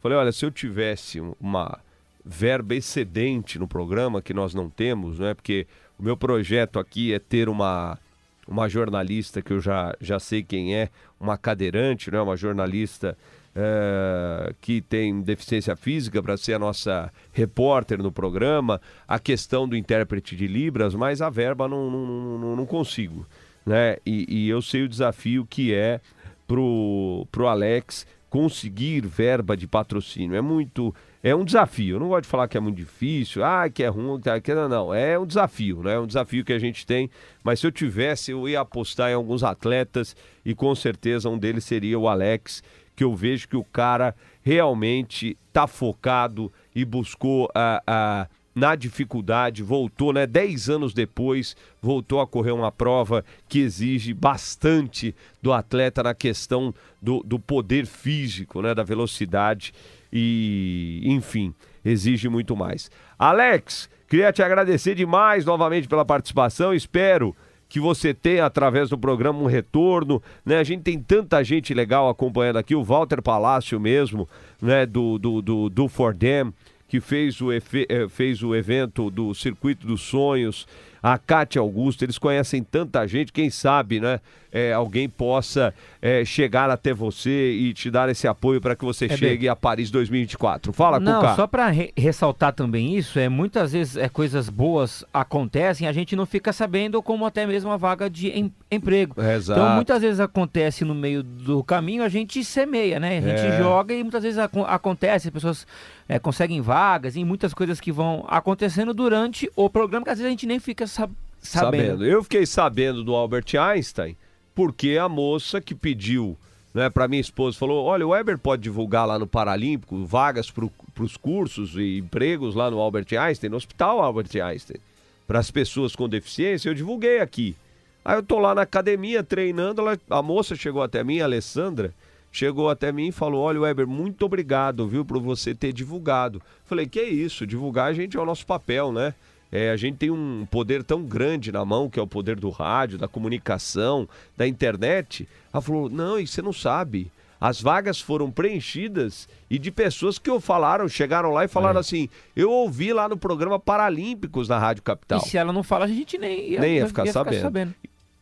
falei, 0.00 0.18
olha, 0.18 0.32
se 0.32 0.44
eu 0.44 0.50
tivesse 0.50 1.20
uma 1.40 1.78
verba 2.24 2.74
excedente 2.74 3.58
no 3.58 3.68
programa 3.68 4.20
que 4.20 4.34
nós 4.34 4.52
não 4.54 4.68
temos, 4.68 5.18
né? 5.18 5.34
Porque 5.34 5.66
o 5.98 6.02
meu 6.02 6.16
projeto 6.16 6.78
aqui 6.78 7.12
é 7.12 7.18
ter 7.18 7.48
uma 7.48 7.98
uma 8.46 8.68
jornalista 8.68 9.42
que 9.42 9.52
eu 9.52 9.60
já, 9.60 9.94
já 10.00 10.20
sei 10.20 10.42
quem 10.42 10.76
é, 10.76 10.88
uma 11.18 11.36
cadeirante, 11.36 12.10
né? 12.10 12.20
uma 12.20 12.36
jornalista 12.36 13.16
é, 13.54 14.52
que 14.60 14.80
tem 14.80 15.20
deficiência 15.20 15.74
física 15.74 16.22
para 16.22 16.36
ser 16.36 16.54
a 16.54 16.58
nossa 16.58 17.12
repórter 17.32 17.98
no 17.98 18.12
programa, 18.12 18.80
a 19.08 19.18
questão 19.18 19.68
do 19.68 19.76
intérprete 19.76 20.36
de 20.36 20.46
Libras, 20.46 20.94
mas 20.94 21.20
a 21.20 21.28
verba 21.28 21.66
não, 21.66 21.90
não, 21.90 22.38
não, 22.38 22.56
não 22.56 22.66
consigo. 22.66 23.26
Né? 23.64 23.96
E, 24.06 24.26
e, 24.28 24.48
eu 24.48 24.62
sei 24.62 24.82
o 24.82 24.88
desafio 24.88 25.44
que 25.44 25.74
é 25.74 26.00
pro, 26.46 27.26
pro 27.32 27.48
Alex 27.48 28.06
conseguir 28.36 29.06
verba 29.06 29.56
de 29.56 29.66
patrocínio. 29.66 30.36
É 30.36 30.42
muito 30.42 30.94
é 31.22 31.34
um 31.34 31.42
desafio. 31.42 31.96
Eu 31.96 32.00
não 32.00 32.08
gosto 32.08 32.24
de 32.24 32.28
falar 32.28 32.46
que 32.46 32.58
é 32.58 32.60
muito 32.60 32.76
difícil, 32.76 33.42
ah, 33.42 33.66
que 33.70 33.82
é 33.82 33.88
ruim, 33.88 34.20
que 34.44 34.54
não, 34.54 34.68
não. 34.68 34.92
É 34.92 35.18
um 35.18 35.24
desafio, 35.24 35.82
né? 35.82 35.94
É 35.94 35.98
um 35.98 36.06
desafio 36.06 36.44
que 36.44 36.52
a 36.52 36.58
gente 36.58 36.84
tem. 36.84 37.08
Mas 37.42 37.60
se 37.60 37.66
eu 37.66 37.72
tivesse, 37.72 38.32
eu 38.32 38.46
ia 38.46 38.60
apostar 38.60 39.10
em 39.10 39.14
alguns 39.14 39.42
atletas 39.42 40.14
e 40.44 40.54
com 40.54 40.74
certeza 40.74 41.30
um 41.30 41.38
deles 41.38 41.64
seria 41.64 41.98
o 41.98 42.06
Alex, 42.06 42.62
que 42.94 43.02
eu 43.02 43.14
vejo 43.14 43.48
que 43.48 43.56
o 43.56 43.64
cara 43.64 44.14
realmente 44.42 45.34
está 45.48 45.66
focado 45.66 46.52
e 46.74 46.84
buscou 46.84 47.50
a. 47.54 47.82
a 47.86 48.28
na 48.56 48.74
dificuldade, 48.74 49.62
voltou, 49.62 50.14
né? 50.14 50.26
Dez 50.26 50.70
anos 50.70 50.94
depois, 50.94 51.54
voltou 51.82 52.22
a 52.22 52.26
correr 52.26 52.52
uma 52.52 52.72
prova 52.72 53.22
que 53.46 53.58
exige 53.58 54.14
bastante 54.14 55.14
do 55.42 55.52
atleta 55.52 56.02
na 56.02 56.14
questão 56.14 56.74
do, 57.00 57.22
do 57.22 57.38
poder 57.38 57.84
físico, 57.84 58.62
né? 58.62 58.74
Da 58.74 58.82
velocidade 58.82 59.74
e, 60.10 61.02
enfim, 61.04 61.52
exige 61.84 62.30
muito 62.30 62.56
mais. 62.56 62.90
Alex, 63.18 63.90
queria 64.08 64.32
te 64.32 64.42
agradecer 64.42 64.94
demais 64.94 65.44
novamente 65.44 65.86
pela 65.86 66.04
participação. 66.04 66.72
Espero 66.72 67.36
que 67.68 67.78
você 67.78 68.14
tem 68.14 68.40
através 68.40 68.88
do 68.88 68.96
programa 68.96 69.38
um 69.38 69.46
retorno, 69.46 70.22
né? 70.46 70.56
A 70.56 70.64
gente 70.64 70.82
tem 70.82 70.98
tanta 70.98 71.44
gente 71.44 71.74
legal 71.74 72.08
acompanhando 72.08 72.56
aqui, 72.56 72.74
o 72.74 72.82
Walter 72.82 73.20
Palácio 73.20 73.78
mesmo, 73.78 74.26
né? 74.62 74.86
Do, 74.86 75.18
do, 75.18 75.42
do, 75.42 75.68
do 75.68 75.88
Fordham, 75.88 76.54
que 76.88 77.00
fez 77.00 77.40
o, 77.40 77.52
efe, 77.52 77.86
eh, 77.88 78.08
fez 78.08 78.42
o 78.42 78.54
evento 78.54 79.10
do 79.10 79.34
Circuito 79.34 79.86
dos 79.86 80.02
Sonhos, 80.02 80.66
a 81.02 81.18
Cátia 81.18 81.60
Augusto, 81.60 82.04
eles 82.04 82.18
conhecem 82.18 82.62
tanta 82.62 83.06
gente, 83.06 83.32
quem 83.32 83.50
sabe, 83.50 84.00
né? 84.00 84.20
É, 84.50 84.72
alguém 84.72 85.08
possa 85.08 85.74
é, 86.06 86.24
chegar 86.24 86.70
até 86.70 86.94
você 86.94 87.50
e 87.50 87.74
te 87.74 87.90
dar 87.90 88.08
esse 88.08 88.28
apoio 88.28 88.60
para 88.60 88.76
que 88.76 88.84
você 88.84 89.06
é 89.06 89.16
chegue 89.16 89.40
bem. 89.40 89.48
a 89.48 89.56
Paris 89.56 89.90
2024. 89.90 90.72
Fala, 90.72 91.00
Não, 91.00 91.20
Cuca. 91.20 91.34
só 91.34 91.48
para 91.48 91.66
re 91.66 91.92
ressaltar 91.96 92.52
também 92.52 92.96
isso, 92.96 93.18
é 93.18 93.28
muitas 93.28 93.72
vezes 93.72 93.96
é, 93.96 94.08
coisas 94.08 94.48
boas 94.48 95.04
acontecem, 95.12 95.88
a 95.88 95.92
gente 95.92 96.14
não 96.14 96.24
fica 96.24 96.52
sabendo 96.52 97.02
como 97.02 97.26
até 97.26 97.44
mesmo 97.44 97.70
uma 97.70 97.76
vaga 97.76 98.08
de 98.08 98.28
em 98.28 98.52
emprego. 98.70 99.20
Exato. 99.20 99.58
Então 99.58 99.74
muitas 99.74 100.00
vezes 100.00 100.20
acontece 100.20 100.84
no 100.84 100.94
meio 100.94 101.24
do 101.24 101.64
caminho, 101.64 102.04
a 102.04 102.08
gente 102.08 102.44
semeia, 102.44 103.00
né? 103.00 103.18
A 103.18 103.20
gente 103.20 103.40
é. 103.40 103.58
joga 103.58 103.92
e 103.92 104.00
muitas 104.00 104.22
vezes 104.22 104.38
ac 104.38 104.52
acontece, 104.68 105.26
as 105.26 105.34
pessoas 105.34 105.66
é, 106.08 106.20
conseguem 106.20 106.60
vagas 106.60 107.16
e 107.16 107.24
muitas 107.24 107.52
coisas 107.52 107.80
que 107.80 107.90
vão 107.90 108.24
acontecendo 108.28 108.94
durante 108.94 109.50
o 109.56 109.68
programa 109.68 110.04
que 110.04 110.10
às 110.10 110.18
vezes 110.18 110.28
a 110.28 110.30
gente 110.30 110.46
nem 110.46 110.60
fica 110.60 110.86
sab 110.86 111.12
sabendo. 111.40 111.82
sabendo. 111.82 112.06
Eu 112.06 112.22
fiquei 112.22 112.46
sabendo 112.46 113.02
do 113.02 113.12
Albert 113.12 113.56
Einstein 113.58 114.16
porque 114.56 114.96
a 114.98 115.06
moça 115.06 115.60
que 115.60 115.74
pediu 115.74 116.34
né, 116.72 116.88
para 116.88 117.06
minha 117.06 117.20
esposa 117.20 117.56
falou: 117.56 117.84
olha, 117.84 118.06
o 118.06 118.10
Weber 118.10 118.38
pode 118.38 118.62
divulgar 118.62 119.06
lá 119.06 119.18
no 119.18 119.26
Paralímpico 119.26 120.04
vagas 120.04 120.50
para 120.50 121.04
os 121.04 121.16
cursos 121.16 121.76
e 121.76 121.98
empregos 121.98 122.54
lá 122.54 122.70
no 122.70 122.80
Albert 122.80 123.06
Einstein, 123.12 123.50
no 123.50 123.56
Hospital 123.56 124.00
Albert 124.00 124.30
Einstein, 124.42 124.80
para 125.28 125.38
as 125.38 125.50
pessoas 125.50 125.94
com 125.94 126.08
deficiência. 126.08 126.70
Eu 126.70 126.74
divulguei 126.74 127.20
aqui. 127.20 127.54
Aí 128.02 128.16
eu 128.16 128.22
tô 128.22 128.38
lá 128.38 128.54
na 128.54 128.62
academia 128.62 129.22
treinando, 129.22 129.82
ela, 129.82 129.98
a 130.08 130.22
moça 130.22 130.56
chegou 130.56 130.82
até 130.82 131.04
mim, 131.04 131.20
a 131.20 131.24
Alessandra, 131.24 131.92
chegou 132.32 132.70
até 132.70 132.90
mim 132.90 133.08
e 133.08 133.12
falou: 133.12 133.42
Olha, 133.42 133.60
Weber, 133.60 133.86
muito 133.86 134.24
obrigado, 134.24 134.88
viu, 134.88 135.04
por 135.04 135.20
você 135.20 135.54
ter 135.54 135.72
divulgado. 135.72 136.40
Falei: 136.64 136.86
Que 136.86 137.02
isso? 137.02 137.46
Divulgar 137.46 137.90
a 137.90 137.92
gente 137.92 138.16
é 138.16 138.20
o 138.20 138.24
nosso 138.24 138.46
papel, 138.46 138.90
né? 138.90 139.12
É, 139.50 139.70
a 139.70 139.76
gente 139.76 139.96
tem 139.96 140.10
um 140.10 140.46
poder 140.50 140.82
tão 140.82 141.02
grande 141.04 141.52
na 141.52 141.64
mão, 141.64 141.88
que 141.88 141.98
é 141.98 142.02
o 142.02 142.06
poder 142.06 142.36
do 142.36 142.50
rádio, 142.50 142.98
da 142.98 143.08
comunicação, 143.08 144.08
da 144.36 144.46
internet. 144.46 145.28
Ela 145.52 145.60
falou: 145.60 145.88
não, 145.88 146.18
e 146.18 146.26
você 146.26 146.42
não 146.42 146.52
sabe. 146.52 147.10
As 147.40 147.60
vagas 147.60 148.00
foram 148.00 148.30
preenchidas 148.30 149.28
e 149.50 149.58
de 149.58 149.70
pessoas 149.70 150.18
que 150.18 150.40
falaram, 150.40 150.88
chegaram 150.88 151.30
lá 151.30 151.44
e 151.44 151.48
falaram 151.48 151.78
é. 151.78 151.80
assim: 151.80 152.08
eu 152.34 152.50
ouvi 152.50 152.92
lá 152.92 153.08
no 153.08 153.16
programa 153.16 153.58
Paralímpicos 153.58 154.48
na 154.48 154.58
Rádio 154.58 154.82
Capital. 154.82 155.18
E 155.18 155.28
se 155.28 155.36
ela 155.36 155.52
não 155.52 155.62
fala, 155.62 155.84
a 155.84 155.88
gente 155.88 156.16
nem 156.18 156.52
ia, 156.52 156.60
nem 156.60 156.76
ia, 156.76 156.86
ficar, 156.86 157.04
ia 157.04 157.12
sabendo. 157.12 157.34
ficar, 157.34 157.46
sabendo. 157.46 157.74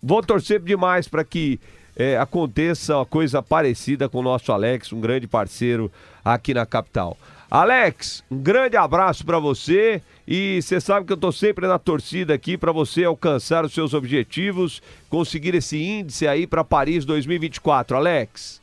Vou 0.02 0.22
torcer 0.22 0.60
demais 0.60 1.08
para 1.08 1.24
que 1.24 1.58
é, 1.96 2.18
aconteça 2.18 2.96
uma 2.96 3.06
coisa 3.06 3.42
parecida 3.42 4.08
com 4.08 4.18
o 4.18 4.22
nosso 4.22 4.52
Alex, 4.52 4.92
um 4.92 5.00
grande 5.00 5.26
parceiro 5.26 5.90
aqui 6.24 6.52
na 6.52 6.66
capital. 6.66 7.16
Alex, 7.54 8.24
um 8.28 8.36
grande 8.36 8.76
abraço 8.76 9.24
para 9.24 9.38
você 9.38 10.02
e 10.26 10.60
você 10.60 10.80
sabe 10.80 11.06
que 11.06 11.12
eu 11.12 11.14
estou 11.14 11.30
sempre 11.30 11.68
na 11.68 11.78
torcida 11.78 12.34
aqui 12.34 12.58
para 12.58 12.72
você 12.72 13.04
alcançar 13.04 13.64
os 13.64 13.72
seus 13.72 13.94
objetivos, 13.94 14.82
conseguir 15.08 15.54
esse 15.54 15.80
índice 15.80 16.26
aí 16.26 16.48
para 16.48 16.64
Paris 16.64 17.04
2024, 17.04 17.96
Alex. 17.96 18.60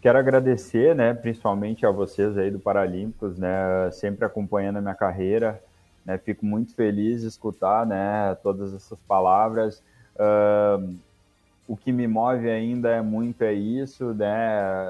Quero 0.00 0.20
agradecer, 0.20 0.94
né, 0.94 1.12
principalmente 1.12 1.84
a 1.84 1.90
vocês 1.90 2.38
aí 2.38 2.48
do 2.48 2.60
Paralímpicos, 2.60 3.36
né, 3.36 3.90
sempre 3.90 4.24
acompanhando 4.24 4.76
a 4.76 4.80
minha 4.80 4.94
carreira, 4.94 5.60
né, 6.06 6.16
fico 6.16 6.46
muito 6.46 6.76
feliz 6.76 7.22
de 7.22 7.26
escutar, 7.26 7.84
né, 7.84 8.36
todas 8.40 8.72
essas 8.72 9.00
palavras. 9.08 9.82
Uh, 10.14 10.94
o 11.70 11.76
que 11.76 11.92
me 11.92 12.08
move 12.08 12.50
ainda 12.50 12.88
é 12.90 13.00
muito 13.00 13.44
é 13.44 13.52
isso, 13.52 14.12
né? 14.12 14.34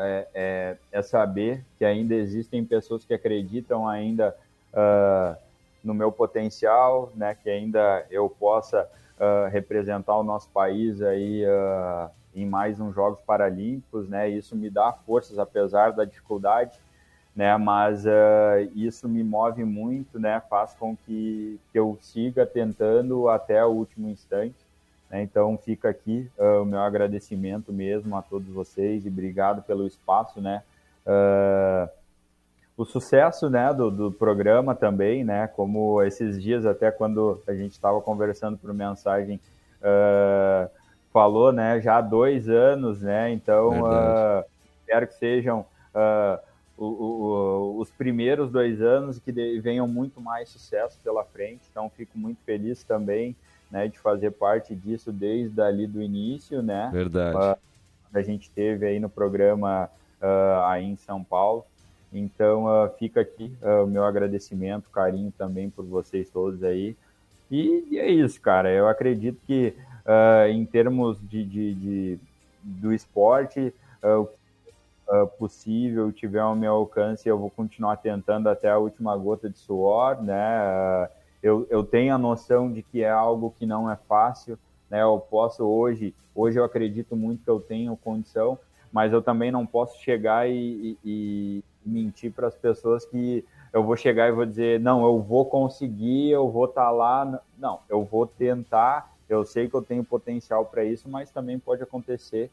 É, 0.01 0.29
é, 0.33 0.77
é 0.91 1.03
saber 1.03 1.63
que 1.77 1.85
ainda 1.85 2.15
existem 2.15 2.65
pessoas 2.65 3.05
que 3.05 3.13
acreditam 3.13 3.87
ainda 3.87 4.35
uh, 4.73 5.37
no 5.85 5.93
meu 5.93 6.11
potencial, 6.11 7.13
né? 7.15 7.35
Que 7.35 7.51
ainda 7.51 8.07
eu 8.11 8.31
possa 8.31 8.89
uh, 9.19 9.51
representar 9.51 10.17
o 10.17 10.23
nosso 10.23 10.49
país 10.49 11.03
aí 11.03 11.45
uh, 11.45 12.09
em 12.35 12.47
mais 12.47 12.81
uns 12.81 12.95
Jogos 12.95 13.21
Paralímpicos, 13.27 14.09
né? 14.09 14.31
Isso 14.31 14.57
me 14.57 14.71
dá 14.71 14.91
forças 14.91 15.39
apesar 15.39 15.93
da 15.93 16.07
dificuldade, 16.07 16.79
né? 17.37 17.59
Mas 17.59 18.07
isso 18.75 19.07
me 19.07 19.23
move 19.23 19.65
muito, 19.65 20.19
né? 20.19 20.41
Faz 20.49 20.73
com 20.73 20.97
que, 20.97 21.61
que 21.71 21.79
eu 21.79 21.99
siga 22.01 22.47
tentando 22.47 23.29
até 23.29 23.63
o 23.63 23.69
último 23.69 24.09
instante. 24.09 24.60
Né? 25.11 25.23
Então 25.23 25.59
fica 25.59 25.89
aqui 25.89 26.31
uh, 26.39 26.63
o 26.63 26.65
meu 26.65 26.81
agradecimento 26.81 27.73
mesmo 27.73 28.17
a 28.17 28.23
todos 28.23 28.49
vocês 28.49 29.05
e 29.05 29.09
obrigado 29.09 29.63
pelo 29.63 29.87
espaço, 29.87 30.41
né? 30.41 30.63
Uh, 31.05 31.91
o 32.77 32.85
sucesso 32.85 33.51
né, 33.51 33.75
do, 33.75 33.91
do, 33.91 34.13
programa 34.13 34.75
também, 34.75 35.23
né? 35.25 35.49
Como 35.49 36.01
esses 36.03 36.41
dias, 36.41 36.65
até 36.65 36.91
quando 36.91 37.43
a 37.47 37.53
gente 37.53 37.73
estava 37.73 38.01
conversando 38.01 38.57
por 38.57 38.73
mensagem, 38.73 39.39
uh, 39.83 40.71
falou, 41.13 41.53
né? 41.53 41.81
Já 41.81 41.99
há 41.99 42.01
dois 42.01 42.49
anos, 42.49 43.03
né? 43.03 43.31
Então 43.33 43.73
espero 44.81 45.07
que 45.09 45.15
sejam 45.15 45.67
o, 46.79 46.87
o, 46.87 47.79
os 47.79 47.91
primeiros 47.91 48.51
dois 48.51 48.81
anos 48.81 49.19
que 49.19 49.31
venham 49.61 49.87
muito 49.87 50.21
mais 50.21 50.49
sucesso 50.49 50.99
pela 51.05 51.25
frente. 51.25 51.61
Então 51.71 51.91
fico 51.91 52.17
muito 52.17 52.41
feliz 52.45 52.83
também 52.83 53.37
né, 53.71 53.89
de 53.89 53.99
fazer 53.99 54.33
parte 54.33 54.75
disso 54.75 55.13
desde 55.13 55.61
ali 55.61 55.87
do 55.87 56.03
início, 56.03 56.63
né? 56.63 56.91
Verdade. 56.93 57.37
Uh, 57.37 57.57
a 58.13 58.23
gente 58.23 58.51
teve 58.51 58.87
aí 58.87 58.99
no 58.99 59.09
programa 59.09 59.89
uh, 60.21 60.65
aí 60.65 60.85
em 60.85 60.97
São 60.97 61.23
Paulo. 61.23 61.65
Então 62.13 62.65
uh, 62.65 62.91
fica 62.99 63.21
aqui 63.21 63.53
o 63.85 63.87
meu 63.87 64.05
agradecimento, 64.05 64.91
carinho 64.91 65.33
também 65.39 65.71
por 65.71 65.85
vocês 65.85 66.29
todos 66.29 66.65
aí. 66.65 66.97
E, 67.49 67.87
e 67.91 67.99
é 67.99 68.11
isso, 68.11 68.41
cara. 68.41 68.69
Eu 68.71 68.89
acredito 68.89 69.41
que 69.47 69.75
em 70.49 70.65
termos 70.65 71.19
de, 71.29 71.45
de, 71.45 71.75
de 71.75 72.19
do 72.63 72.93
esporte, 72.93 73.73
o 74.03 74.29
possível 75.39 76.11
tiver 76.11 76.41
ao 76.41 76.57
meu 76.57 76.73
alcance, 76.73 77.29
eu 77.29 77.39
vou 77.39 77.51
continuar 77.51 77.97
tentando 77.99 78.49
até 78.49 78.69
a 78.69 78.79
última 78.79 79.17
gota 79.17 79.49
de 79.49 79.59
suor, 79.59 80.21
né? 80.21 81.09
Eu, 81.43 81.67
eu 81.71 81.83
tenho 81.83 82.15
a 82.15 82.19
noção 82.19 82.73
de 82.73 82.83
que 82.83 83.03
é 83.03 83.11
algo 83.11 83.55
que 83.59 83.67
não 83.67 83.91
é 83.91 83.97
fácil, 83.97 84.59
né? 84.91 85.03
Eu 85.03 85.19
posso 85.19 85.65
hoje, 85.65 86.15
hoje 86.35 86.59
eu 86.59 86.65
acredito 86.65 87.17
muito 87.17 87.45
que 87.45 87.51
eu 87.51 87.61
tenho 87.61 87.97
condição, 87.97 88.59
mas 88.93 89.13
eu 89.13 89.23
também 89.23 89.51
não 89.51 89.65
posso 89.65 89.99
chegar 90.01 90.49
e, 90.49 90.99
e, 91.05 91.63
e 91.85 91.89
mentir 91.89 92.33
para 92.33 92.49
as 92.49 92.57
pessoas 92.57 93.05
que 93.05 93.45
eu 93.73 93.85
vou 93.85 93.97
chegar 93.97 94.29
e 94.29 94.33
vou 94.33 94.45
dizer, 94.45 94.81
não, 94.81 95.05
eu 95.05 95.21
vou 95.21 95.47
conseguir, 95.47 96.31
eu 96.31 96.51
vou 96.51 96.65
estar 96.65 96.87
tá 96.87 96.91
lá. 96.91 97.41
Não, 97.57 97.81
eu 97.89 98.05
vou 98.05 98.27
tentar, 98.27 99.15
eu 99.29 99.45
sei 99.45 99.69
que 99.69 99.75
eu 99.75 99.83
tenho 99.83 100.05
potencial 100.05 100.67
para 100.67 100.85
isso, 100.85 101.09
mas 101.09 101.31
também 101.31 101.59
pode 101.59 101.83
acontecer 101.83 102.51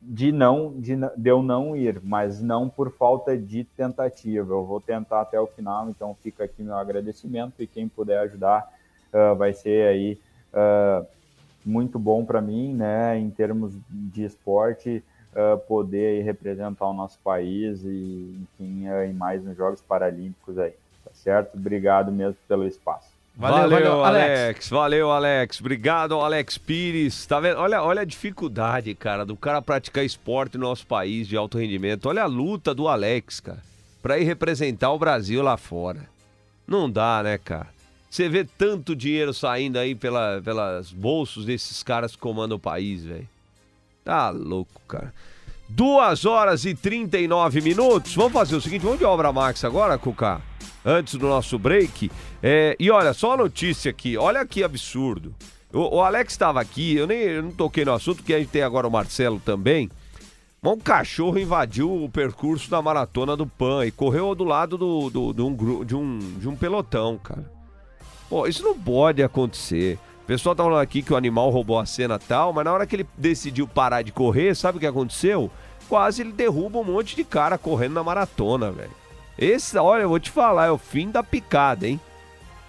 de 0.00 0.30
não 0.30 0.72
de, 0.78 0.96
de, 1.16 1.30
eu 1.30 1.42
não 1.42 1.76
ir, 1.76 2.00
mas 2.02 2.40
não 2.42 2.68
por 2.68 2.90
falta 2.92 3.36
de 3.36 3.64
tentativa. 3.64 4.52
Eu 4.52 4.64
vou 4.64 4.80
tentar 4.80 5.22
até 5.22 5.40
o 5.40 5.46
final, 5.46 5.88
então 5.88 6.16
fica 6.22 6.44
aqui 6.44 6.62
meu 6.62 6.76
agradecimento 6.76 7.54
e 7.62 7.66
quem 7.66 7.88
puder 7.88 8.20
ajudar 8.20 8.72
uh, 9.12 9.34
vai 9.36 9.52
ser 9.52 9.88
aí 9.88 10.18
uh, 10.52 11.06
muito 11.64 11.98
bom 11.98 12.24
para 12.24 12.40
mim, 12.40 12.74
né, 12.74 13.18
em 13.18 13.30
termos 13.30 13.74
de 13.90 14.24
esporte, 14.24 15.02
uh, 15.32 15.58
poder 15.66 16.22
representar 16.22 16.86
o 16.86 16.94
nosso 16.94 17.18
país 17.24 17.82
e 17.82 18.46
enfim, 18.54 18.86
em 19.08 19.12
mais 19.12 19.42
nos 19.42 19.56
Jogos 19.56 19.80
Paralímpicos 19.80 20.58
aí, 20.58 20.74
tá 21.04 21.10
certo? 21.12 21.56
Obrigado 21.56 22.12
mesmo 22.12 22.36
pelo 22.46 22.66
espaço. 22.66 23.15
Valeu, 23.36 23.68
valeu, 23.68 23.70
valeu 23.70 24.04
Alex. 24.04 24.30
Alex. 24.30 24.68
Valeu, 24.70 25.10
Alex. 25.10 25.60
Obrigado, 25.60 26.18
Alex 26.20 26.56
Pires. 26.56 27.26
Tá 27.26 27.38
vendo? 27.38 27.58
Olha, 27.58 27.82
olha 27.82 28.00
a 28.00 28.04
dificuldade, 28.04 28.94
cara, 28.94 29.26
do 29.26 29.36
cara 29.36 29.60
praticar 29.60 30.04
esporte 30.04 30.56
no 30.56 30.66
nosso 30.66 30.86
país 30.86 31.28
de 31.28 31.36
alto 31.36 31.58
rendimento. 31.58 32.06
Olha 32.08 32.22
a 32.22 32.26
luta 32.26 32.74
do 32.74 32.88
Alex, 32.88 33.40
cara, 33.40 33.62
pra 34.02 34.18
ir 34.18 34.24
representar 34.24 34.90
o 34.90 34.98
Brasil 34.98 35.42
lá 35.42 35.58
fora. 35.58 36.08
Não 36.66 36.90
dá, 36.90 37.22
né, 37.22 37.36
cara? 37.36 37.68
Você 38.08 38.26
vê 38.26 38.44
tanto 38.44 38.96
dinheiro 38.96 39.34
saindo 39.34 39.78
aí 39.78 39.94
pela, 39.94 40.40
pelas 40.42 40.90
bolsos 40.90 41.44
desses 41.44 41.82
caras 41.82 42.12
que 42.12 42.18
comandam 42.18 42.56
o 42.56 42.60
país, 42.60 43.04
velho. 43.04 43.28
Tá 44.02 44.30
louco, 44.30 44.80
cara. 44.88 45.12
Duas 45.68 46.24
horas 46.24 46.64
e 46.64 46.74
39 46.74 47.60
minutos. 47.60 48.14
Vamos 48.14 48.32
fazer 48.32 48.56
o 48.56 48.60
seguinte, 48.60 48.82
vamos 48.82 48.98
de 48.98 49.04
obra 49.04 49.30
Max 49.30 49.62
agora, 49.64 49.98
Cuca? 49.98 50.40
Antes 50.86 51.16
do 51.16 51.26
nosso 51.26 51.58
break. 51.58 52.10
É, 52.40 52.76
e 52.78 52.90
olha, 52.90 53.12
só 53.12 53.32
a 53.32 53.36
notícia 53.36 53.90
aqui, 53.90 54.16
olha 54.16 54.46
que 54.46 54.62
absurdo. 54.62 55.34
O, 55.72 55.96
o 55.96 56.00
Alex 56.00 56.32
estava 56.32 56.60
aqui, 56.60 56.96
eu 56.96 57.06
nem 57.06 57.18
eu 57.18 57.42
não 57.42 57.50
toquei 57.50 57.84
no 57.84 57.92
assunto, 57.92 58.22
que 58.22 58.32
a 58.32 58.38
gente 58.38 58.48
tem 58.48 58.62
agora 58.62 58.86
o 58.86 58.90
Marcelo 58.90 59.40
também. 59.44 59.90
Um 60.62 60.78
cachorro 60.78 61.38
invadiu 61.38 62.04
o 62.04 62.08
percurso 62.08 62.68
da 62.68 62.82
maratona 62.82 63.36
do 63.36 63.46
PAN 63.46 63.86
e 63.86 63.90
correu 63.92 64.34
do 64.34 64.42
lado 64.42 64.76
do, 64.76 65.10
do, 65.10 65.32
do 65.32 65.46
um, 65.46 65.84
de, 65.84 65.94
um, 65.94 66.18
de 66.38 66.48
um 66.48 66.56
pelotão, 66.56 67.18
cara. 67.18 67.44
Pô, 68.28 68.48
isso 68.48 68.64
não 68.64 68.76
pode 68.76 69.22
acontecer. 69.22 69.96
O 70.24 70.26
pessoal 70.26 70.56
tá 70.56 70.64
falando 70.64 70.80
aqui 70.80 71.02
que 71.02 71.12
o 71.12 71.16
animal 71.16 71.50
roubou 71.50 71.78
a 71.78 71.86
cena 71.86 72.18
tal, 72.18 72.52
mas 72.52 72.64
na 72.64 72.72
hora 72.72 72.84
que 72.84 72.96
ele 72.96 73.06
decidiu 73.16 73.68
parar 73.68 74.02
de 74.02 74.10
correr, 74.10 74.56
sabe 74.56 74.78
o 74.78 74.80
que 74.80 74.86
aconteceu? 74.86 75.48
Quase 75.88 76.22
ele 76.22 76.32
derruba 76.32 76.80
um 76.80 76.84
monte 76.84 77.14
de 77.14 77.22
cara 77.22 77.56
correndo 77.56 77.94
na 77.94 78.02
maratona, 78.02 78.72
velho. 78.72 78.90
Esse, 79.38 79.76
olha, 79.78 80.02
eu 80.02 80.08
vou 80.08 80.18
te 80.18 80.30
falar, 80.30 80.66
é 80.66 80.70
o 80.70 80.78
fim 80.78 81.10
da 81.10 81.22
picada, 81.22 81.86
hein? 81.86 82.00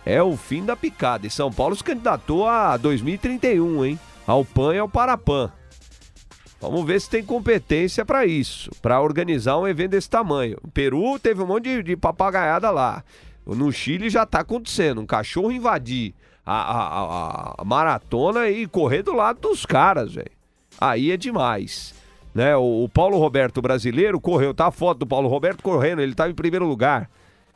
É 0.06 0.22
o 0.22 0.36
fim 0.38 0.66
da 0.66 0.76
picada. 0.76 1.28
E 1.28 1.30
São 1.30 1.52
Paulo 1.52 1.76
se 1.76 1.84
candidatou 1.84 2.48
a 2.48 2.78
2031, 2.78 3.86
hein? 3.86 4.00
Ao 4.26 4.44
PAN 4.44 4.76
e 4.76 4.80
ao 4.80 4.90
Parapan. 4.90 5.52
Vamos 6.60 6.86
ver 6.86 7.00
se 7.00 7.10
tem 7.10 7.24
competência 7.24 8.04
para 8.04 8.26
isso, 8.26 8.72
para 8.82 9.00
organizar 9.00 9.58
um 9.58 9.68
evento 9.68 9.92
desse 9.92 10.10
tamanho. 10.10 10.58
O 10.64 10.68
Peru 10.70 11.20
teve 11.20 11.42
um 11.42 11.46
monte 11.46 11.66
de, 11.66 11.84
de 11.84 11.96
papagaiada 11.96 12.72
lá. 12.72 13.04
No 13.46 13.72
Chile 13.72 14.10
já 14.10 14.26
tá 14.26 14.40
acontecendo. 14.40 15.00
Um 15.00 15.06
cachorro 15.06 15.52
invadir 15.52 16.14
a, 16.46 16.54
a, 16.54 16.82
a, 16.82 17.56
a 17.60 17.66
maratona 17.66 18.50
e 18.50 18.66
correr 18.66 19.04
do 19.04 19.14
lado 19.14 19.40
dos 19.42 19.66
caras, 19.66 20.14
velho. 20.14 20.32
Aí 20.80 21.12
é 21.12 21.18
demais. 21.18 21.94
Né? 22.38 22.56
O, 22.56 22.84
o, 22.84 22.90
Paulo 22.90 23.18
Roberto 23.18 23.64
brasileiro 23.64 24.22
correu, 24.22 24.54
tá 24.54 24.68
a 24.68 24.72
foto 24.72 25.00
do 25.00 25.08
Paulo 25.08 25.28
Roberto 25.28 25.64
correndo, 25.64 26.04
ele 26.04 26.12
estava 26.12 26.30
em 26.30 26.36
primeiro 26.36 26.68
lugar. 26.68 27.10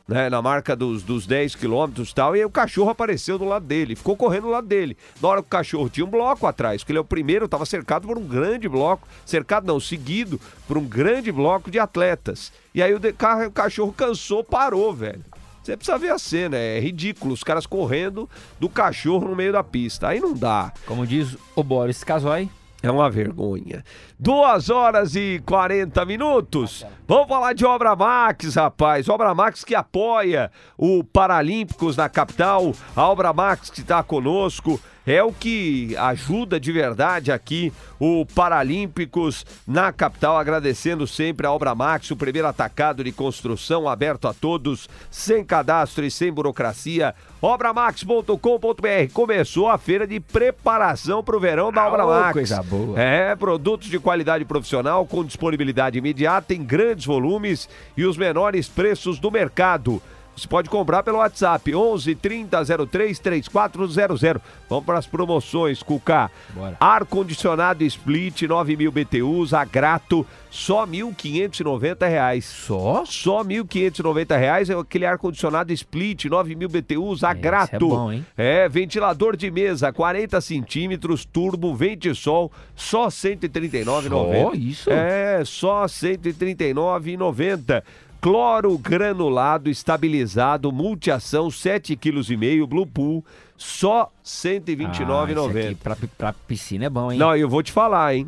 Né, 0.08 0.28
na 0.28 0.42
marca 0.42 0.76
dos, 0.76 1.04
dos 1.04 1.28
10 1.28 1.54
quilômetros 1.56 2.10
e 2.10 2.16
tal, 2.16 2.36
e 2.36 2.40
aí 2.40 2.46
o 2.46 2.50
cachorro 2.50 2.90
apareceu 2.90 3.38
do 3.38 3.46
lado 3.46 3.66
dele, 3.66 3.96
ficou 3.96 4.18
correndo 4.18 4.44
do 4.46 4.50
lado 4.50 4.68
dele. 4.68 4.98
Na 5.22 5.30
hora 5.30 5.42
que 5.42 5.48
o 5.48 5.50
cachorro 5.50 5.88
tinha 5.88 6.06
um 6.06 6.10
bloco 6.10 6.48
atrás, 6.48 6.82
porque 6.82 6.92
ele 6.92 6.98
é 6.98 7.02
o 7.02 7.06
primeiro, 7.06 7.46
estava 7.46 7.64
cercado 7.66 8.08
por 8.08 8.18
um 8.18 8.26
grande 8.26 8.68
bloco, 8.68 9.08
cercado 9.24 9.68
não, 9.68 9.80
seguido 9.80 10.42
por 10.68 10.80
um 10.80 10.84
grande 10.84 11.32
bloco 11.32 11.70
de 11.70 11.78
atletas. 11.78 12.52
E 12.74 12.82
aí 12.82 12.94
o, 12.94 13.00
de, 13.00 13.10
o 13.48 13.52
cachorro 13.52 13.94
cansou, 13.94 14.44
parou, 14.44 14.92
velho. 14.92 15.24
Você 15.64 15.78
precisa 15.78 15.98
ver 16.00 16.12
a 16.12 16.18
cena, 16.18 16.58
é 16.58 16.80
ridículo. 16.80 17.36
Os 17.36 17.44
caras 17.44 17.68
correndo 17.68 18.28
do 18.60 18.68
cachorro 18.68 19.30
no 19.30 19.36
meio 19.36 19.54
da 19.54 19.64
pista. 19.64 20.08
Aí 20.08 20.20
não 20.20 20.34
dá. 20.34 20.74
Como 20.88 21.06
diz 21.06 21.38
o 21.56 21.64
Boris 21.64 22.04
Casoy. 22.04 22.50
É 22.84 22.90
uma 22.90 23.10
vergonha. 23.12 23.84
Duas 24.20 24.70
horas 24.70 25.16
e 25.16 25.42
40 25.46 26.04
minutos. 26.04 26.84
Vamos 27.08 27.28
falar 27.28 27.54
de 27.54 27.64
Obra 27.64 27.96
Max, 27.96 28.56
rapaz. 28.56 29.08
Obra 29.08 29.36
Max 29.36 29.64
que 29.64 29.76
apoia 29.76 30.52
o 30.76 31.04
Paralímpicos 31.04 31.96
na 31.96 32.10
capital. 32.10 32.74
A 32.96 33.08
Obra 33.08 33.32
Max 33.32 33.70
que 33.70 33.82
está 33.82 34.02
conosco 34.02 34.80
é 35.12 35.24
o 35.24 35.34
que 35.34 35.96
ajuda 35.98 36.60
de 36.60 36.72
verdade 36.72 37.32
aqui 37.32 37.72
o 38.00 38.26
Paralímpicos 38.26 39.46
na 39.68 39.92
capital, 39.92 40.38
agradecendo 40.38 41.06
sempre 41.06 41.46
a 41.46 41.52
Obra 41.52 41.76
Max, 41.76 42.10
o 42.10 42.16
primeiro 42.16 42.48
atacado 42.48 43.04
de 43.04 43.12
construção 43.12 43.88
aberto 43.88 44.28
a 44.28 44.34
todos, 44.34 44.90
sem 45.10 45.44
cadastro 45.44 46.04
e 46.06 46.10
sem 46.10 46.32
burocracia. 46.32 47.14
Obramax.com.br 47.42 49.14
começou 49.14 49.70
a 49.70 49.78
feira 49.78 50.08
de 50.08 50.20
preparação 50.20 51.24
para 51.24 51.36
o 51.36 51.40
verão 51.40 51.72
da 51.72 51.88
Obra 51.88 52.06
Max. 52.06 52.34
Coisa 52.34 52.64
boa. 52.64 53.00
É, 53.00 53.36
produtos 53.36 53.90
de 53.90 54.00
qualidade 54.00 54.46
profissional 54.46 55.06
com 55.06 55.24
disponibilidade 55.24 55.98
imediata 55.98 56.54
em 56.54 56.64
grandes 56.64 57.06
volumes 57.06 57.70
e 57.96 58.06
os 58.06 58.18
menores 58.18 58.68
preços 58.68 59.20
do 59.20 59.30
mercado. 59.30 60.02
Você 60.36 60.48
pode 60.48 60.70
comprar 60.70 61.04
pelo 61.04 61.18
WhatsApp 61.18 61.76
11 61.76 62.16
30 62.16 62.88
03 62.88 63.20
3400. 63.20 64.42
Vamos 64.70 64.86
para 64.86 64.98
as 64.98 65.06
promoções, 65.06 65.84
Cuca. 65.84 66.32
Ar-condicionado 66.80 67.84
Split 67.84 68.44
9 68.44 68.78
mil 68.78 68.92
BTUs, 68.92 69.54
a 69.54 69.66
grato, 69.66 70.26
só 70.50 70.88
1.590 70.88 72.08
reais. 72.08 72.46
Só? 72.46 73.04
Só 73.06 73.44
1.590 73.44 74.40
reais 74.40 74.70
é 74.70 74.74
aquele 74.74 75.06
ar-condicionado 75.06 75.74
Split 75.74 76.26
9 76.26 76.56
mil 76.56 76.70
BTUs, 76.70 77.24
a 77.24 77.34
grato. 77.34 77.76
É, 77.76 77.80
bom, 77.80 78.12
hein? 78.12 78.26
é, 78.38 78.70
ventilador 78.70 79.36
de 79.36 79.52
mesa 79.52 79.92
40 79.92 80.40
centímetros, 80.42 81.26
turbo, 81.26 81.76
vente 81.76 82.16
sol, 82.16 82.52
só 82.76 83.06
R$ 83.06 83.12
139,90. 83.12 84.10
Só 84.10 84.54
isso? 84.54 84.90
É, 84.90 85.44
só 85.46 85.82
R$ 85.84 85.88
139,90 85.88 87.84
cloro 88.22 88.78
granulado 88.78 89.70
estabilizado 89.70 90.72
multiação 90.72 91.48
7,5 91.48 91.98
kg 91.98 92.68
Blue 92.68 92.86
Pool 92.86 93.26
só 93.58 94.04
R$ 94.04 94.10
129,90. 94.24 95.72
Ah, 95.72 95.78
pra, 95.84 95.98
pra 96.18 96.34
piscina 96.34 96.86
é 96.86 96.90
bom, 96.90 97.12
hein? 97.12 97.18
Não, 97.18 97.36
eu 97.36 97.50
vou 97.50 97.64
te 97.64 97.72
falar, 97.72 98.16
hein? 98.16 98.28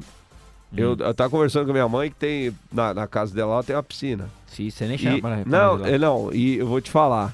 Hum. 0.72 0.76
Eu, 0.76 0.98
eu 0.98 1.14
tava 1.14 1.30
conversando 1.30 1.66
com 1.66 1.72
a 1.72 1.74
minha 1.74 1.88
mãe 1.88 2.10
que 2.10 2.16
tem 2.16 2.54
na, 2.72 2.94
na 2.94 3.08
casa 3.08 3.34
dela 3.34 3.64
tem 3.64 3.76
uma 3.76 3.84
piscina. 3.84 4.28
Sim, 4.48 4.70
você 4.70 4.88
nem 4.88 4.98
chama. 4.98 5.18
E, 5.18 5.22
pra, 5.22 5.38
não, 5.46 5.80
pra 5.80 5.98
não, 5.98 6.34
e 6.34 6.58
eu 6.58 6.68
vou 6.68 6.82
te 6.82 6.90
falar. 6.90 7.34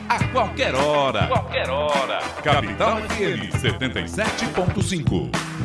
A 0.09 0.22
qualquer 0.28 0.74
hora. 0.74 1.28
Qualquer 1.28 1.70
hora. 1.70 2.18
Capital 2.43 2.99
FM 3.03 3.55
77.5. 3.55 5.61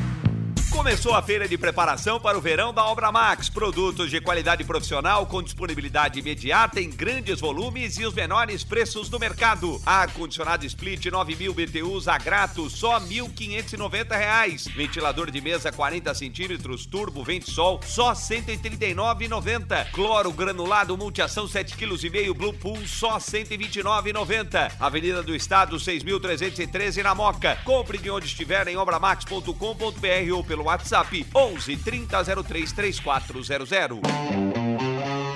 Começou 0.78 1.16
a 1.16 1.24
feira 1.24 1.48
de 1.48 1.58
preparação 1.58 2.20
para 2.20 2.38
o 2.38 2.42
verão 2.42 2.72
da 2.72 2.86
Obra 2.86 3.12
Max. 3.12 3.50
Produtos 3.50 4.12
de 4.12 4.22
qualidade 4.22 4.64
profissional 4.64 5.26
com 5.26 5.42
disponibilidade 5.42 6.20
imediata 6.20 6.80
em 6.80 6.92
grandes 6.92 7.40
volumes 7.40 7.98
e 7.98 8.06
os 8.06 8.14
menores 8.14 8.64
preços 8.64 9.10
do 9.10 9.20
mercado. 9.20 9.82
Ar-condicionado 9.84 10.68
Split 10.68 11.08
9000 11.08 11.52
BTUs 11.52 12.08
a 12.08 12.20
grato, 12.20 12.70
só 12.70 13.00
R$ 13.00 13.06
1.590. 13.06 14.72
Ventilador 14.76 15.32
de 15.32 15.42
mesa 15.42 15.72
40 15.72 16.14
centímetros, 16.14 16.86
turbo 16.86 17.24
vente 17.24 17.50
sol, 17.50 17.82
só 17.84 18.10
R$ 18.10 18.16
139,90. 18.16 19.92
Cloro 19.92 20.32
granulado 20.32 20.96
multiação 20.96 21.48
7,5 21.48 22.12
kg 22.12 22.34
Blue 22.38 22.54
Pool, 22.54 22.86
só 22.86 23.16
R$ 23.16 23.20
129,90. 23.20 24.74
Avenida 24.80 25.24
do 25.24 25.36
Estado 25.36 25.76
6.313 25.78 27.02
na 27.02 27.16
Moca. 27.16 27.58
Compre 27.66 27.98
de 27.98 28.12
onde 28.12 28.28
estiver 28.28 28.68
em 28.68 28.78
obramax.com.br 28.78 30.34
ou 30.34 30.44
pelo 30.44 30.67
WhatsApp 30.68 31.26
11 31.34 31.78
3003 31.78 32.72
3400. 32.74 34.02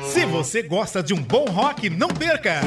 Se 0.04 0.26
você 0.26 0.62
gosta 0.62 1.02
de 1.02 1.14
um 1.14 1.24
bom 1.24 1.46
rock, 1.46 1.90
não 1.90 2.10
perca! 2.10 2.60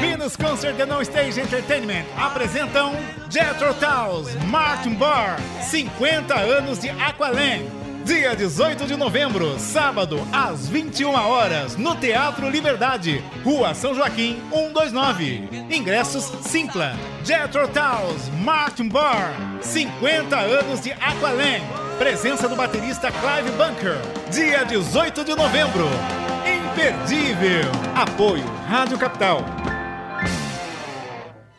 Venus 0.00 0.36
Concert 0.36 0.80
and 0.80 0.86
No 0.86 1.02
Stage 1.02 1.38
Entertainment 1.38 2.06
apresentam 2.16 2.92
Jethro 3.28 3.74
Tull's 3.74 4.34
Martin 4.46 4.94
Bar 4.94 5.36
50 5.60 6.34
anos 6.34 6.78
de 6.78 6.88
Aqualand 6.88 7.81
Dia 8.04 8.34
18 8.34 8.84
de 8.86 8.96
novembro, 8.96 9.56
sábado, 9.60 10.18
às 10.32 10.68
21 10.68 11.14
horas, 11.14 11.76
no 11.76 11.94
Teatro 11.94 12.50
Liberdade, 12.50 13.22
Rua 13.44 13.74
São 13.74 13.94
Joaquim, 13.94 14.42
129. 14.50 15.48
Ingressos 15.70 16.24
Simpla. 16.42 16.96
Jetro 17.24 17.68
Towns, 17.68 18.28
Martin 18.42 18.88
Bar, 18.88 19.32
50 19.60 20.36
anos 20.36 20.80
de 20.80 20.90
Aqualand. 20.92 21.62
Presença 21.96 22.48
do 22.48 22.56
baterista 22.56 23.12
Clive 23.12 23.50
Bunker. 23.52 23.96
Dia 24.32 24.64
18 24.64 25.24
de 25.24 25.36
novembro. 25.36 25.88
Imperdível. 26.44 27.70
Apoio 27.94 28.44
Rádio 28.66 28.98
Capital. 28.98 29.44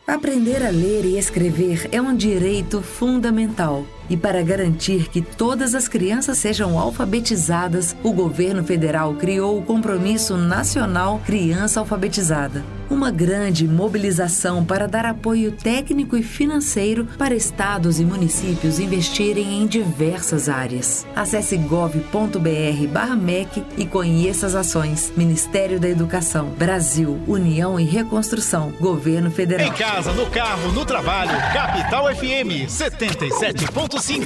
Aprender 0.06 0.62
a 0.62 0.68
ler 0.68 1.06
e 1.06 1.16
escrever 1.16 1.88
é 1.90 1.98
um 1.98 2.14
direito 2.14 2.82
fundamental. 2.82 3.86
E 4.10 4.18
para 4.18 4.42
garantir 4.42 5.08
que 5.08 5.22
todas 5.22 5.74
as 5.74 5.88
crianças 5.88 6.36
sejam 6.36 6.78
alfabetizadas, 6.78 7.96
o 8.02 8.12
governo 8.12 8.62
federal 8.62 9.14
criou 9.14 9.58
o 9.58 9.62
Compromisso 9.62 10.36
Nacional 10.36 11.22
Criança 11.24 11.80
Alfabetizada 11.80 12.62
uma 12.94 13.10
grande 13.10 13.66
mobilização 13.66 14.64
para 14.64 14.86
dar 14.86 15.04
apoio 15.04 15.50
técnico 15.52 16.16
e 16.16 16.22
financeiro 16.22 17.06
para 17.18 17.34
estados 17.34 17.98
e 17.98 18.04
municípios 18.04 18.78
investirem 18.78 19.60
em 19.60 19.66
diversas 19.66 20.48
áreas. 20.48 21.04
Acesse 21.14 21.56
gov.br/mec 21.56 23.64
e 23.76 23.84
conheça 23.84 24.46
as 24.46 24.54
ações. 24.54 25.12
Ministério 25.16 25.80
da 25.80 25.88
Educação, 25.88 26.50
Brasil, 26.50 27.20
União 27.26 27.80
e 27.80 27.84
Reconstrução, 27.84 28.72
Governo 28.80 29.30
Federal. 29.30 29.66
Em 29.66 29.72
casa, 29.72 30.12
no 30.12 30.26
carro, 30.26 30.70
no 30.72 30.86
trabalho, 30.86 31.36
Capital 31.52 32.14
FM 32.14 32.68
77.5. 32.68 34.24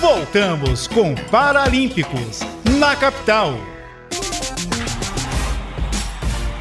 Voltamos 0.00 0.86
com 0.86 1.14
Paralímpicos 1.30 2.40
na 2.78 2.96
capital. 2.96 3.73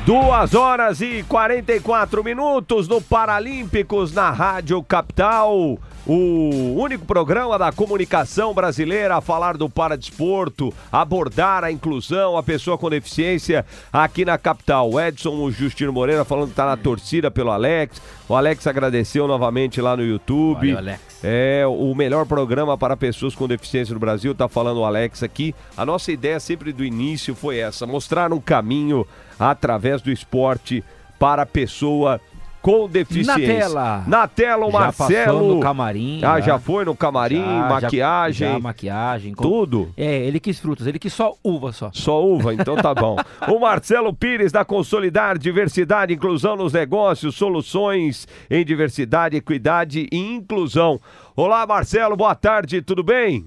Duas 0.06 0.54
horas 0.54 1.00
e 1.00 1.24
44 1.24 2.22
minutos 2.26 2.90
no 2.90 3.00
Paralímpicos 3.00 4.12
na 4.12 4.32
Rádio 4.32 4.84
Capital. 4.84 5.80
O 6.06 6.76
único 6.78 7.06
programa 7.06 7.58
da 7.58 7.72
comunicação 7.72 8.54
brasileira 8.54 9.16
a 9.16 9.22
falar 9.22 9.56
do 9.56 9.70
paradesporto, 9.70 10.74
abordar 10.92 11.64
a 11.64 11.72
inclusão, 11.72 12.36
a 12.36 12.44
pessoa 12.44 12.78
com 12.78 12.90
deficiência 12.90 13.66
aqui 13.92 14.26
na 14.26 14.38
capital. 14.38 14.92
O 14.92 15.00
Edson 15.00 15.36
o 15.36 15.50
Justino 15.50 15.94
Moreira 15.94 16.26
falando 16.26 16.50
que 16.50 16.56
tá 16.56 16.66
na 16.66 16.76
torcida 16.76 17.32
pelo 17.32 17.52
Alex. 17.52 18.02
O 18.28 18.36
Alex 18.36 18.68
agradeceu 18.68 19.28
novamente 19.28 19.80
lá 19.80 19.96
no 19.96 20.04
YouTube. 20.04 20.74
Valeu, 20.74 20.78
Alex. 20.78 21.02
É 21.24 21.64
o 21.66 21.96
melhor 21.96 22.26
programa 22.26 22.78
para 22.78 22.98
pessoas 22.98 23.34
com 23.34 23.48
deficiência 23.48 23.94
no 23.94 24.00
Brasil, 24.00 24.36
tá 24.36 24.50
falando 24.50 24.82
o 24.82 24.86
Alex 24.86 25.24
aqui. 25.24 25.56
A 25.78 25.86
nossa 25.86 26.12
ideia 26.12 26.38
sempre 26.38 26.74
do 26.74 26.84
início 26.84 27.34
foi 27.34 27.60
essa: 27.60 27.88
mostrar 27.88 28.34
um 28.34 28.42
caminho 28.42 29.08
através 29.40 30.02
do 30.02 30.12
esporte 30.12 30.84
para 31.18 31.44
a 31.44 31.46
pessoa 31.46 32.20
com 32.64 32.88
deficiência. 32.88 33.36
Na 33.38 33.46
tela. 33.60 34.04
Na 34.08 34.28
tela, 34.28 34.66
o 34.66 34.72
Já 34.72 34.80
Marcelo. 34.80 35.56
no 35.56 35.60
camarim. 35.60 36.22
Ah, 36.24 36.36
né? 36.36 36.42
já 36.44 36.58
foi 36.58 36.86
no 36.86 36.96
camarim, 36.96 37.44
Já, 37.44 37.60
já- 37.62 37.68
maquiagem, 37.82 38.52
já 38.54 38.60
maquiagem. 38.60 39.34
com- 39.34 39.44
tudo. 39.44 39.94
É, 39.98 40.26
ele 40.26 40.40
quis 40.40 40.60
frutas, 40.60 40.88
ele 40.88 40.98
quis 40.98 41.12
só 41.12 41.36
uva 41.44 41.74
só. 41.74 41.92
Só 41.94 42.26
uva, 42.26 42.54
então 42.54 42.78
tá 42.78 42.96
bom. 42.96 43.18
o 43.52 43.60
Marcelo 43.60 44.14
Pires 44.14 44.54
da 44.54 44.64
Consolidar 44.64 45.38
Diversidade, 45.38 46.14
Inclusão 46.14 46.56
nos 46.56 46.72
Negócios, 46.72 47.36
Soluções 47.36 48.26
em 48.50 48.64
Diversidade, 48.64 49.36
Equidade 49.36 50.08
e 50.10 50.18
Inclusão. 50.18 51.02
Olá, 51.36 51.68
Marcelo, 51.68 52.16
boa 52.16 52.34
tarde, 52.34 52.82
tudo 52.82 53.04
bem? 53.04 53.46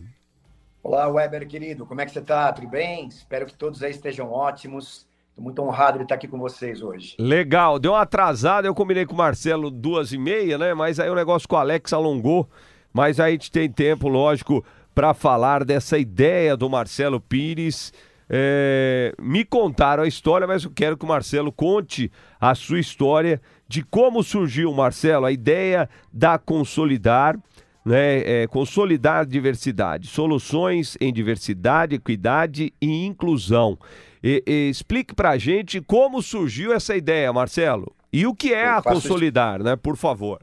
Olá, 0.83 1.09
Weber, 1.09 1.49
querido, 1.49 1.87
como 1.87 2.03
é 2.03 2.05
que 2.05 2.12
você 2.12 2.21
tá? 2.21 2.53
Tudo 2.53 2.69
bem? 2.69 3.09
Espero 3.09 3.47
que 3.47 3.55
todos 3.55 3.83
aí 3.83 3.93
estejam 3.93 4.31
ótimos. 4.31 5.06
Estou 5.37 5.45
muito 5.45 5.61
honrado 5.61 5.99
de 5.99 6.05
estar 6.05 6.14
aqui 6.14 6.26
com 6.26 6.39
vocês 6.39 6.80
hoje. 6.80 7.14
Legal, 7.18 7.78
deu 7.78 7.93
uma 7.93 8.01
atrasada, 8.01 8.66
eu 8.66 8.74
combinei 8.74 9.05
com 9.05 9.12
o 9.12 9.18
Marcelo 9.18 9.70
duas 9.70 10.11
e 10.11 10.16
meia, 10.16 10.57
né? 10.57 10.72
Mas 10.72 10.99
aí 10.99 11.11
o 11.11 11.14
negócio 11.14 11.47
com 11.47 11.57
o 11.57 11.59
Alex 11.59 11.93
alongou. 11.93 12.49
Mas 12.91 13.20
aí 13.20 13.28
a 13.28 13.32
gente 13.32 13.51
tem 13.51 13.70
tempo, 13.70 14.09
lógico, 14.09 14.64
para 14.95 15.12
falar 15.12 15.62
dessa 15.62 15.99
ideia 15.99 16.57
do 16.57 16.70
Marcelo 16.70 17.20
Pires. 17.20 17.93
É, 18.30 19.14
me 19.20 19.45
contaram 19.45 20.05
a 20.05 20.09
história, 20.09 20.47
mas 20.47 20.64
eu 20.64 20.70
quero 20.74 20.97
que 20.97 21.05
o 21.05 21.09
Marcelo 21.09 21.53
conte 21.53 22.11
a 22.41 22.55
sua 22.55 22.80
história 22.80 23.39
de 23.68 23.82
como 23.82 24.22
surgiu, 24.22 24.72
Marcelo, 24.72 25.26
a 25.26 25.32
ideia 25.32 25.87
da 26.11 26.39
Consolidar, 26.39 27.39
né? 27.84 28.43
É, 28.43 28.47
consolidar 28.47 29.26
diversidade, 29.26 30.09
soluções 30.09 30.97
em 30.99 31.12
diversidade, 31.12 31.95
equidade 31.95 32.72
e 32.80 33.05
inclusão. 33.05 33.78
E- 34.27 34.43
e 34.47 34.68
explique 34.70 35.14
pra 35.14 35.39
gente 35.39 35.81
como 35.81 36.20
surgiu 36.20 36.72
essa 36.72 36.97
ideia, 36.97 37.33
Marcelo. 37.33 37.95
E 38.12 38.27
o 38.27 38.35
que 38.35 38.53
é 38.53 38.66
a 38.66 38.83
faço 38.83 38.99
isso- 38.99 39.09
Consolidar, 39.09 39.62
né? 39.62 39.77
Por 39.77 39.97
favor. 39.97 40.43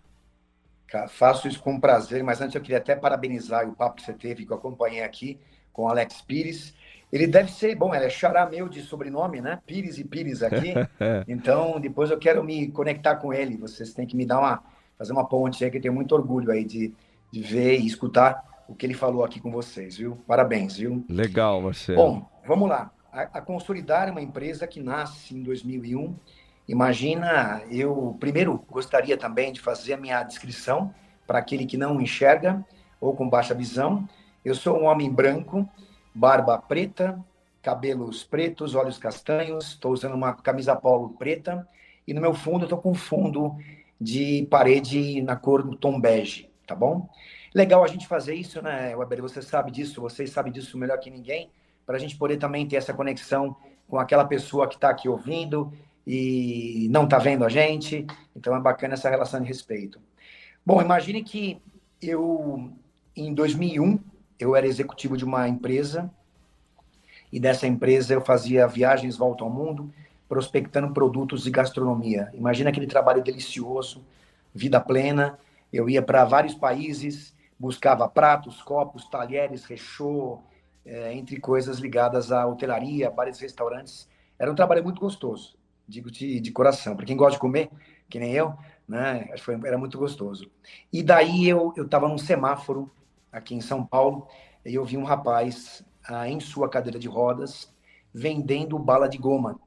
Faço 1.09 1.47
isso 1.47 1.59
com 1.59 1.79
prazer, 1.79 2.23
mas 2.23 2.39
antes 2.39 2.53
eu 2.53 2.61
queria 2.61 2.77
até 2.77 2.95
parabenizar 2.95 3.67
o 3.67 3.73
papo 3.73 3.95
que 3.95 4.03
você 4.03 4.13
teve, 4.13 4.45
que 4.45 4.51
eu 4.53 4.57
acompanhei 4.57 5.01
aqui 5.01 5.39
com 5.71 5.83
o 5.83 5.87
Alex 5.89 6.21
Pires. 6.21 6.71
Ele 7.11 7.25
deve 7.27 7.51
ser, 7.51 7.75
bom, 7.75 7.93
ele 7.95 8.05
é 8.05 8.09
xará 8.09 8.45
meu 8.47 8.69
de 8.69 8.81
sobrenome, 8.81 9.41
né? 9.41 9.59
Pires 9.65 9.97
e 9.97 10.03
Pires 10.03 10.43
aqui. 10.43 10.73
Então, 11.27 11.79
depois 11.79 12.11
eu 12.11 12.17
quero 12.19 12.43
me 12.43 12.67
conectar 12.71 13.15
com 13.15 13.33
ele. 13.33 13.57
Vocês 13.57 13.91
têm 13.93 14.05
que 14.05 14.15
me 14.15 14.25
dar 14.25 14.39
uma, 14.39 14.63
fazer 14.97 15.13
uma 15.13 15.27
ponte 15.27 15.63
aí, 15.65 15.71
que 15.71 15.77
eu 15.77 15.81
tenho 15.81 15.93
muito 15.93 16.13
orgulho 16.13 16.51
aí 16.51 16.63
de, 16.63 16.93
de 17.31 17.41
ver 17.41 17.79
e 17.79 17.87
escutar 17.87 18.63
o 18.67 18.75
que 18.75 18.85
ele 18.85 18.93
falou 18.93 19.25
aqui 19.25 19.39
com 19.39 19.51
vocês, 19.51 19.97
viu? 19.97 20.17
Parabéns, 20.27 20.77
viu? 20.77 21.03
Legal, 21.09 21.59
Marcelo. 21.59 21.97
Bom, 21.97 22.29
vamos 22.47 22.69
lá. 22.69 22.91
A, 23.13 23.37
a 23.37 23.41
Consolidar 23.41 24.09
uma 24.09 24.23
empresa 24.23 24.65
que 24.65 24.79
nasce 24.79 25.35
em 25.35 25.43
2001. 25.43 26.15
Imagina, 26.67 27.61
eu 27.69 28.17
primeiro 28.19 28.65
gostaria 28.67 29.15
também 29.15 29.53
de 29.53 29.61
fazer 29.61 29.93
a 29.93 29.97
minha 29.97 30.23
descrição 30.23 30.91
para 31.27 31.37
aquele 31.37 31.67
que 31.67 31.77
não 31.77 32.01
enxerga 32.01 32.65
ou 32.99 33.15
com 33.15 33.29
baixa 33.29 33.53
visão. 33.53 34.09
Eu 34.43 34.55
sou 34.55 34.79
um 34.79 34.85
homem 34.85 35.11
branco, 35.11 35.69
barba 36.11 36.57
preta, 36.57 37.23
cabelos 37.61 38.23
pretos, 38.23 38.73
olhos 38.73 38.97
castanhos, 38.97 39.67
estou 39.67 39.93
usando 39.93 40.15
uma 40.15 40.33
camisa 40.33 40.75
polo 40.75 41.09
preta 41.11 41.67
e 42.07 42.15
no 42.15 42.21
meu 42.21 42.33
fundo 42.33 42.61
eu 42.61 42.65
estou 42.65 42.81
com 42.81 42.95
fundo 42.95 43.55
de 44.01 44.47
parede 44.49 45.21
na 45.21 45.35
cor 45.35 45.61
do 45.61 45.75
tom 45.75 46.01
bege, 46.01 46.49
tá 46.65 46.73
bom? 46.73 47.07
Legal 47.53 47.83
a 47.83 47.87
gente 47.87 48.07
fazer 48.07 48.33
isso, 48.33 48.59
né, 48.59 48.95
Weber? 48.95 49.21
Você 49.21 49.39
sabe 49.39 49.69
disso, 49.69 50.01
vocês 50.01 50.31
sabem 50.31 50.51
disso 50.51 50.79
melhor 50.79 50.97
que 50.97 51.11
ninguém 51.11 51.51
para 51.85 51.97
a 51.97 51.99
gente 51.99 52.17
poder 52.17 52.37
também 52.37 52.67
ter 52.67 52.77
essa 52.77 52.93
conexão 52.93 53.55
com 53.87 53.99
aquela 53.99 54.25
pessoa 54.25 54.67
que 54.67 54.75
está 54.75 54.89
aqui 54.89 55.07
ouvindo 55.07 55.71
e 56.05 56.87
não 56.89 57.03
está 57.03 57.17
vendo 57.17 57.45
a 57.45 57.49
gente. 57.49 58.05
Então 58.35 58.55
é 58.55 58.59
bacana 58.59 58.93
essa 58.93 59.09
relação 59.09 59.41
de 59.41 59.47
respeito. 59.47 59.99
Bom, 60.65 60.81
imagine 60.81 61.23
que 61.23 61.61
eu, 62.01 62.71
em 63.15 63.33
2001, 63.33 63.99
eu 64.39 64.55
era 64.55 64.67
executivo 64.67 65.17
de 65.17 65.25
uma 65.25 65.47
empresa 65.47 66.09
e 67.31 67.39
dessa 67.39 67.65
empresa 67.67 68.13
eu 68.13 68.21
fazia 68.21 68.67
viagens 68.67 69.17
volta 69.17 69.43
ao 69.43 69.49
mundo, 69.49 69.91
prospectando 70.29 70.93
produtos 70.93 71.43
de 71.43 71.51
gastronomia. 71.51 72.29
Imagina 72.33 72.69
aquele 72.69 72.87
trabalho 72.87 73.23
delicioso, 73.23 74.05
vida 74.53 74.79
plena. 74.79 75.37
Eu 75.71 75.89
ia 75.89 76.01
para 76.01 76.25
vários 76.25 76.53
países, 76.53 77.33
buscava 77.57 78.07
pratos, 78.07 78.61
copos, 78.61 79.09
talheres, 79.09 79.65
rechô, 79.65 80.39
é, 80.85 81.13
entre 81.13 81.39
coisas 81.39 81.79
ligadas 81.79 82.31
à 82.31 82.45
hotelaria, 82.45 83.09
bares 83.09 83.39
restaurantes. 83.39 84.07
Era 84.37 84.51
um 84.51 84.55
trabalho 84.55 84.83
muito 84.83 84.99
gostoso, 84.99 85.55
digo 85.87 86.11
de, 86.11 86.39
de 86.39 86.51
coração. 86.51 86.95
Para 86.95 87.05
quem 87.05 87.15
gosta 87.15 87.33
de 87.33 87.39
comer, 87.39 87.69
que 88.09 88.19
nem 88.19 88.33
eu, 88.33 88.53
né, 88.87 89.29
era 89.65 89.77
muito 89.77 89.97
gostoso. 89.97 90.51
E 90.91 91.01
daí 91.01 91.47
eu 91.47 91.73
estava 91.77 92.07
num 92.07 92.17
semáforo 92.17 92.91
aqui 93.31 93.55
em 93.55 93.61
São 93.61 93.85
Paulo 93.85 94.27
e 94.65 94.75
eu 94.75 94.85
vi 94.85 94.97
um 94.97 95.03
rapaz 95.03 95.83
ah, 96.07 96.27
em 96.27 96.39
sua 96.39 96.69
cadeira 96.69 96.99
de 96.99 97.07
rodas 97.07 97.73
vendendo 98.13 98.77
bala 98.77 99.07
de 99.07 99.17
goma. 99.17 99.59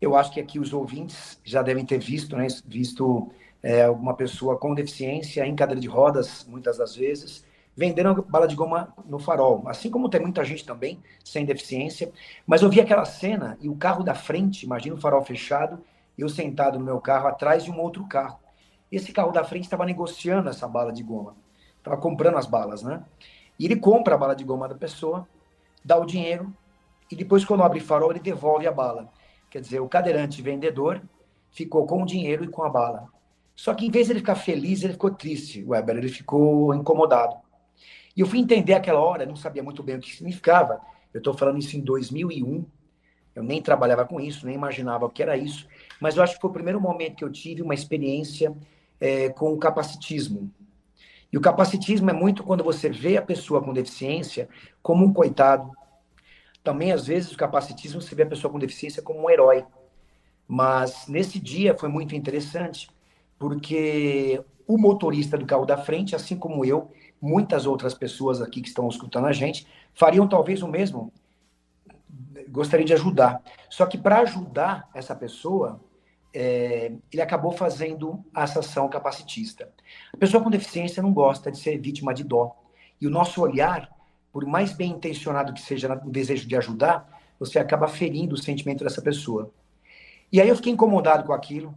Eu 0.00 0.16
acho 0.16 0.32
que 0.32 0.40
aqui 0.40 0.58
os 0.58 0.72
ouvintes 0.72 1.40
já 1.44 1.62
devem 1.62 1.84
ter 1.84 1.98
visto, 1.98 2.36
né, 2.36 2.46
visto 2.66 3.30
é, 3.62 3.84
alguma 3.84 4.14
pessoa 4.14 4.58
com 4.58 4.74
deficiência 4.74 5.46
em 5.46 5.54
cadeira 5.54 5.80
de 5.80 5.88
rodas, 5.88 6.44
muitas 6.48 6.78
das 6.78 6.94
vezes, 6.94 7.44
vendendo 7.76 8.22
bala 8.22 8.48
de 8.48 8.56
goma 8.56 8.94
no 9.04 9.18
farol. 9.18 9.62
Assim 9.66 9.90
como 9.90 10.08
tem 10.08 10.20
muita 10.20 10.44
gente 10.44 10.64
também 10.64 11.02
sem 11.22 11.44
deficiência. 11.44 12.10
Mas 12.46 12.62
eu 12.62 12.70
vi 12.70 12.80
aquela 12.80 13.04
cena 13.04 13.58
e 13.60 13.68
o 13.68 13.76
carro 13.76 14.02
da 14.02 14.14
frente, 14.14 14.64
imagina 14.64 14.94
o 14.94 15.00
farol 15.00 15.22
fechado, 15.22 15.80
eu 16.16 16.28
sentado 16.28 16.78
no 16.78 16.84
meu 16.84 17.00
carro 17.00 17.28
atrás 17.28 17.64
de 17.64 17.70
um 17.70 17.78
outro 17.78 18.06
carro. 18.06 18.38
Esse 18.90 19.12
carro 19.12 19.30
da 19.30 19.44
frente 19.44 19.64
estava 19.64 19.84
negociando 19.84 20.48
essa 20.48 20.66
bala 20.66 20.92
de 20.92 21.02
goma. 21.02 21.36
Estava 21.78 21.96
comprando 21.98 22.38
as 22.38 22.46
balas, 22.46 22.82
né? 22.82 23.04
E 23.58 23.66
ele 23.66 23.76
compra 23.76 24.14
a 24.14 24.18
bala 24.18 24.34
de 24.34 24.44
goma 24.44 24.66
da 24.68 24.74
pessoa, 24.74 25.28
dá 25.84 25.98
o 25.98 26.06
dinheiro 26.06 26.52
e 27.10 27.14
depois, 27.14 27.44
quando 27.44 27.62
abre 27.62 27.80
farol, 27.80 28.10
ele 28.10 28.20
devolve 28.20 28.66
a 28.66 28.72
bala. 28.72 29.08
Quer 29.50 29.60
dizer, 29.60 29.80
o 29.80 29.88
cadeirante 29.88 30.42
vendedor 30.42 31.00
ficou 31.50 31.86
com 31.86 32.02
o 32.02 32.06
dinheiro 32.06 32.44
e 32.44 32.48
com 32.48 32.62
a 32.64 32.68
bala. 32.68 33.08
Só 33.54 33.72
que 33.74 33.86
em 33.86 33.90
vez 33.90 34.06
de 34.06 34.12
ele 34.12 34.20
ficar 34.20 34.34
feliz, 34.34 34.82
ele 34.82 34.94
ficou 34.94 35.10
triste, 35.10 35.64
Weber, 35.64 35.96
ele 35.96 36.08
ficou 36.08 36.74
incomodado. 36.74 37.36
E 38.16 38.20
eu 38.20 38.26
fui 38.26 38.38
entender 38.38 38.72
aquela 38.72 39.00
hora, 39.00 39.26
não 39.26 39.36
sabia 39.36 39.62
muito 39.62 39.82
bem 39.82 39.96
o 39.96 40.00
que 40.00 40.16
significava. 40.16 40.80
Eu 41.12 41.18
estou 41.18 41.34
falando 41.34 41.58
isso 41.58 41.76
em 41.76 41.80
2001. 41.80 42.64
Eu 43.34 43.42
nem 43.42 43.60
trabalhava 43.60 44.06
com 44.06 44.18
isso, 44.18 44.46
nem 44.46 44.54
imaginava 44.54 45.04
o 45.04 45.10
que 45.10 45.22
era 45.22 45.36
isso. 45.36 45.68
Mas 46.00 46.16
eu 46.16 46.22
acho 46.22 46.36
que 46.36 46.40
foi 46.40 46.48
o 46.48 46.52
primeiro 46.52 46.80
momento 46.80 47.16
que 47.16 47.24
eu 47.24 47.30
tive 47.30 47.60
uma 47.60 47.74
experiência 47.74 48.56
é, 48.98 49.28
com 49.28 49.52
o 49.52 49.58
capacitismo. 49.58 50.50
E 51.30 51.36
o 51.36 51.40
capacitismo 51.40 52.08
é 52.08 52.14
muito 52.14 52.42
quando 52.42 52.64
você 52.64 52.88
vê 52.88 53.18
a 53.18 53.22
pessoa 53.22 53.62
com 53.62 53.74
deficiência 53.74 54.48
como 54.82 55.04
um 55.04 55.12
coitado. 55.12 55.70
Também, 56.64 56.92
às 56.92 57.06
vezes, 57.06 57.32
o 57.32 57.36
capacitismo 57.36 58.00
você 58.00 58.14
vê 58.14 58.22
a 58.22 58.26
pessoa 58.26 58.50
com 58.50 58.58
deficiência 58.58 59.02
como 59.02 59.22
um 59.22 59.30
herói. 59.30 59.64
Mas 60.48 61.06
nesse 61.06 61.38
dia 61.38 61.76
foi 61.76 61.90
muito 61.90 62.14
interessante, 62.14 62.88
porque 63.38 64.42
o 64.66 64.78
motorista 64.78 65.36
do 65.36 65.44
carro 65.44 65.66
da 65.66 65.76
frente, 65.76 66.16
assim 66.16 66.36
como 66.36 66.64
eu, 66.64 66.90
muitas 67.20 67.66
outras 67.66 67.94
pessoas 67.94 68.40
aqui 68.40 68.60
que 68.60 68.68
estão 68.68 68.88
escutando 68.88 69.26
a 69.26 69.32
gente, 69.32 69.66
fariam 69.94 70.28
talvez 70.28 70.62
o 70.62 70.68
mesmo 70.68 71.12
gostaria 72.48 72.86
de 72.86 72.92
ajudar. 72.92 73.42
Só 73.68 73.86
que 73.86 73.98
para 73.98 74.20
ajudar 74.20 74.88
essa 74.94 75.14
pessoa, 75.14 75.80
é, 76.34 76.92
ele 77.12 77.22
acabou 77.22 77.52
fazendo 77.52 78.24
essa 78.34 78.60
ação 78.60 78.88
capacitista. 78.88 79.70
A 80.12 80.16
pessoa 80.16 80.42
com 80.42 80.50
deficiência 80.50 81.02
não 81.02 81.12
gosta 81.12 81.50
de 81.50 81.58
ser 81.58 81.78
vítima 81.78 82.12
de 82.12 82.24
dó. 82.24 82.56
E 83.00 83.06
o 83.06 83.10
nosso 83.10 83.42
olhar, 83.42 83.90
por 84.32 84.44
mais 84.46 84.72
bem 84.72 84.92
intencionado 84.92 85.52
que 85.52 85.60
seja 85.60 85.92
o 86.04 86.10
desejo 86.10 86.46
de 86.46 86.56
ajudar, 86.56 87.08
você 87.38 87.58
acaba 87.58 87.88
ferindo 87.88 88.34
o 88.34 88.38
sentimento 88.38 88.84
dessa 88.84 89.02
pessoa. 89.02 89.50
E 90.32 90.40
aí 90.40 90.48
eu 90.48 90.56
fiquei 90.56 90.72
incomodado 90.72 91.24
com 91.24 91.32
aquilo, 91.32 91.74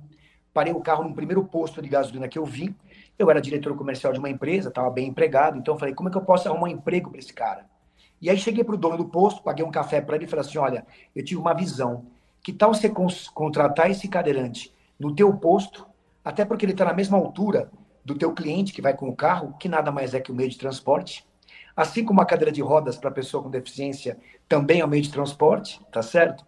parei 0.53 0.73
o 0.73 0.81
carro 0.81 1.03
no 1.03 1.13
primeiro 1.13 1.43
posto 1.43 1.81
de 1.81 1.89
gasolina 1.89 2.27
que 2.27 2.39
eu 2.39 2.45
vi. 2.45 2.75
Eu 3.19 3.29
era 3.29 3.41
diretor 3.41 3.75
comercial 3.75 4.13
de 4.13 4.19
uma 4.19 4.29
empresa, 4.29 4.69
estava 4.69 4.89
bem 4.89 5.09
empregado, 5.09 5.57
então 5.57 5.73
eu 5.73 5.77
falei, 5.77 5.93
como 5.93 6.07
é 6.07 6.11
que 6.11 6.17
eu 6.17 6.21
posso 6.21 6.47
arrumar 6.47 6.63
um 6.63 6.71
emprego 6.71 7.11
para 7.11 7.19
esse 7.19 7.33
cara? 7.33 7.65
E 8.21 8.29
aí 8.29 8.37
cheguei 8.37 8.63
para 8.63 8.75
o 8.75 8.77
dono 8.77 8.95
do 8.95 9.05
posto, 9.05 9.43
paguei 9.43 9.65
um 9.65 9.69
café 9.69 9.99
para 9.99 10.15
ele 10.15 10.23
e 10.23 10.27
falei 10.27 10.45
assim, 10.45 10.57
olha, 10.57 10.87
eu 11.13 11.23
tive 11.23 11.39
uma 11.39 11.53
visão. 11.53 12.05
Que 12.41 12.53
tal 12.53 12.73
você 12.73 12.89
contratar 13.33 13.91
esse 13.91 14.07
cadeirante 14.07 14.73
no 14.97 15.13
teu 15.13 15.33
posto, 15.33 15.85
até 16.23 16.45
porque 16.45 16.65
ele 16.65 16.71
está 16.71 16.85
na 16.85 16.93
mesma 16.93 17.17
altura 17.17 17.69
do 18.05 18.15
teu 18.15 18.33
cliente 18.33 18.71
que 18.71 18.81
vai 18.81 18.95
com 18.95 19.09
o 19.09 19.15
carro, 19.15 19.53
que 19.59 19.67
nada 19.67 19.91
mais 19.91 20.13
é 20.13 20.21
que 20.21 20.31
o 20.31 20.35
meio 20.35 20.49
de 20.49 20.57
transporte. 20.57 21.27
Assim 21.75 22.05
como 22.05 22.21
a 22.21 22.25
cadeira 22.25 22.51
de 22.51 22.61
rodas 22.61 22.97
para 22.97 23.11
pessoa 23.11 23.43
com 23.43 23.49
deficiência 23.49 24.17
também 24.47 24.79
é 24.79 24.85
um 24.85 24.87
meio 24.87 25.03
de 25.03 25.11
transporte, 25.11 25.79
tá 25.91 26.01
certo? 26.01 26.45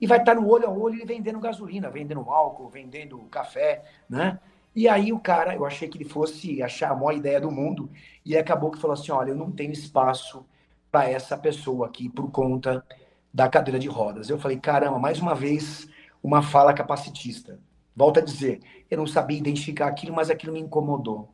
E 0.00 0.06
vai 0.06 0.18
estar 0.18 0.34
tá 0.34 0.40
no 0.40 0.48
olho 0.48 0.66
a 0.66 0.70
olho 0.70 0.96
ele 0.96 1.04
vendendo 1.04 1.40
gasolina, 1.40 1.90
vendendo 1.90 2.20
álcool, 2.30 2.68
vendendo 2.68 3.18
café, 3.30 3.84
né? 4.08 4.38
E 4.78 4.88
aí 4.88 5.12
o 5.12 5.18
cara, 5.18 5.56
eu 5.56 5.66
achei 5.66 5.88
que 5.88 5.98
ele 5.98 6.08
fosse 6.08 6.62
achar 6.62 6.92
a 6.92 6.94
maior 6.94 7.10
ideia 7.10 7.40
do 7.40 7.50
mundo 7.50 7.90
e 8.24 8.36
acabou 8.36 8.70
que 8.70 8.78
falou 8.78 8.94
assim, 8.94 9.10
olha, 9.10 9.30
eu 9.30 9.34
não 9.34 9.50
tenho 9.50 9.72
espaço 9.72 10.46
para 10.88 11.10
essa 11.10 11.36
pessoa 11.36 11.88
aqui 11.88 12.08
por 12.08 12.30
conta 12.30 12.86
da 13.34 13.48
cadeira 13.48 13.76
de 13.76 13.88
rodas. 13.88 14.30
Eu 14.30 14.38
falei, 14.38 14.56
caramba, 14.56 14.96
mais 14.96 15.18
uma 15.20 15.34
vez 15.34 15.88
uma 16.22 16.42
fala 16.42 16.72
capacitista. 16.72 17.58
Volto 17.96 18.20
a 18.20 18.22
dizer, 18.22 18.60
eu 18.88 18.98
não 18.98 19.06
sabia 19.08 19.36
identificar 19.36 19.88
aquilo, 19.88 20.14
mas 20.14 20.30
aquilo 20.30 20.52
me 20.52 20.60
incomodou. 20.60 21.28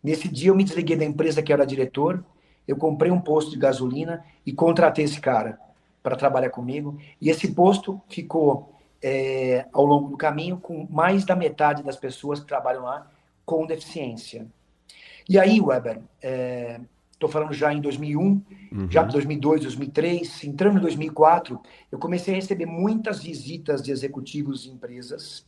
Nesse 0.00 0.28
dia 0.28 0.50
eu 0.50 0.54
me 0.54 0.62
desliguei 0.62 0.94
da 0.96 1.04
empresa 1.04 1.42
que 1.42 1.50
eu 1.50 1.54
era 1.54 1.66
diretor, 1.66 2.24
eu 2.68 2.76
comprei 2.76 3.10
um 3.10 3.20
posto 3.20 3.50
de 3.50 3.58
gasolina 3.58 4.24
e 4.46 4.52
contratei 4.52 5.04
esse 5.04 5.20
cara 5.20 5.58
para 6.00 6.14
trabalhar 6.14 6.50
comigo. 6.50 6.96
E 7.20 7.28
esse 7.28 7.52
posto 7.52 8.00
ficou 8.08 8.72
é, 9.02 9.66
ao 9.72 9.84
longo 9.84 10.08
do 10.08 10.16
caminho 10.16 10.58
com 10.58 10.86
mais 10.90 11.24
da 11.24 11.36
metade 11.36 11.82
das 11.82 11.96
pessoas 11.96 12.40
que 12.40 12.46
trabalham 12.46 12.82
lá 12.82 13.10
com 13.44 13.66
deficiência. 13.66 14.46
E 15.28 15.38
aí, 15.38 15.60
Weber, 15.60 16.00
é, 16.22 16.80
estou 17.18 17.28
falando 17.28 17.52
já 17.52 17.72
em 17.74 17.80
2001, 17.80 18.22
uhum. 18.22 18.90
já 18.90 19.02
2002, 19.02 19.62
2003, 19.62 20.44
entrando 20.44 20.78
em 20.78 20.80
2004, 20.80 21.60
eu 21.90 21.98
comecei 21.98 22.32
a 22.34 22.36
receber 22.36 22.66
muitas 22.66 23.22
visitas 23.22 23.82
de 23.82 23.90
executivos 23.90 24.62
de 24.62 24.70
empresas, 24.70 25.44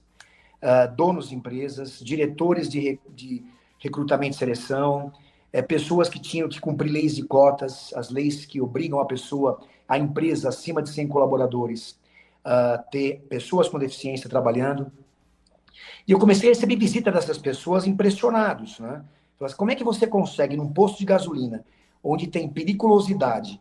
uh, 0.62 0.94
donos 0.96 1.28
de 1.28 1.36
empresas, 1.36 2.00
diretores 2.00 2.68
de, 2.68 2.98
de 3.08 3.44
recrutamento 3.78 4.34
e 4.34 4.38
seleção, 4.38 5.12
é, 5.52 5.62
pessoas 5.62 6.08
que 6.08 6.20
tinham 6.20 6.48
que 6.48 6.60
cumprir 6.60 6.90
leis 6.90 7.14
de 7.14 7.22
cotas, 7.22 7.92
as 7.94 8.10
leis 8.10 8.44
que 8.44 8.60
obrigam 8.60 8.98
a 8.98 9.06
pessoa, 9.06 9.60
a 9.88 9.96
empresa 9.96 10.48
acima 10.48 10.82
de 10.82 10.90
100 10.90 11.06
colaboradores, 11.06 11.99
uh, 12.44 12.82
ter 12.90 13.20
pessoas 13.28 13.68
com 13.68 13.78
deficiência 13.78 14.28
trabalhando. 14.28 14.90
E 16.06 16.12
eu 16.12 16.18
comecei 16.18 16.50
a 16.50 16.52
receber 16.52 16.76
visita 16.76 17.10
dessas 17.10 17.38
pessoas 17.38 17.86
impressionados, 17.86 18.78
né? 18.80 19.04
Assim, 19.40 19.56
como 19.56 19.70
é 19.70 19.74
que 19.74 19.84
você 19.84 20.06
consegue, 20.06 20.56
num 20.56 20.70
posto 20.70 20.98
de 20.98 21.06
gasolina, 21.06 21.64
onde 22.04 22.26
tem 22.26 22.48
periculosidade 22.48 23.60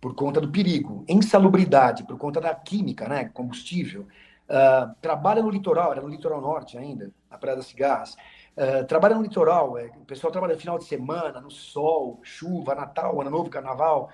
por 0.00 0.14
conta 0.14 0.40
do 0.40 0.50
perigo, 0.50 1.04
insalubridade 1.08 2.04
por 2.04 2.16
conta 2.16 2.40
da 2.40 2.54
química, 2.54 3.08
né, 3.08 3.26
combustível, 3.26 4.06
uh, 4.48 4.94
trabalha 5.00 5.42
no 5.42 5.50
litoral, 5.50 5.92
era 5.92 6.00
no 6.00 6.08
litoral 6.08 6.40
norte 6.40 6.78
ainda, 6.78 7.10
na 7.30 7.36
Praia 7.36 7.56
das 7.56 7.66
Cigarras, 7.66 8.16
uh, 8.56 8.84
trabalha 8.86 9.14
no 9.14 9.22
litoral, 9.22 9.76
é, 9.76 9.90
o 10.00 10.04
pessoal 10.04 10.32
trabalha 10.32 10.54
no 10.54 10.60
final 10.60 10.78
de 10.78 10.84
semana, 10.84 11.40
no 11.40 11.50
sol, 11.50 12.18
chuva, 12.22 12.74
Natal, 12.74 13.20
Ano 13.20 13.30
Novo, 13.30 13.50
Carnaval, 13.50 14.10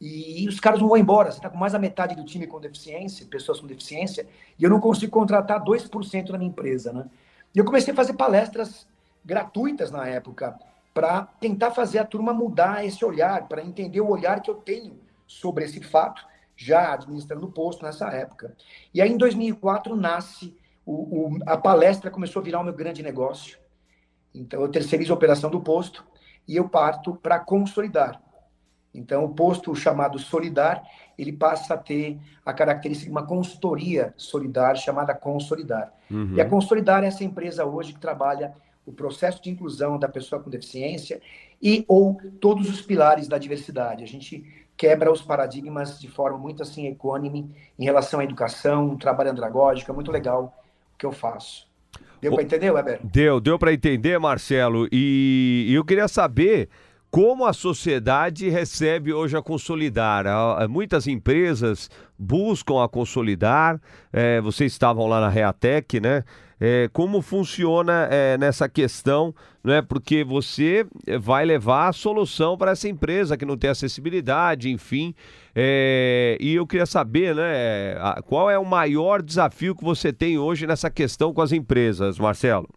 e, 0.00 0.46
os 0.48 0.60
caras 0.60 0.80
não 0.80 0.88
vão 0.88 0.96
embora, 0.96 1.30
você 1.30 1.38
está 1.38 1.48
com 1.48 1.56
mais 1.56 1.72
da 1.72 1.78
metade 1.78 2.14
do 2.14 2.24
time 2.24 2.46
com 2.46 2.60
deficiência, 2.60 3.26
pessoas 3.26 3.60
com 3.60 3.66
deficiência, 3.66 4.26
e 4.58 4.64
eu 4.64 4.70
não 4.70 4.80
consigo 4.80 5.12
contratar 5.12 5.62
2% 5.62 6.30
na 6.30 6.38
minha 6.38 6.50
empresa, 6.50 6.92
né? 6.92 7.06
E 7.54 7.58
eu 7.58 7.64
comecei 7.64 7.92
a 7.92 7.96
fazer 7.96 8.14
palestras 8.14 8.86
gratuitas 9.24 9.90
na 9.90 10.06
época, 10.06 10.58
para 10.92 11.22
tentar 11.40 11.72
fazer 11.72 11.98
a 11.98 12.04
turma 12.04 12.32
mudar 12.32 12.84
esse 12.84 13.04
olhar, 13.04 13.48
para 13.48 13.64
entender 13.64 14.00
o 14.00 14.08
olhar 14.08 14.40
que 14.40 14.50
eu 14.50 14.54
tenho 14.54 14.98
sobre 15.26 15.64
esse 15.64 15.80
fato, 15.80 16.24
já 16.56 16.92
administrando 16.92 17.46
o 17.46 17.52
posto 17.52 17.84
nessa 17.84 18.08
época. 18.10 18.56
E 18.92 19.00
aí, 19.02 19.10
em 19.10 19.16
2004, 19.16 19.96
nasce 19.96 20.56
o, 20.86 20.92
o, 20.92 21.38
a 21.46 21.56
palestra, 21.56 22.10
começou 22.10 22.40
a 22.40 22.44
virar 22.44 22.60
o 22.60 22.64
meu 22.64 22.74
grande 22.74 23.02
negócio. 23.02 23.58
Então, 24.32 24.60
eu 24.60 24.68
terceirizo 24.68 25.12
a 25.12 25.16
operação 25.16 25.50
do 25.50 25.60
posto 25.60 26.04
e 26.46 26.56
eu 26.56 26.68
parto 26.68 27.14
para 27.14 27.40
consolidar. 27.40 28.20
Então, 28.94 29.24
o 29.24 29.28
posto 29.30 29.74
chamado 29.74 30.18
Solidar, 30.18 30.82
ele 31.18 31.32
passa 31.32 31.74
a 31.74 31.76
ter 31.76 32.18
a 32.44 32.52
característica 32.52 33.06
de 33.06 33.10
uma 33.10 33.26
consultoria 33.26 34.14
solidária 34.16 34.80
chamada 34.80 35.14
Consolidar. 35.14 35.92
Uhum. 36.10 36.34
E 36.34 36.40
a 36.40 36.48
Consolidar 36.48 37.02
é 37.02 37.08
essa 37.08 37.24
empresa 37.24 37.64
hoje 37.64 37.92
que 37.92 38.00
trabalha 38.00 38.54
o 38.86 38.92
processo 38.92 39.42
de 39.42 39.50
inclusão 39.50 39.98
da 39.98 40.08
pessoa 40.08 40.42
com 40.42 40.50
deficiência 40.50 41.20
e 41.60 41.84
ou 41.88 42.20
todos 42.40 42.68
os 42.68 42.82
pilares 42.82 43.26
da 43.26 43.38
diversidade. 43.38 44.04
A 44.04 44.06
gente 44.06 44.44
quebra 44.76 45.10
os 45.10 45.22
paradigmas 45.22 45.98
de 45.98 46.08
forma 46.08 46.36
muito 46.36 46.62
assim 46.62 46.86
econômica 46.86 47.48
em 47.78 47.84
relação 47.84 48.20
à 48.20 48.24
educação, 48.24 48.96
trabalho 48.96 49.30
andragógico, 49.30 49.90
é 49.90 49.94
muito 49.94 50.12
legal 50.12 50.54
o 50.94 50.98
que 50.98 51.06
eu 51.06 51.12
faço. 51.12 51.66
Deu 52.20 52.32
para 52.32 52.42
entender, 52.42 52.70
Weber? 52.70 53.00
Deu, 53.04 53.38
deu 53.38 53.58
para 53.58 53.72
entender, 53.72 54.18
Marcelo. 54.18 54.88
E 54.90 55.70
eu 55.70 55.84
queria 55.84 56.08
saber 56.08 56.70
como 57.14 57.46
a 57.46 57.52
sociedade 57.52 58.48
recebe 58.48 59.12
hoje 59.12 59.36
a 59.36 59.42
Consolidar. 59.42 60.24
Muitas 60.68 61.06
empresas 61.06 61.88
buscam 62.18 62.82
a 62.82 62.88
Consolidar. 62.88 63.80
É, 64.12 64.40
vocês 64.40 64.72
estavam 64.72 65.06
lá 65.06 65.20
na 65.20 65.28
Reatec, 65.28 66.00
né? 66.00 66.24
é, 66.60 66.88
como 66.92 67.20
funciona 67.20 68.08
é, 68.10 68.38
nessa 68.38 68.68
questão, 68.68 69.34
né? 69.62 69.82
Porque 69.82 70.24
você 70.24 70.86
vai 71.20 71.44
levar 71.44 71.88
a 71.88 71.92
solução 71.92 72.56
para 72.56 72.72
essa 72.72 72.88
empresa 72.88 73.36
que 73.36 73.44
não 73.44 73.56
tem 73.56 73.70
acessibilidade, 73.70 74.70
enfim. 74.70 75.14
É, 75.54 76.36
e 76.40 76.54
eu 76.54 76.66
queria 76.66 76.86
saber, 76.86 77.34
né? 77.34 77.94
Qual 78.26 78.50
é 78.50 78.58
o 78.58 78.64
maior 78.64 79.22
desafio 79.22 79.74
que 79.74 79.84
você 79.84 80.12
tem 80.12 80.38
hoje 80.38 80.66
nessa 80.66 80.90
questão 80.90 81.32
com 81.32 81.42
as 81.42 81.52
empresas, 81.52 82.18
Marcelo? 82.18 82.68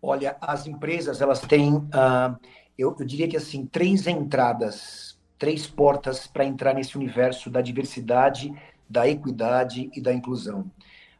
Olha, 0.00 0.36
as 0.40 0.66
empresas 0.66 1.20
elas 1.20 1.40
têm, 1.40 1.74
uh, 1.74 2.36
eu, 2.78 2.94
eu 2.98 3.04
diria 3.04 3.26
que 3.26 3.36
assim, 3.36 3.66
três 3.66 4.06
entradas, 4.06 5.18
três 5.36 5.66
portas 5.66 6.28
para 6.28 6.44
entrar 6.44 6.72
nesse 6.72 6.96
universo 6.96 7.50
da 7.50 7.60
diversidade, 7.60 8.54
da 8.88 9.08
equidade 9.08 9.90
e 9.94 10.00
da 10.00 10.14
inclusão. 10.14 10.70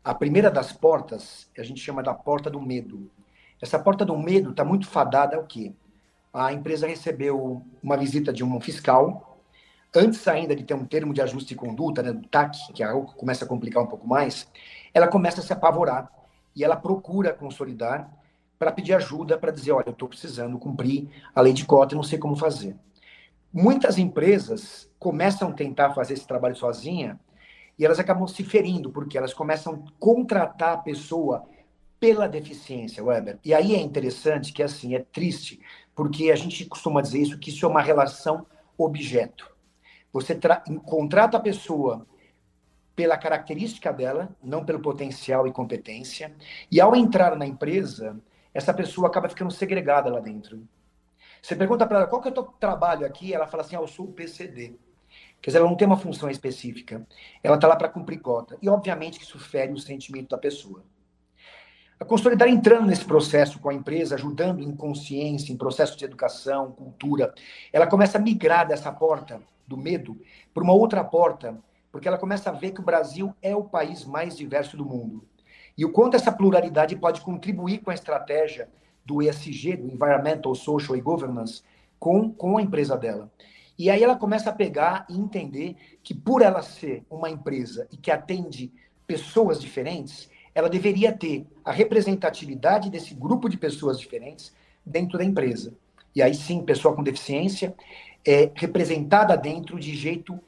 A 0.04 0.14
primeira 0.14 0.50
das 0.50 0.72
portas, 0.72 1.50
a 1.58 1.62
gente 1.62 1.80
chama 1.80 2.02
da 2.02 2.14
porta 2.14 2.48
do 2.48 2.60
medo. 2.60 3.10
Essa 3.60 3.78
porta 3.78 4.04
do 4.04 4.16
medo 4.16 4.52
está 4.52 4.64
muito 4.64 4.86
fadada 4.86 5.36
ao 5.36 5.44
quê? 5.44 5.72
A 6.32 6.52
empresa 6.52 6.86
recebeu 6.86 7.62
uma 7.82 7.96
visita 7.96 8.32
de 8.32 8.44
um 8.44 8.60
fiscal, 8.60 9.42
antes 9.94 10.26
ainda 10.28 10.54
de 10.54 10.62
ter 10.62 10.74
um 10.74 10.84
termo 10.84 11.12
de 11.12 11.20
ajuste 11.20 11.48
de 11.48 11.56
conduta, 11.56 12.02
né, 12.02 12.12
do 12.12 12.26
TAC, 12.28 12.72
que 12.72 12.82
é 12.82 12.86
algo 12.86 13.08
que 13.08 13.18
começa 13.18 13.44
a 13.44 13.48
complicar 13.48 13.82
um 13.82 13.86
pouco 13.86 14.06
mais, 14.06 14.46
ela 14.94 15.08
começa 15.08 15.40
a 15.40 15.44
se 15.44 15.52
apavorar 15.52 16.10
e 16.54 16.62
ela 16.62 16.76
procura 16.76 17.32
consolidar 17.32 18.10
para 18.58 18.72
pedir 18.72 18.94
ajuda, 18.94 19.38
para 19.38 19.52
dizer, 19.52 19.72
olha, 19.72 19.88
eu 19.88 19.92
estou 19.92 20.08
precisando 20.08 20.58
cumprir 20.58 21.08
a 21.34 21.40
lei 21.40 21.52
de 21.52 21.64
cota 21.64 21.94
e 21.94 21.96
não 21.96 22.02
sei 22.02 22.18
como 22.18 22.34
fazer. 22.34 22.76
Muitas 23.52 23.98
empresas 23.98 24.90
começam 24.98 25.48
a 25.48 25.52
tentar 25.52 25.94
fazer 25.94 26.14
esse 26.14 26.26
trabalho 26.26 26.56
sozinha 26.56 27.18
e 27.78 27.84
elas 27.84 28.00
acabam 28.00 28.26
se 28.26 28.42
ferindo, 28.42 28.90
porque 28.90 29.16
elas 29.16 29.32
começam 29.32 29.74
a 29.74 29.92
contratar 30.00 30.74
a 30.74 30.78
pessoa 30.78 31.44
pela 32.00 32.28
deficiência, 32.28 33.02
Weber. 33.02 33.38
E 33.44 33.54
aí 33.54 33.74
é 33.74 33.80
interessante 33.80 34.52
que, 34.52 34.62
assim, 34.62 34.94
é 34.94 35.00
triste, 35.00 35.60
porque 35.94 36.30
a 36.30 36.36
gente 36.36 36.64
costuma 36.66 37.00
dizer 37.00 37.20
isso, 37.20 37.38
que 37.38 37.50
isso 37.50 37.64
é 37.64 37.68
uma 37.68 37.82
relação 37.82 38.46
objeto. 38.76 39.50
Você 40.12 40.38
contrata 40.84 41.36
a 41.36 41.40
pessoa 41.40 42.06
pela 42.94 43.16
característica 43.16 43.92
dela, 43.92 44.28
não 44.42 44.64
pelo 44.64 44.80
potencial 44.80 45.46
e 45.46 45.52
competência, 45.52 46.34
e 46.70 46.80
ao 46.80 46.96
entrar 46.96 47.36
na 47.36 47.46
empresa, 47.46 48.20
essa 48.52 48.72
pessoa 48.72 49.08
acaba 49.08 49.28
ficando 49.28 49.50
segregada 49.50 50.10
lá 50.10 50.20
dentro. 50.20 50.66
Você 51.40 51.54
pergunta 51.54 51.86
para 51.86 51.98
ela, 51.98 52.06
qual 52.06 52.20
que 52.20 52.28
é 52.28 52.30
o 52.30 52.34
teu 52.34 52.44
trabalho 52.44 53.06
aqui? 53.06 53.32
Ela 53.32 53.46
fala 53.46 53.62
assim, 53.62 53.76
ah, 53.76 53.80
eu 53.80 53.86
sou 53.86 54.06
o 54.06 54.12
PCD. 54.12 54.74
Quer 55.40 55.50
dizer, 55.50 55.58
ela 55.58 55.68
não 55.68 55.76
tem 55.76 55.86
uma 55.86 55.96
função 55.96 56.28
específica. 56.28 57.06
Ela 57.42 57.54
está 57.54 57.68
lá 57.68 57.76
para 57.76 57.88
cumprir 57.88 58.20
cota. 58.20 58.58
E, 58.60 58.68
obviamente, 58.68 59.18
que 59.18 59.24
isso 59.24 59.38
fere 59.38 59.72
o 59.72 59.78
sentimento 59.78 60.30
da 60.30 60.38
pessoa. 60.38 60.82
A 62.00 62.04
Consolidar 62.04 62.48
entrando 62.48 62.86
nesse 62.86 63.04
processo 63.04 63.58
com 63.58 63.68
a 63.68 63.74
empresa, 63.74 64.14
ajudando 64.14 64.62
em 64.62 64.74
consciência, 64.74 65.52
em 65.52 65.56
processo 65.56 65.96
de 65.96 66.04
educação, 66.04 66.70
cultura, 66.70 67.34
ela 67.72 67.86
começa 67.86 68.18
a 68.18 68.20
migrar 68.20 68.66
dessa 68.66 68.92
porta 68.92 69.40
do 69.66 69.76
medo, 69.76 70.20
por 70.54 70.62
uma 70.62 70.72
outra 70.72 71.02
porta, 71.02 71.58
porque 71.90 72.06
ela 72.06 72.16
começa 72.16 72.50
a 72.50 72.52
ver 72.52 72.70
que 72.70 72.80
o 72.80 72.84
Brasil 72.84 73.34
é 73.42 73.54
o 73.54 73.64
país 73.64 74.04
mais 74.04 74.36
diverso 74.36 74.76
do 74.76 74.84
mundo. 74.84 75.26
E 75.78 75.84
o 75.84 75.92
quanto 75.92 76.16
essa 76.16 76.32
pluralidade 76.32 76.96
pode 76.96 77.20
contribuir 77.20 77.78
com 77.78 77.92
a 77.92 77.94
estratégia 77.94 78.68
do 79.06 79.22
ESG, 79.22 79.76
do 79.76 79.86
Environmental, 79.86 80.52
Social 80.56 80.96
e 80.96 81.00
Governance, 81.00 81.62
com, 82.00 82.32
com 82.32 82.58
a 82.58 82.62
empresa 82.62 82.96
dela. 82.96 83.30
E 83.78 83.88
aí 83.88 84.02
ela 84.02 84.16
começa 84.16 84.50
a 84.50 84.52
pegar 84.52 85.06
e 85.08 85.16
entender 85.16 85.76
que 86.02 86.12
por 86.12 86.42
ela 86.42 86.62
ser 86.62 87.04
uma 87.08 87.30
empresa 87.30 87.86
e 87.92 87.96
que 87.96 88.10
atende 88.10 88.72
pessoas 89.06 89.60
diferentes, 89.60 90.28
ela 90.52 90.68
deveria 90.68 91.12
ter 91.12 91.46
a 91.64 91.70
representatividade 91.70 92.90
desse 92.90 93.14
grupo 93.14 93.48
de 93.48 93.56
pessoas 93.56 94.00
diferentes 94.00 94.52
dentro 94.84 95.16
da 95.16 95.24
empresa. 95.24 95.72
E 96.12 96.20
aí 96.20 96.34
sim, 96.34 96.64
pessoa 96.64 96.94
com 96.94 97.04
deficiência 97.04 97.72
é 98.26 98.50
representada 98.52 99.36
dentro 99.36 99.78
de 99.78 99.94
jeito 99.94 100.40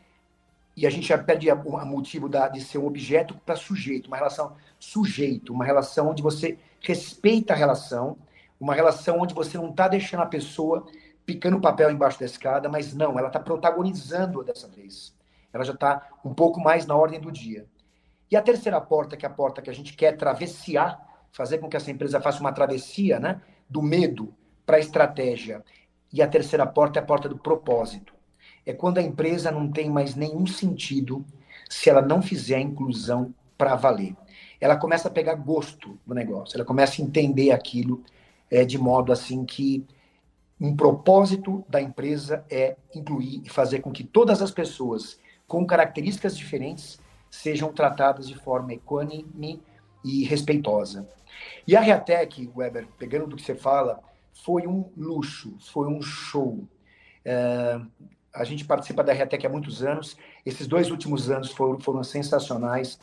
e 0.76 0.86
a 0.86 0.90
gente 0.90 1.08
já 1.08 1.18
perde 1.18 1.50
o 1.50 1.84
motivo 1.84 2.28
da, 2.28 2.48
de 2.48 2.60
ser 2.60 2.78
um 2.78 2.86
objeto 2.86 3.34
para 3.44 3.56
sujeito, 3.56 4.06
uma 4.06 4.16
relação 4.16 4.56
sujeito, 4.78 5.52
uma 5.52 5.64
relação 5.64 6.08
onde 6.08 6.22
você 6.22 6.58
respeita 6.80 7.52
a 7.52 7.56
relação, 7.56 8.16
uma 8.58 8.74
relação 8.74 9.18
onde 9.20 9.34
você 9.34 9.58
não 9.58 9.70
está 9.70 9.88
deixando 9.88 10.22
a 10.22 10.26
pessoa 10.26 10.86
picando 11.26 11.58
o 11.58 11.60
papel 11.60 11.90
embaixo 11.90 12.18
da 12.18 12.26
escada, 12.26 12.68
mas 12.68 12.94
não, 12.94 13.18
ela 13.18 13.28
está 13.28 13.38
protagonizando 13.38 14.42
dessa 14.42 14.66
vez. 14.68 15.14
Ela 15.52 15.64
já 15.64 15.72
está 15.72 16.08
um 16.24 16.34
pouco 16.34 16.60
mais 16.60 16.86
na 16.86 16.96
ordem 16.96 17.20
do 17.20 17.30
dia. 17.30 17.66
E 18.30 18.36
a 18.36 18.42
terceira 18.42 18.80
porta, 18.80 19.16
que 19.16 19.26
é 19.26 19.28
a 19.28 19.32
porta 19.32 19.60
que 19.62 19.70
a 19.70 19.72
gente 19.72 19.94
quer 19.94 20.16
travessiar, 20.16 21.00
fazer 21.32 21.58
com 21.58 21.68
que 21.68 21.76
essa 21.76 21.90
empresa 21.90 22.20
faça 22.20 22.40
uma 22.40 22.52
travessia 22.52 23.20
né, 23.20 23.40
do 23.68 23.82
medo 23.82 24.34
para 24.64 24.76
a 24.76 24.80
estratégia. 24.80 25.64
E 26.12 26.22
a 26.22 26.28
terceira 26.28 26.66
porta 26.66 26.98
é 26.98 27.02
a 27.02 27.06
porta 27.06 27.28
do 27.28 27.38
propósito. 27.38 28.12
É 28.64 28.72
quando 28.72 28.98
a 28.98 29.02
empresa 29.02 29.50
não 29.50 29.70
tem 29.70 29.88
mais 29.90 30.14
nenhum 30.14 30.46
sentido 30.46 31.24
se 31.68 31.88
ela 31.88 32.02
não 32.02 32.20
fizer 32.20 32.56
a 32.56 32.60
inclusão 32.60 33.34
para 33.56 33.74
valer. 33.76 34.16
Ela 34.60 34.76
começa 34.76 35.08
a 35.08 35.10
pegar 35.10 35.34
gosto 35.34 35.98
no 36.06 36.14
negócio, 36.14 36.56
ela 36.56 36.64
começa 36.64 37.00
a 37.00 37.04
entender 37.04 37.50
aquilo 37.50 38.02
é, 38.50 38.64
de 38.64 38.78
modo 38.78 39.12
assim 39.12 39.44
que 39.44 39.86
um 40.60 40.76
propósito 40.76 41.64
da 41.68 41.80
empresa 41.80 42.44
é 42.50 42.76
incluir 42.94 43.42
e 43.44 43.48
fazer 43.48 43.80
com 43.80 43.90
que 43.90 44.04
todas 44.04 44.42
as 44.42 44.50
pessoas 44.50 45.18
com 45.46 45.64
características 45.66 46.36
diferentes 46.36 47.00
sejam 47.30 47.72
tratadas 47.72 48.28
de 48.28 48.34
forma 48.34 48.74
equânime 48.74 49.62
e 50.04 50.24
respeitosa. 50.24 51.08
E 51.66 51.76
a 51.76 51.80
Reatec, 51.80 52.50
Weber, 52.54 52.86
pegando 52.98 53.28
do 53.28 53.36
que 53.36 53.42
você 53.42 53.54
fala, 53.54 54.02
foi 54.32 54.66
um 54.66 54.90
luxo, 54.96 55.56
foi 55.60 55.88
um 55.88 56.02
show. 56.02 56.66
É, 57.24 57.80
a 58.32 58.44
gente 58.44 58.64
participa 58.64 59.02
da 59.02 59.12
Reatec 59.12 59.46
há 59.46 59.48
muitos 59.48 59.82
anos. 59.82 60.16
Esses 60.44 60.66
dois 60.66 60.90
últimos 60.90 61.30
anos 61.30 61.50
foram, 61.50 61.80
foram 61.80 62.02
sensacionais. 62.02 62.98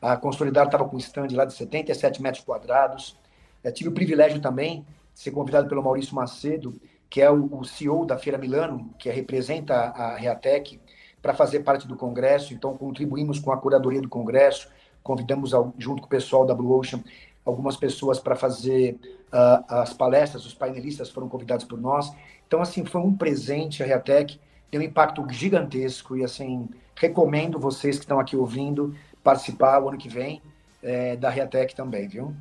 A 0.00 0.16
Consolidar 0.16 0.66
estava 0.66 0.84
com 0.84 0.96
um 0.96 0.98
stand 0.98 1.28
lá 1.32 1.44
de 1.44 1.54
77 1.54 2.20
metros 2.20 2.44
quadrados. 2.44 3.18
Eu 3.64 3.72
tive 3.72 3.90
o 3.90 3.92
privilégio 3.92 4.40
também 4.40 4.86
de 5.14 5.20
ser 5.20 5.30
convidado 5.30 5.68
pelo 5.68 5.82
Maurício 5.82 6.14
Macedo, 6.14 6.78
que 7.08 7.22
é 7.22 7.30
o, 7.30 7.48
o 7.58 7.64
CEO 7.64 8.04
da 8.04 8.18
Feira 8.18 8.36
Milano, 8.36 8.90
que 8.98 9.08
representa 9.10 9.74
a 9.74 10.16
Reatec, 10.16 10.80
para 11.22 11.34
fazer 11.34 11.60
parte 11.60 11.88
do 11.88 11.96
congresso. 11.96 12.52
Então, 12.52 12.76
contribuímos 12.76 13.38
com 13.38 13.50
a 13.50 13.56
curadoria 13.56 14.00
do 14.00 14.08
congresso, 14.08 14.68
convidamos, 15.02 15.54
ao, 15.54 15.74
junto 15.78 16.02
com 16.02 16.06
o 16.06 16.10
pessoal 16.10 16.44
da 16.44 16.54
Blue 16.54 16.78
Ocean, 16.78 17.02
algumas 17.44 17.76
pessoas 17.76 18.20
para 18.20 18.36
fazer 18.36 18.98
uh, 19.32 19.64
as 19.68 19.92
palestras, 19.92 20.44
os 20.44 20.54
painelistas 20.54 21.10
foram 21.10 21.28
convidados 21.28 21.64
por 21.64 21.80
nós. 21.80 22.12
Então, 22.46 22.60
assim, 22.60 22.84
foi 22.84 23.00
um 23.00 23.16
presente 23.16 23.82
a 23.82 23.86
Reatec, 23.86 24.38
tem 24.70 24.80
um 24.80 24.82
impacto 24.82 25.26
gigantesco 25.30 26.16
e, 26.16 26.24
assim, 26.24 26.68
recomendo 26.94 27.58
vocês 27.58 27.96
que 27.96 28.04
estão 28.04 28.18
aqui 28.18 28.36
ouvindo 28.36 28.94
participar 29.22 29.82
o 29.82 29.88
ano 29.88 29.98
que 29.98 30.08
vem 30.08 30.40
é, 30.82 31.16
da 31.16 31.30
Reatec 31.30 31.74
também, 31.74 32.08
viu? 32.08 32.34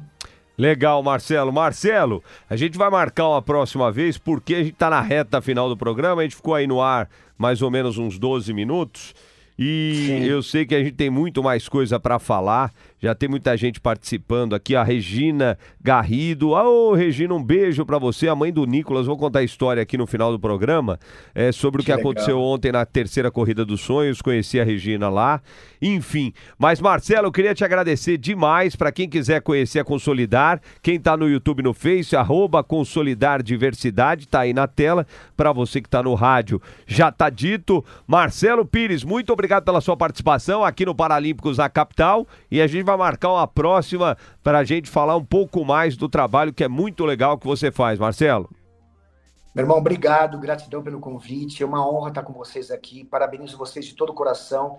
Legal, 0.58 1.04
Marcelo. 1.04 1.52
Marcelo, 1.52 2.24
a 2.50 2.56
gente 2.56 2.78
vai 2.78 2.90
marcar 2.90 3.28
uma 3.28 3.42
próxima 3.42 3.92
vez, 3.92 4.18
porque 4.18 4.56
a 4.56 4.60
gente 4.60 4.74
está 4.74 4.90
na 4.90 5.02
reta 5.02 5.42
final 5.42 5.68
do 5.68 5.76
programa, 5.76 6.22
a 6.22 6.24
gente 6.24 6.36
ficou 6.36 6.56
aí 6.56 6.66
no 6.66 6.82
ar 6.82 7.10
mais 7.38 7.62
ou 7.62 7.70
menos 7.70 7.98
uns 7.98 8.18
12 8.18 8.54
minutos. 8.54 9.14
E 9.58 10.06
Sim. 10.08 10.24
eu 10.26 10.44
sei 10.44 10.66
que 10.66 10.76
a 10.76 10.84
gente 10.84 10.94
tem 10.94 11.10
muito 11.10 11.42
mais 11.42 11.68
coisa 11.68 12.00
para 12.00 12.20
falar. 12.20 12.74
Já 13.00 13.14
tem 13.14 13.28
muita 13.28 13.56
gente 13.58 13.80
participando 13.80 14.56
aqui. 14.56 14.76
A 14.76 14.84
Regina 14.84 15.58
Garrido. 15.82 16.52
Ô, 16.52 16.92
oh, 16.92 16.94
Regina, 16.94 17.34
um 17.34 17.44
beijo 17.44 17.86
para 17.86 17.98
você. 17.98 18.28
A 18.28 18.36
mãe 18.36 18.52
do 18.52 18.66
Nicolas. 18.66 19.06
Vou 19.06 19.18
contar 19.18 19.40
a 19.40 19.44
história 19.44 19.84
aqui 19.84 19.98
no 19.98 20.08
final 20.08 20.32
do 20.32 20.40
programa 20.40 21.00
é, 21.34 21.52
sobre 21.52 21.82
o 21.82 21.86
que 21.86 21.92
aconteceu 21.92 22.40
ontem 22.40 22.72
na 22.72 22.86
terceira 22.86 23.30
Corrida 23.30 23.66
dos 23.66 23.82
Sonhos. 23.82 24.22
Conheci 24.22 24.60
a 24.60 24.64
Regina 24.64 25.10
lá. 25.10 25.42
Enfim. 25.82 26.34
Mas, 26.58 26.80
Marcelo, 26.80 27.28
eu 27.28 27.32
queria 27.32 27.54
te 27.54 27.64
agradecer 27.66 28.18
demais. 28.18 28.76
Para 28.76 28.92
quem 28.92 29.10
quiser 29.10 29.42
conhecer 29.42 29.80
a 29.80 29.84
Consolidar, 29.84 30.62
quem 30.82 31.00
tá 31.00 31.18
no 31.18 31.30
YouTube 31.30 31.62
no 31.62 31.74
Face, 31.74 32.16
arroba 32.16 32.64
Consolidar 32.64 33.44
Diversidade, 33.44 34.28
tá 34.28 34.42
aí 34.42 34.54
na 34.54 34.68
tela. 34.68 35.06
Para 35.36 35.52
você 35.52 35.82
que 35.82 35.90
tá 35.90 36.02
no 36.02 36.14
rádio, 36.14 36.62
já 36.88 37.12
tá 37.12 37.30
dito. 37.30 37.84
Marcelo 38.08 38.66
Pires, 38.66 39.04
muito 39.04 39.34
obrigado 39.34 39.66
pela 39.66 39.82
sua 39.82 39.98
participação 39.98 40.64
aqui 40.64 40.86
no 40.86 40.96
Paralímpicos 40.96 41.58
da 41.58 41.70
Capital. 41.70 42.26
E 42.50 42.62
a 42.62 42.68
gente 42.68 42.85
vai 42.86 42.96
marcar 42.96 43.32
uma 43.32 43.48
próxima 43.48 44.16
para 44.44 44.60
a 44.60 44.64
gente 44.64 44.90
falar 44.90 45.16
um 45.16 45.26
pouco 45.26 45.66
mais 45.66 45.98
do 45.98 46.08
trabalho 46.08 46.54
que 46.54 46.64
é 46.64 46.68
muito 46.68 47.04
legal 47.04 47.38
que 47.38 47.46
você 47.46 47.72
faz, 47.72 48.00
Marcelo. 48.00 48.50
Meu 49.54 49.64
irmão, 49.64 49.78
obrigado, 49.78 50.38
gratidão 50.38 50.84
pelo 50.84 51.00
convite. 51.00 51.64
É 51.64 51.66
uma 51.66 51.88
honra 51.88 52.10
estar 52.10 52.24
com 52.24 52.34
vocês 52.34 52.70
aqui. 52.70 53.06
Parabenizo 53.06 53.58
vocês 53.58 53.86
de 53.86 53.96
todo 53.96 54.10
o 54.10 54.14
coração. 54.14 54.78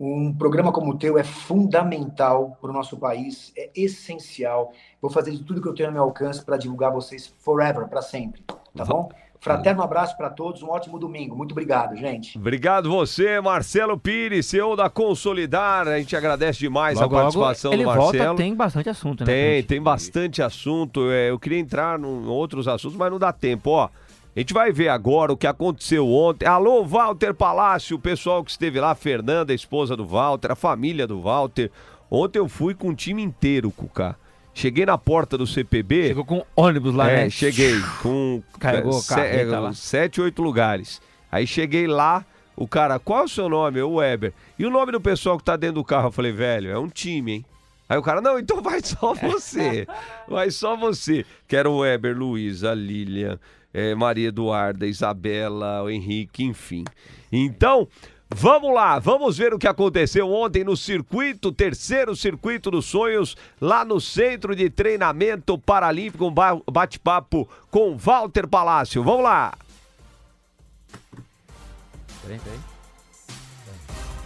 Um 0.00 0.34
programa 0.34 0.72
como 0.72 0.92
o 0.92 0.98
teu 0.98 1.16
é 1.16 1.22
fundamental 1.22 2.56
para 2.60 2.70
o 2.70 2.72
nosso 2.72 2.96
país, 2.96 3.52
é 3.56 3.70
essencial. 3.76 4.72
Vou 5.00 5.10
fazer 5.10 5.30
de 5.30 5.44
tudo 5.44 5.62
que 5.62 5.68
eu 5.68 5.74
tenho 5.74 5.90
no 5.90 5.94
meu 5.94 6.02
alcance 6.02 6.44
para 6.44 6.56
divulgar 6.56 6.90
vocês 6.90 7.32
forever, 7.38 7.86
para 7.86 8.02
sempre. 8.02 8.42
Tá 8.74 8.84
bom? 8.84 9.08
Fraterno 9.44 9.82
abraço 9.82 10.16
para 10.16 10.30
todos, 10.30 10.62
um 10.62 10.70
ótimo 10.70 10.98
domingo. 10.98 11.36
Muito 11.36 11.52
obrigado, 11.52 11.94
gente. 11.96 12.38
Obrigado 12.38 12.88
você, 12.88 13.38
Marcelo 13.42 13.98
Pires, 13.98 14.46
CEO 14.46 14.74
da 14.74 14.88
Consolidar. 14.88 15.86
A 15.86 15.98
gente 15.98 16.16
agradece 16.16 16.60
demais 16.60 16.98
logo, 16.98 17.14
a 17.14 17.20
participação 17.20 17.70
logo, 17.72 17.82
do 17.82 17.86
Marcelo. 17.86 18.24
Volta, 18.24 18.42
tem 18.42 18.54
bastante 18.54 18.88
assunto, 18.88 19.20
né? 19.20 19.26
Tem, 19.26 19.62
tem 19.62 19.82
bastante 19.82 20.42
assunto. 20.42 21.10
É, 21.10 21.28
eu 21.28 21.38
queria 21.38 21.58
entrar 21.58 22.00
em 22.00 22.26
outros 22.26 22.66
assuntos, 22.66 22.96
mas 22.96 23.10
não 23.10 23.18
dá 23.18 23.34
tempo. 23.34 23.68
Ó, 23.68 23.84
a 23.84 24.40
gente 24.40 24.54
vai 24.54 24.72
ver 24.72 24.88
agora 24.88 25.30
o 25.30 25.36
que 25.36 25.46
aconteceu 25.46 26.10
ontem. 26.10 26.46
Alô, 26.46 26.82
Walter 26.82 27.34
Palácio, 27.34 27.98
o 27.98 28.00
pessoal 28.00 28.42
que 28.42 28.50
esteve 28.50 28.80
lá, 28.80 28.94
Fernanda, 28.94 29.52
a 29.52 29.54
esposa 29.54 29.94
do 29.94 30.06
Walter, 30.06 30.52
a 30.52 30.56
família 30.56 31.06
do 31.06 31.20
Walter. 31.20 31.70
Ontem 32.10 32.38
eu 32.38 32.48
fui 32.48 32.74
com 32.74 32.88
o 32.88 32.94
time 32.94 33.22
inteiro, 33.22 33.70
Cuca. 33.70 34.16
Cheguei 34.54 34.86
na 34.86 34.96
porta 34.96 35.36
do 35.36 35.46
CPB. 35.46 36.08
Chegou 36.08 36.24
com 36.24 36.44
ônibus 36.54 36.94
lá, 36.94 37.10
é, 37.10 37.24
né? 37.24 37.30
cheguei 37.30 37.74
com 38.00 38.40
Carregou, 38.60 38.92
se, 38.92 39.20
é, 39.20 39.44
sete, 39.74 40.20
oito 40.20 40.40
lugares. 40.40 41.02
Aí 41.30 41.44
cheguei 41.44 41.88
lá, 41.88 42.24
o 42.56 42.68
cara, 42.68 43.00
qual 43.00 43.22
é 43.22 43.24
o 43.24 43.28
seu 43.28 43.48
nome? 43.48 43.82
O 43.82 43.94
Weber. 43.94 44.32
E 44.56 44.64
o 44.64 44.70
nome 44.70 44.92
do 44.92 45.00
pessoal 45.00 45.36
que 45.36 45.44
tá 45.44 45.56
dentro 45.56 45.76
do 45.76 45.84
carro? 45.84 46.06
Eu 46.06 46.12
falei, 46.12 46.30
velho, 46.30 46.70
é 46.70 46.78
um 46.78 46.88
time, 46.88 47.32
hein? 47.32 47.44
Aí 47.88 47.98
o 47.98 48.02
cara, 48.02 48.20
não, 48.20 48.38
então 48.38 48.62
vai 48.62 48.80
só 48.80 49.12
você. 49.20 49.86
vai 50.28 50.50
só 50.50 50.76
você. 50.76 51.26
Que 51.48 51.56
era 51.56 51.68
o 51.68 51.78
Weber, 51.78 52.16
Luiz, 52.16 52.62
a 52.62 52.74
Lilian, 52.74 53.38
é, 53.72 53.92
Maria 53.94 54.28
Eduarda, 54.28 54.86
Isabela, 54.86 55.82
o 55.82 55.90
Henrique, 55.90 56.44
enfim. 56.44 56.84
Então, 57.30 57.88
Vamos 58.30 58.74
lá, 58.74 58.98
vamos 58.98 59.38
ver 59.38 59.54
o 59.54 59.58
que 59.58 59.68
aconteceu 59.68 60.30
ontem 60.30 60.64
no 60.64 60.76
circuito, 60.76 61.52
terceiro 61.52 62.16
circuito 62.16 62.70
dos 62.70 62.86
sonhos, 62.86 63.36
lá 63.60 63.84
no 63.84 64.00
Centro 64.00 64.56
de 64.56 64.68
Treinamento 64.70 65.58
Paralímpico, 65.58 66.26
um 66.26 66.34
bate-papo 66.72 67.48
com 67.70 67.96
Walter 67.96 68.48
Palácio. 68.48 69.04
Vamos 69.04 69.22
lá! 69.22 69.54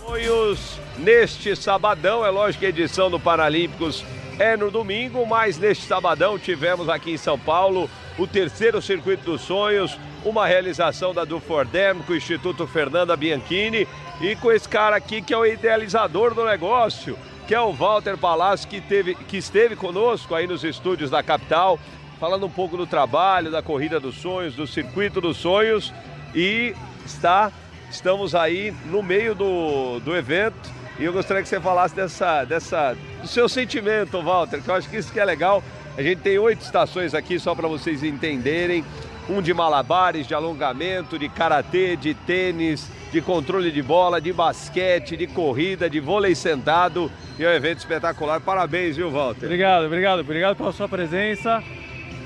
Sonhos 0.00 0.80
neste 0.96 1.54
sabadão, 1.56 2.24
é 2.24 2.30
lógico 2.30 2.60
que 2.60 2.66
a 2.66 2.70
edição 2.70 3.10
do 3.10 3.20
Paralímpicos 3.20 4.04
é 4.38 4.56
no 4.56 4.70
domingo, 4.70 5.26
mas 5.26 5.58
neste 5.58 5.84
sabadão 5.84 6.38
tivemos 6.38 6.88
aqui 6.88 7.10
em 7.10 7.16
São 7.18 7.38
Paulo 7.38 7.90
o 8.16 8.26
terceiro 8.26 8.80
circuito 8.80 9.24
dos 9.24 9.42
sonhos, 9.42 9.98
uma 10.28 10.46
realização 10.46 11.14
da 11.14 11.24
Dufordem 11.24 12.02
com 12.06 12.12
o 12.12 12.16
Instituto 12.16 12.66
Fernanda 12.66 13.16
Bianchini 13.16 13.88
e 14.20 14.36
com 14.36 14.52
esse 14.52 14.68
cara 14.68 14.96
aqui 14.96 15.22
que 15.22 15.32
é 15.32 15.36
o 15.36 15.46
idealizador 15.46 16.34
do 16.34 16.44
negócio, 16.44 17.18
que 17.46 17.54
é 17.54 17.60
o 17.60 17.72
Walter 17.72 18.16
Palácio, 18.18 18.68
que, 18.68 18.80
teve, 18.80 19.14
que 19.14 19.38
esteve 19.38 19.74
conosco 19.74 20.34
aí 20.34 20.46
nos 20.46 20.64
estúdios 20.64 21.10
da 21.10 21.22
capital, 21.22 21.78
falando 22.20 22.44
um 22.44 22.50
pouco 22.50 22.76
do 22.76 22.86
trabalho, 22.86 23.50
da 23.50 23.62
corrida 23.62 23.98
dos 23.98 24.16
sonhos, 24.16 24.54
do 24.54 24.66
circuito 24.66 25.20
dos 25.20 25.38
sonhos. 25.38 25.94
E 26.34 26.74
está, 27.06 27.50
estamos 27.90 28.34
aí 28.34 28.74
no 28.86 29.02
meio 29.02 29.34
do, 29.34 29.98
do 30.00 30.14
evento. 30.14 30.78
E 30.98 31.04
eu 31.04 31.12
gostaria 31.12 31.42
que 31.42 31.48
você 31.48 31.60
falasse 31.60 31.94
dessa, 31.94 32.44
dessa, 32.44 32.96
do 33.22 33.28
seu 33.28 33.48
sentimento, 33.48 34.20
Walter, 34.20 34.60
que 34.60 34.68
eu 34.68 34.74
acho 34.74 34.90
que 34.90 34.96
isso 34.96 35.12
que 35.12 35.20
é 35.20 35.24
legal. 35.24 35.62
A 35.96 36.02
gente 36.02 36.20
tem 36.20 36.38
oito 36.38 36.60
estações 36.60 37.14
aqui 37.14 37.38
só 37.38 37.54
para 37.54 37.66
vocês 37.66 38.02
entenderem. 38.02 38.84
Um 39.28 39.42
de 39.42 39.52
malabares, 39.52 40.26
de 40.26 40.34
alongamento, 40.34 41.18
de 41.18 41.28
karatê, 41.28 41.96
de 41.96 42.14
tênis, 42.14 42.90
de 43.12 43.20
controle 43.20 43.70
de 43.70 43.82
bola, 43.82 44.20
de 44.20 44.32
basquete, 44.32 45.16
de 45.16 45.26
corrida, 45.26 45.88
de 45.88 46.00
vôlei 46.00 46.34
sentado. 46.34 47.10
E 47.38 47.44
é 47.44 47.48
um 47.48 47.52
evento 47.52 47.78
espetacular. 47.78 48.40
Parabéns, 48.40 48.96
viu, 48.96 49.10
Walter? 49.10 49.46
Obrigado, 49.46 49.84
obrigado, 49.86 50.20
obrigado 50.20 50.56
pela 50.56 50.72
sua 50.72 50.88
presença. 50.88 51.62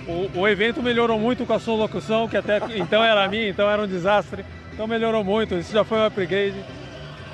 O, 0.06 0.40
o 0.40 0.48
evento 0.48 0.82
melhorou 0.82 1.18
muito 1.18 1.46
com 1.46 1.52
a 1.52 1.60
sua 1.60 1.76
locução, 1.76 2.28
que 2.28 2.36
até 2.36 2.60
então 2.76 3.02
era 3.02 3.28
minha, 3.28 3.48
então 3.48 3.70
era 3.70 3.82
um 3.82 3.86
desastre. 3.86 4.44
Então 4.72 4.86
melhorou 4.86 5.22
muito, 5.22 5.56
isso 5.56 5.72
já 5.72 5.84
foi 5.84 5.98
um 5.98 6.06
upgrade. 6.06 6.56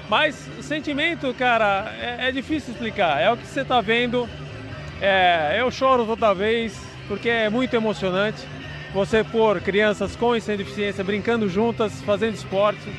Mas 0.08 0.48
o 0.58 0.62
sentimento, 0.62 1.32
cara, 1.34 1.92
é, 2.00 2.28
é 2.28 2.32
difícil 2.32 2.72
explicar. 2.72 3.20
É 3.20 3.30
o 3.30 3.36
que 3.36 3.46
você 3.46 3.60
está 3.60 3.80
vendo. 3.80 4.28
É, 5.00 5.56
eu 5.58 5.70
choro 5.70 6.04
toda 6.04 6.34
vez, 6.34 6.78
porque 7.06 7.28
é 7.28 7.48
muito 7.48 7.74
emocionante. 7.74 8.46
Você 8.92 9.22
pôr 9.22 9.60
crianças 9.60 10.16
com 10.16 10.34
e 10.34 10.40
sem 10.40 10.56
deficiência 10.56 11.04
brincando 11.04 11.48
juntas, 11.48 12.00
fazendo 12.02 12.34
esporte. 12.34 12.92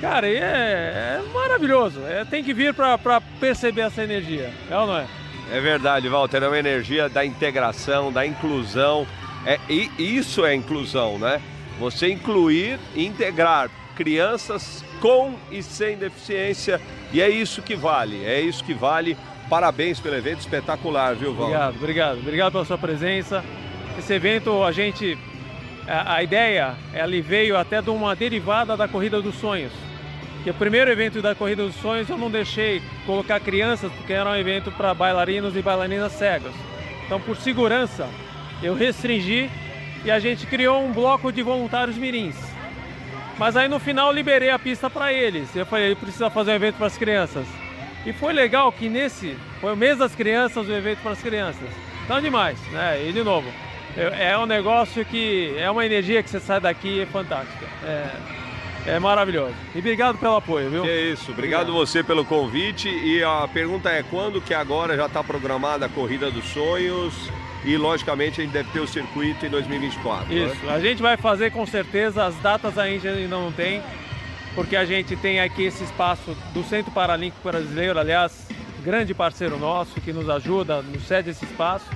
Cara, 0.00 0.28
é, 0.28 0.38
é 0.38 1.22
maravilhoso. 1.32 2.00
É, 2.06 2.24
tem 2.24 2.42
que 2.42 2.52
vir 2.52 2.74
para 2.74 3.20
perceber 3.40 3.82
essa 3.82 4.02
energia. 4.02 4.52
É 4.70 4.76
ou 4.76 4.86
não 4.86 4.98
é? 4.98 5.06
É 5.52 5.60
verdade, 5.60 6.08
Walter. 6.08 6.42
É 6.42 6.48
uma 6.48 6.58
energia 6.58 7.08
da 7.08 7.24
integração, 7.24 8.12
da 8.12 8.26
inclusão. 8.26 9.06
É, 9.44 9.58
e 9.68 9.90
isso 9.98 10.44
é 10.44 10.54
inclusão, 10.54 11.18
né? 11.18 11.40
Você 11.78 12.08
incluir 12.08 12.78
e 12.94 13.06
integrar 13.06 13.70
crianças 13.94 14.84
com 15.00 15.34
e 15.50 15.62
sem 15.62 15.96
deficiência. 15.96 16.80
E 17.12 17.20
é 17.20 17.28
isso 17.28 17.62
que 17.62 17.74
vale, 17.74 18.24
é 18.24 18.40
isso 18.40 18.64
que 18.64 18.74
vale. 18.74 19.16
Parabéns 19.48 20.00
pelo 20.00 20.16
evento 20.16 20.40
espetacular, 20.40 21.14
viu, 21.14 21.32
Val? 21.32 21.46
Obrigado, 21.46 21.76
obrigado. 21.76 22.18
Obrigado 22.18 22.52
pela 22.52 22.64
sua 22.64 22.78
presença. 22.78 23.44
Esse 23.98 24.14
evento, 24.14 24.62
a 24.62 24.72
gente. 24.72 25.16
A, 25.86 26.14
a 26.14 26.22
ideia, 26.22 26.74
ela 26.92 27.20
veio 27.22 27.56
até 27.56 27.80
de 27.80 27.90
uma 27.90 28.14
derivada 28.14 28.76
da 28.76 28.86
Corrida 28.88 29.22
dos 29.22 29.36
Sonhos. 29.36 29.72
Que 30.42 30.50
o 30.50 30.54
primeiro 30.54 30.90
evento 30.90 31.22
da 31.22 31.34
Corrida 31.34 31.64
dos 31.64 31.76
Sonhos 31.76 32.08
eu 32.08 32.18
não 32.18 32.30
deixei 32.30 32.82
colocar 33.04 33.40
crianças, 33.40 33.90
porque 33.92 34.12
era 34.12 34.30
um 34.30 34.36
evento 34.36 34.70
para 34.72 34.94
bailarinos 34.94 35.56
e 35.56 35.62
bailarinas 35.62 36.12
cegas. 36.12 36.52
Então, 37.04 37.20
por 37.20 37.36
segurança, 37.36 38.08
eu 38.62 38.74
restringi 38.74 39.50
e 40.04 40.10
a 40.10 40.18
gente 40.18 40.46
criou 40.46 40.84
um 40.84 40.92
bloco 40.92 41.32
de 41.32 41.42
voluntários 41.42 41.96
mirins. 41.96 42.36
Mas 43.38 43.56
aí 43.56 43.68
no 43.68 43.78
final 43.78 44.12
liberei 44.12 44.50
a 44.50 44.58
pista 44.58 44.88
para 44.88 45.12
eles. 45.12 45.54
Eu 45.54 45.66
falei, 45.66 45.94
precisa 45.94 46.30
fazer 46.30 46.52
um 46.52 46.54
evento 46.54 46.76
para 46.76 46.86
as 46.86 46.96
crianças. 46.96 47.46
E 48.04 48.12
foi 48.12 48.32
legal 48.32 48.70
que 48.70 48.88
nesse, 48.88 49.36
foi 49.60 49.72
o 49.72 49.76
mês 49.76 49.98
das 49.98 50.14
crianças, 50.14 50.68
o 50.68 50.72
evento 50.72 51.00
para 51.02 51.12
as 51.12 51.20
crianças. 51.20 51.68
Então 52.04 52.20
demais, 52.20 52.58
né? 52.70 53.04
E 53.08 53.12
de 53.12 53.22
novo, 53.22 53.48
é 53.96 54.38
um 54.38 54.46
negócio 54.46 55.04
que 55.04 55.54
é 55.58 55.70
uma 55.70 55.84
energia 55.84 56.22
que 56.22 56.30
você 56.30 56.40
sai 56.40 56.60
daqui 56.60 57.00
é 57.00 57.06
fantástica. 57.06 57.66
É, 57.84 58.94
é 58.94 58.98
maravilhoso. 58.98 59.54
E 59.74 59.78
obrigado 59.78 60.18
pelo 60.18 60.36
apoio, 60.36 60.70
viu? 60.70 60.82
Que 60.82 60.88
é 60.88 61.00
isso, 61.12 61.32
obrigado, 61.32 61.62
obrigado, 61.62 61.86
você 61.86 62.04
pelo 62.04 62.24
convite. 62.24 62.88
E 62.88 63.22
a 63.22 63.48
pergunta 63.52 63.90
é 63.90 64.02
quando 64.02 64.40
que 64.40 64.54
agora 64.54 64.96
já 64.96 65.06
está 65.06 65.24
programada 65.24 65.86
a 65.86 65.88
Corrida 65.88 66.30
dos 66.30 66.44
Sonhos? 66.46 67.14
e 67.66 67.76
logicamente 67.76 68.40
a 68.40 68.44
gente 68.44 68.52
deve 68.52 68.70
ter 68.70 68.78
o 68.78 68.86
circuito 68.86 69.44
em 69.44 69.50
2024. 69.50 70.32
Isso, 70.32 70.64
né? 70.64 70.72
a 70.72 70.78
gente 70.78 71.02
vai 71.02 71.16
fazer 71.16 71.50
com 71.50 71.66
certeza, 71.66 72.24
as 72.24 72.36
datas 72.36 72.78
ainda 72.78 73.12
não 73.26 73.50
tem, 73.50 73.82
porque 74.54 74.76
a 74.76 74.84
gente 74.84 75.16
tem 75.16 75.40
aqui 75.40 75.64
esse 75.64 75.82
espaço 75.82 76.36
do 76.54 76.62
Centro 76.62 76.92
Paralímpico 76.92 77.42
Brasileiro, 77.42 77.98
aliás, 77.98 78.46
grande 78.84 79.12
parceiro 79.12 79.58
nosso 79.58 80.00
que 80.00 80.12
nos 80.12 80.30
ajuda, 80.30 80.80
nos 80.80 81.02
cede 81.02 81.30
esse 81.30 81.44
espaço. 81.44 81.86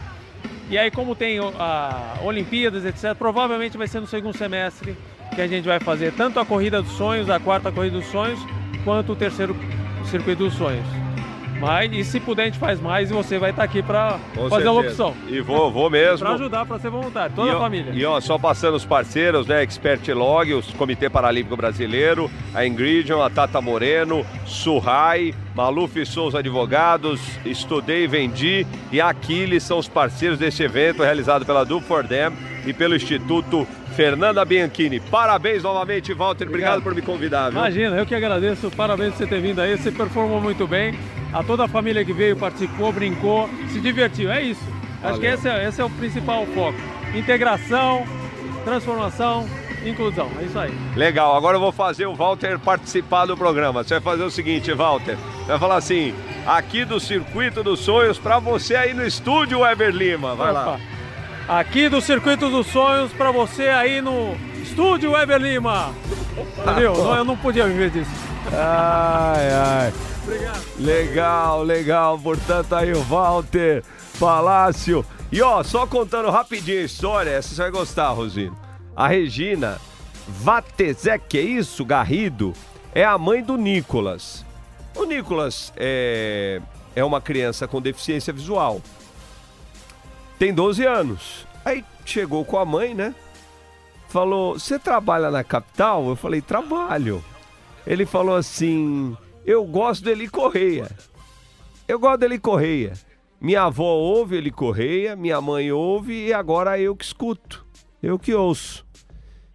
E 0.70 0.78
aí 0.78 0.88
como 0.88 1.16
tem 1.16 1.40
a 1.40 2.18
Olimpíadas, 2.22 2.84
etc, 2.84 3.16
provavelmente 3.18 3.76
vai 3.76 3.88
ser 3.88 3.98
no 3.98 4.06
segundo 4.06 4.38
semestre 4.38 4.96
que 5.34 5.42
a 5.42 5.46
gente 5.48 5.66
vai 5.66 5.80
fazer 5.80 6.12
tanto 6.12 6.38
a 6.38 6.46
Corrida 6.46 6.80
dos 6.80 6.92
Sonhos, 6.92 7.28
a 7.28 7.40
quarta 7.40 7.72
Corrida 7.72 7.96
dos 7.96 8.06
Sonhos, 8.06 8.38
quanto 8.84 9.12
o 9.12 9.16
terceiro 9.16 9.56
Circuito 10.04 10.44
dos 10.44 10.54
Sonhos. 10.54 11.09
Mas, 11.60 11.92
e 11.92 12.02
se 12.02 12.18
puder, 12.18 12.42
a 12.42 12.44
gente 12.46 12.58
faz 12.58 12.80
mais 12.80 13.10
e 13.10 13.12
você 13.12 13.38
vai 13.38 13.50
estar 13.50 13.62
aqui 13.62 13.82
para 13.82 14.18
fazer 14.48 14.66
a 14.66 14.72
locução. 14.72 15.14
E 15.28 15.40
vou, 15.40 15.70
vou 15.70 15.90
mesmo. 15.90 16.24
para 16.26 16.34
ajudar, 16.34 16.64
para 16.64 16.78
ser 16.78 16.90
voluntário, 16.90 17.36
toda 17.36 17.52
e, 17.52 17.54
a 17.54 17.58
família. 17.58 17.92
E 17.92 18.04
ó, 18.04 18.18
só 18.20 18.38
passando 18.38 18.74
os 18.74 18.84
parceiros, 18.84 19.46
né? 19.46 19.62
Expert 19.62 20.08
Log, 20.08 20.54
o 20.54 20.62
Comitê 20.78 21.10
Paralímpico 21.10 21.56
Brasileiro, 21.56 22.30
a 22.54 22.66
Ingridion, 22.66 23.22
a 23.22 23.28
Tata 23.28 23.60
Moreno, 23.60 24.24
Surrai, 24.46 25.34
Maluf 25.54 26.04
Souza 26.06 26.38
Advogados, 26.38 27.20
Estudei 27.44 28.04
e 28.04 28.06
Vendi 28.06 28.66
e 28.90 29.00
Aquiles 29.00 29.62
são 29.62 29.78
os 29.78 29.88
parceiros 29.88 30.38
deste 30.38 30.62
evento 30.62 31.02
realizado 31.02 31.44
pela 31.44 31.64
Do 31.64 31.80
For 31.80 32.06
Them 32.06 32.32
e 32.66 32.72
pelo 32.72 32.96
Instituto 32.96 33.66
Fernanda 33.94 34.44
Bianchini. 34.44 35.00
Parabéns 35.00 35.62
novamente, 35.62 36.12
Walter. 36.12 36.46
Obrigado, 36.46 36.78
Obrigado 36.78 36.82
por 36.82 36.94
me 36.94 37.02
convidar. 37.02 37.50
Viu? 37.50 37.58
Imagina, 37.58 37.96
eu 37.96 38.06
que 38.06 38.14
agradeço. 38.14 38.70
Parabéns 38.70 39.12
por 39.12 39.18
você 39.18 39.26
ter 39.26 39.40
vindo 39.40 39.60
aí. 39.60 39.76
Você 39.76 39.90
performou 39.90 40.40
muito 40.40 40.66
bem 40.66 40.98
a 41.32 41.42
toda 41.42 41.64
a 41.64 41.68
família 41.68 42.04
que 42.04 42.12
veio, 42.12 42.36
participou, 42.36 42.92
brincou, 42.92 43.48
se 43.68 43.80
divertiu. 43.80 44.30
É 44.30 44.42
isso. 44.42 44.64
Valeu. 45.00 45.10
Acho 45.10 45.20
que 45.20 45.26
esse 45.26 45.48
é, 45.48 45.68
esse 45.68 45.80
é 45.80 45.84
o 45.84 45.90
principal 45.90 46.46
foco. 46.46 46.78
Integração, 47.14 48.04
transformação, 48.64 49.46
inclusão. 49.84 50.30
É 50.40 50.44
isso 50.44 50.58
aí. 50.58 50.72
Legal. 50.96 51.36
Agora 51.36 51.56
eu 51.56 51.60
vou 51.60 51.72
fazer 51.72 52.06
o 52.06 52.14
Walter 52.14 52.58
participar 52.58 53.26
do 53.26 53.36
programa. 53.36 53.82
Você 53.82 53.94
vai 53.94 54.00
fazer 54.00 54.22
o 54.22 54.30
seguinte, 54.30 54.72
Walter. 54.72 55.16
Vai 55.46 55.58
falar 55.58 55.76
assim: 55.76 56.14
aqui 56.46 56.84
do 56.84 57.00
Circuito 57.00 57.62
dos 57.62 57.80
Sonhos 57.80 58.18
para 58.18 58.38
você 58.38 58.76
aí 58.76 58.94
no 58.94 59.06
estúdio, 59.06 59.64
Ever 59.64 59.90
Lima. 59.90 60.34
Vai 60.34 60.50
Opa. 60.50 60.60
lá. 60.60 60.80
Aqui 61.50 61.88
do 61.88 62.00
Circuito 62.00 62.48
dos 62.48 62.68
Sonhos 62.68 63.12
para 63.12 63.32
você 63.32 63.66
aí 63.66 64.00
no 64.00 64.36
estúdio 64.62 65.16
Ever 65.16 65.36
Lima. 65.36 65.92
Entendeu? 66.56 66.94
não, 66.94 67.16
eu 67.16 67.24
não 67.24 67.36
podia 67.36 67.66
viver 67.66 67.90
disso. 67.90 68.10
Ai, 68.52 69.50
ai. 69.50 69.92
Obrigado. 70.22 70.62
Legal, 70.78 71.62
legal. 71.64 72.16
Portanto, 72.20 72.72
aí 72.72 72.92
o 72.92 73.02
Walter 73.02 73.82
Palácio. 74.20 75.04
E 75.32 75.42
ó, 75.42 75.60
só 75.64 75.88
contando 75.88 76.30
rapidinho 76.30 76.82
a 76.82 76.84
história, 76.84 77.30
essa 77.30 77.48
você 77.48 77.62
vai 77.62 77.70
gostar, 77.72 78.10
Rosino. 78.10 78.56
A 78.94 79.08
Regina 79.08 79.80
Vatezek, 80.28 81.36
é 81.36 81.42
isso? 81.42 81.84
Garrido, 81.84 82.52
é 82.94 83.04
a 83.04 83.18
mãe 83.18 83.42
do 83.42 83.56
Nicolas. 83.56 84.46
O 84.94 85.02
Nicolas 85.02 85.72
é, 85.76 86.60
é 86.94 87.02
uma 87.02 87.20
criança 87.20 87.66
com 87.66 87.82
deficiência 87.82 88.32
visual. 88.32 88.80
Tem 90.40 90.52
12 90.52 90.84
anos. 90.84 91.46
Aí 91.64 91.84
chegou 92.04 92.44
com 92.44 92.58
a 92.58 92.64
mãe, 92.64 92.94
né? 92.94 93.14
Falou: 94.08 94.58
Você 94.58 94.76
trabalha 94.76 95.30
na 95.30 95.44
capital? 95.44 96.08
Eu 96.08 96.16
falei: 96.16 96.40
Trabalho. 96.40 97.24
Ele 97.86 98.04
falou 98.04 98.34
assim: 98.34 99.16
eu 99.44 99.64
gosto 99.64 100.04
dele 100.04 100.28
Correia. 100.28 100.90
Eu 101.88 101.98
gosto 101.98 102.20
dele 102.20 102.38
Correia. 102.38 102.92
Minha 103.40 103.64
avó 103.64 103.94
ouve 103.94 104.36
ele 104.36 104.50
Correia, 104.50 105.16
minha 105.16 105.40
mãe 105.40 105.72
ouve 105.72 106.26
e 106.28 106.32
agora 106.32 106.78
eu 106.78 106.94
que 106.94 107.04
escuto. 107.04 107.66
Eu 108.02 108.18
que 108.18 108.34
ouço. 108.34 108.86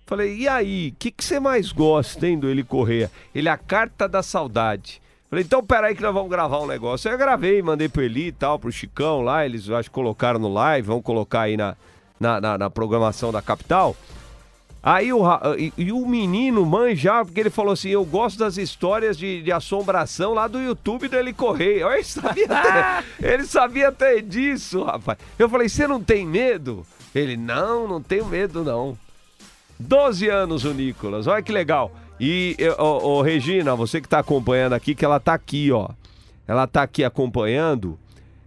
Falei, 0.05 0.37
e 0.37 0.47
aí, 0.47 0.89
o 0.89 0.95
que, 0.99 1.11
você 1.17 1.39
mais 1.39 1.71
gosta, 1.71 2.27
hein, 2.27 2.37
do 2.37 2.47
Eli 2.47 2.63
Correia? 2.63 3.11
Ele 3.33 3.49
é 3.49 3.51
a 3.51 3.57
carta 3.57 4.07
da 4.07 4.21
saudade. 4.21 5.01
Falei, 5.35 5.43
então 5.43 5.61
peraí 5.61 5.93
que 5.93 6.01
nós 6.01 6.13
vamos 6.13 6.29
gravar 6.29 6.61
um 6.61 6.65
negócio. 6.65 7.09
Aí 7.09 7.13
eu 7.13 7.19
gravei, 7.19 7.61
mandei 7.61 7.89
pro 7.89 8.01
Eli 8.01 8.27
e 8.27 8.31
tal, 8.31 8.57
pro 8.57 8.71
Chicão 8.71 9.19
lá, 9.19 9.45
eles 9.45 9.69
acho 9.69 9.89
que 9.89 9.93
colocaram 9.93 10.39
no 10.39 10.47
live, 10.47 10.87
vão 10.87 11.01
colocar 11.01 11.41
aí 11.41 11.57
na, 11.57 11.75
na, 12.17 12.39
na, 12.39 12.57
na 12.57 12.69
programação 12.69 13.33
da 13.33 13.41
capital. 13.41 13.97
Aí 14.81 15.11
o, 15.11 15.23
e, 15.57 15.73
e, 15.77 15.91
o 15.91 16.05
menino 16.05 16.65
manja, 16.65 17.25
porque 17.25 17.41
ele 17.41 17.49
falou 17.49 17.73
assim: 17.73 17.89
Eu 17.89 18.05
gosto 18.05 18.39
das 18.39 18.55
histórias 18.55 19.17
de, 19.17 19.41
de 19.41 19.51
assombração 19.51 20.33
lá 20.33 20.47
do 20.47 20.61
YouTube 20.61 21.09
dele 21.09 21.33
correr. 21.33 21.81
Ele 21.81 22.03
sabia, 22.05 22.45
até, 22.45 23.03
ele 23.19 23.43
sabia 23.43 23.87
até 23.89 24.21
disso, 24.21 24.83
rapaz. 24.83 25.17
Eu 25.37 25.49
falei: 25.49 25.67
Você 25.67 25.85
não 25.85 26.01
tem 26.01 26.25
medo? 26.25 26.85
Ele: 27.13 27.35
Não, 27.35 27.89
não 27.89 28.01
tenho 28.01 28.25
medo, 28.25 28.63
não. 28.63 28.97
12 29.77 30.29
anos 30.29 30.63
o 30.63 30.73
Nicolas, 30.73 31.27
olha 31.27 31.41
que 31.41 31.51
legal. 31.51 31.91
E, 32.19 32.55
ô, 32.77 33.21
Regina, 33.21 33.75
você 33.75 33.99
que 33.99 34.07
tá 34.07 34.19
acompanhando 34.19 34.73
aqui, 34.73 34.95
que 34.95 35.03
ela 35.03 35.19
tá 35.19 35.33
aqui, 35.33 35.71
ó. 35.71 35.89
Ela 36.47 36.65
tá 36.67 36.83
aqui 36.83 37.03
acompanhando. 37.03 37.97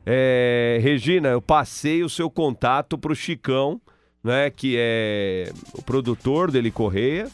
É, 0.06 0.78
Regina, 0.80 1.28
eu 1.28 1.42
passei 1.42 2.02
o 2.02 2.08
seu 2.08 2.30
contato 2.30 2.96
pro 2.96 3.14
Chicão 3.14 3.80
né, 4.22 4.50
que 4.50 4.76
é 4.78 5.50
o 5.74 5.82
produtor 5.82 6.50
dele 6.50 6.70
Correia. 6.70 7.28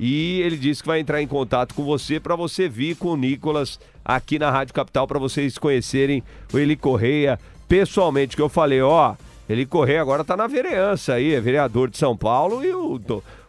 E 0.00 0.40
ele 0.40 0.56
disse 0.56 0.82
que 0.82 0.88
vai 0.88 0.98
entrar 0.98 1.22
em 1.22 1.28
contato 1.28 1.74
com 1.74 1.84
você 1.84 2.18
para 2.18 2.34
você 2.34 2.68
vir 2.68 2.96
com 2.96 3.08
o 3.08 3.16
Nicolas 3.16 3.78
aqui 4.04 4.38
na 4.38 4.50
Rádio 4.50 4.74
Capital 4.74 5.06
para 5.06 5.18
vocês 5.18 5.58
conhecerem 5.58 6.24
o 6.52 6.58
Eli 6.58 6.74
Correia 6.74 7.38
pessoalmente. 7.68 8.34
Que 8.34 8.42
eu 8.42 8.48
falei, 8.48 8.80
ó, 8.80 9.14
Eli 9.48 9.64
Correia 9.64 10.00
agora 10.00 10.24
tá 10.24 10.36
na 10.36 10.46
vereança 10.46 11.14
aí, 11.14 11.34
é 11.34 11.40
vereador 11.40 11.88
de 11.88 11.98
São 11.98 12.16
Paulo 12.16 12.64
e 12.64 12.72
o, 12.72 13.00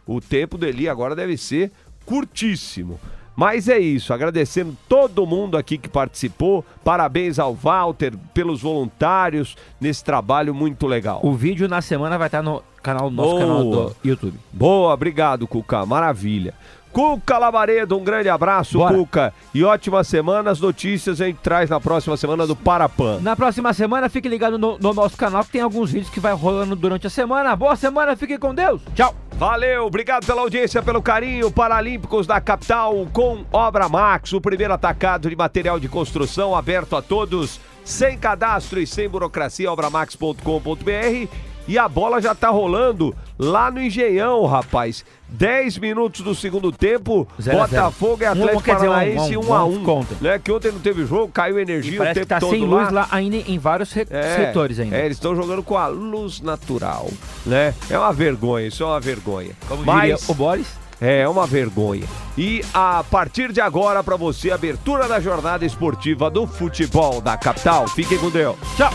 o 0.06 0.20
tempo 0.20 0.56
dele 0.56 0.88
agora 0.88 1.16
deve 1.16 1.36
ser 1.36 1.72
curtíssimo. 2.04 2.98
Mas 3.36 3.68
é 3.68 3.78
isso, 3.78 4.14
agradecendo 4.14 4.76
todo 4.88 5.26
mundo 5.26 5.56
aqui 5.56 5.76
que 5.76 5.88
participou. 5.88 6.64
Parabéns 6.84 7.38
ao 7.38 7.52
Walter 7.52 8.12
pelos 8.32 8.62
voluntários 8.62 9.56
nesse 9.80 10.04
trabalho 10.04 10.54
muito 10.54 10.86
legal. 10.86 11.20
O 11.22 11.32
vídeo 11.32 11.68
na 11.68 11.82
semana 11.82 12.16
vai 12.16 12.28
estar 12.28 12.42
no 12.42 12.62
canal, 12.80 13.10
nosso 13.10 13.30
Boa. 13.30 13.40
canal 13.40 13.64
do 13.64 13.96
YouTube. 14.04 14.38
Boa, 14.52 14.94
obrigado, 14.94 15.48
Cuca. 15.48 15.84
Maravilha. 15.84 16.54
Cuca 16.92 17.38
Lavaredo, 17.38 17.98
um 17.98 18.04
grande 18.04 18.28
abraço, 18.28 18.78
Bora. 18.78 18.94
Cuca. 18.94 19.34
E 19.52 19.64
ótima 19.64 20.04
semana. 20.04 20.52
As 20.52 20.60
notícias 20.60 21.20
a 21.20 21.26
gente 21.26 21.40
traz 21.42 21.68
na 21.68 21.80
próxima 21.80 22.16
semana 22.16 22.46
do 22.46 22.54
Parapan. 22.54 23.18
Na 23.20 23.34
próxima 23.34 23.72
semana, 23.72 24.08
fique 24.08 24.28
ligado 24.28 24.56
no, 24.56 24.78
no 24.78 24.94
nosso 24.94 25.16
canal 25.16 25.42
que 25.42 25.50
tem 25.50 25.60
alguns 25.60 25.90
vídeos 25.90 26.12
que 26.12 26.20
vai 26.20 26.32
rolando 26.32 26.76
durante 26.76 27.08
a 27.08 27.10
semana. 27.10 27.56
Boa 27.56 27.74
semana, 27.74 28.14
fique 28.14 28.38
com 28.38 28.54
Deus. 28.54 28.80
Tchau. 28.94 29.23
Valeu, 29.36 29.86
obrigado 29.86 30.24
pela 30.24 30.42
audiência, 30.42 30.80
pelo 30.80 31.02
carinho. 31.02 31.50
Paralímpicos 31.50 32.26
da 32.26 32.40
capital 32.40 33.06
com 33.12 33.44
Obra 33.52 33.88
Max, 33.88 34.32
o 34.32 34.40
primeiro 34.40 34.72
atacado 34.72 35.28
de 35.28 35.34
material 35.34 35.80
de 35.80 35.88
construção 35.88 36.54
aberto 36.54 36.94
a 36.94 37.02
todos, 37.02 37.60
sem 37.84 38.16
cadastro 38.16 38.80
e 38.80 38.86
sem 38.86 39.08
burocracia, 39.08 39.72
obramax.com.br. 39.72 41.53
E 41.66 41.78
a 41.78 41.88
bola 41.88 42.20
já 42.20 42.34
tá 42.34 42.50
rolando 42.50 43.14
lá 43.38 43.70
no 43.70 43.80
Engenhão, 43.80 44.44
rapaz. 44.44 45.04
10 45.28 45.78
minutos 45.78 46.20
do 46.20 46.34
segundo 46.34 46.70
tempo, 46.70 47.26
Zero 47.42 47.60
a 47.62 47.66
zero. 47.66 47.82
Botafogo 47.82 48.22
e 48.22 48.26
Um, 48.26 48.30
Atlético 48.30 48.58
um, 48.58 48.62
Paranaense 48.62 49.36
um, 49.36 49.40
1 49.48 49.54
a 49.54 49.64
um 49.64 49.74
1 49.80 49.84
conta. 49.84 50.14
né? 50.20 50.38
Que 50.38 50.52
ontem 50.52 50.70
não 50.70 50.78
teve 50.78 51.04
jogo, 51.06 51.32
caiu 51.32 51.58
energia 51.58 51.92
E 51.92 51.94
o 51.96 51.98
parece 51.98 52.14
tempo 52.20 52.26
que 52.26 52.34
tá 52.34 52.38
todo 52.40 52.50
sem 52.50 52.66
lá. 52.68 52.82
luz 52.82 52.92
lá 52.92 53.08
ainda 53.10 53.36
em 53.36 53.58
vários 53.58 53.96
É, 53.96 54.36
setores 54.36 54.78
ainda. 54.78 54.94
É, 54.96 55.04
eles 55.06 55.16
estão 55.16 55.34
jogando 55.34 55.62
com 55.62 55.76
a 55.76 55.86
luz 55.88 56.40
natural, 56.40 57.08
né? 57.44 57.74
É 57.90 57.98
uma 57.98 58.12
vergonha, 58.12 58.66
isso 58.68 58.82
é 58.82 58.86
uma 58.86 59.00
vergonha. 59.00 59.50
Como 59.66 59.82
Mas 59.84 60.00
diria 60.02 60.16
o 60.28 60.34
Boris. 60.34 60.68
é 61.00 61.26
uma 61.28 61.46
vergonha. 61.46 62.04
E 62.38 62.62
a 62.72 63.02
partir 63.10 63.50
de 63.52 63.60
agora, 63.60 64.04
para 64.04 64.14
você, 64.16 64.50
abertura 64.52 65.08
da 65.08 65.18
jornada 65.18 65.64
esportiva 65.64 66.30
do 66.30 66.46
futebol 66.46 67.20
da 67.20 67.36
capital. 67.36 67.88
Fiquem 67.88 68.18
com 68.18 68.30
Deus. 68.30 68.56
Tchau. 68.76 68.90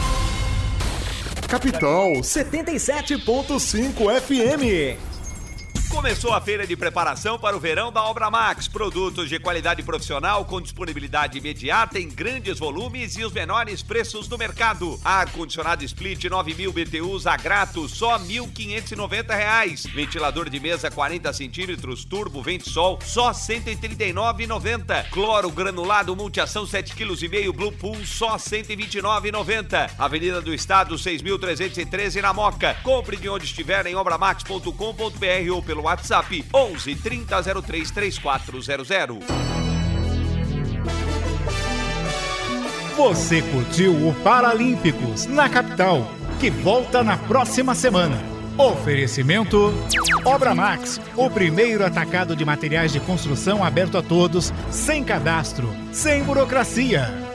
Capital 1.50 2.22
77.5 2.22 4.20
FM. 4.22 5.09
Começou 5.90 6.34
a 6.34 6.40
feira 6.40 6.68
de 6.68 6.78
preparação 6.78 7.40
para 7.40 7.58
o 7.58 7.60
verão 7.60 7.92
da 7.92 8.04
Obra 8.04 8.30
Max. 8.30 8.68
Produtos 8.68 9.28
de 9.28 9.40
qualidade 9.40 9.82
profissional 9.82 10.46
com 10.46 10.62
disponibilidade 10.62 11.40
imediata 11.40 12.00
em 12.00 12.08
grandes 12.08 12.60
volumes 12.60 13.18
e 13.18 13.24
os 13.24 13.34
menores 13.34 13.82
preços 13.82 14.28
do 14.28 14.38
mercado. 14.38 15.00
Ar-condicionado 15.04 15.84
Split 15.84 16.26
9000 16.26 16.72
BTUs 16.72 17.26
a 17.26 17.36
grato, 17.36 17.90
só 17.90 18.20
1.590 18.20 19.36
reais. 19.36 19.86
Ventilador 19.88 20.48
de 20.48 20.60
mesa 20.60 20.92
40 20.92 21.34
centímetros, 21.34 22.06
turbo 22.06 22.44
vente 22.44 22.70
sol, 22.70 23.00
só 23.04 23.30
R$ 23.30 23.34
139,90. 23.34 25.10
Cloro 25.10 25.50
granulado 25.50 26.16
multiação 26.16 26.66
7,5 26.66 27.20
kg 27.20 27.52
Blue 27.52 27.72
Pool, 27.72 28.06
só 28.06 28.34
R$ 28.34 28.38
129,90. 28.38 29.92
Avenida 29.98 30.40
do 30.40 30.54
Estado 30.54 30.96
6.313 30.96 32.22
na 32.22 32.32
Moca. 32.32 32.76
Compre 32.84 33.18
de 33.18 33.28
onde 33.28 33.46
estiver 33.46 33.88
em 33.88 33.96
obramax.com.br 33.96 35.52
ou 35.52 35.64
pelo 35.80 35.84
WhatsApp 35.84 36.46
11 36.54 36.96
30 36.96 37.62
03 37.62 37.92
3400. 37.92 39.18
Você 42.98 43.42
curtiu 43.42 43.94
o 44.08 44.14
Paralímpicos 44.24 45.26
na 45.26 45.48
capital, 45.48 46.06
que 46.40 46.50
volta 46.50 47.02
na 47.02 47.18
próxima 47.18 47.74
semana. 47.74 48.18
Oferecimento 48.58 49.74
Obra 50.26 50.54
Max, 50.54 51.00
o 51.16 51.30
primeiro 51.30 51.86
atacado 51.86 52.36
de 52.36 52.44
materiais 52.44 52.92
de 52.92 53.00
construção 53.00 53.64
aberto 53.64 53.98
a 53.98 54.04
todos, 54.04 54.54
sem 54.70 55.02
cadastro, 55.02 55.74
sem 55.94 56.24
burocracia. 56.24 57.29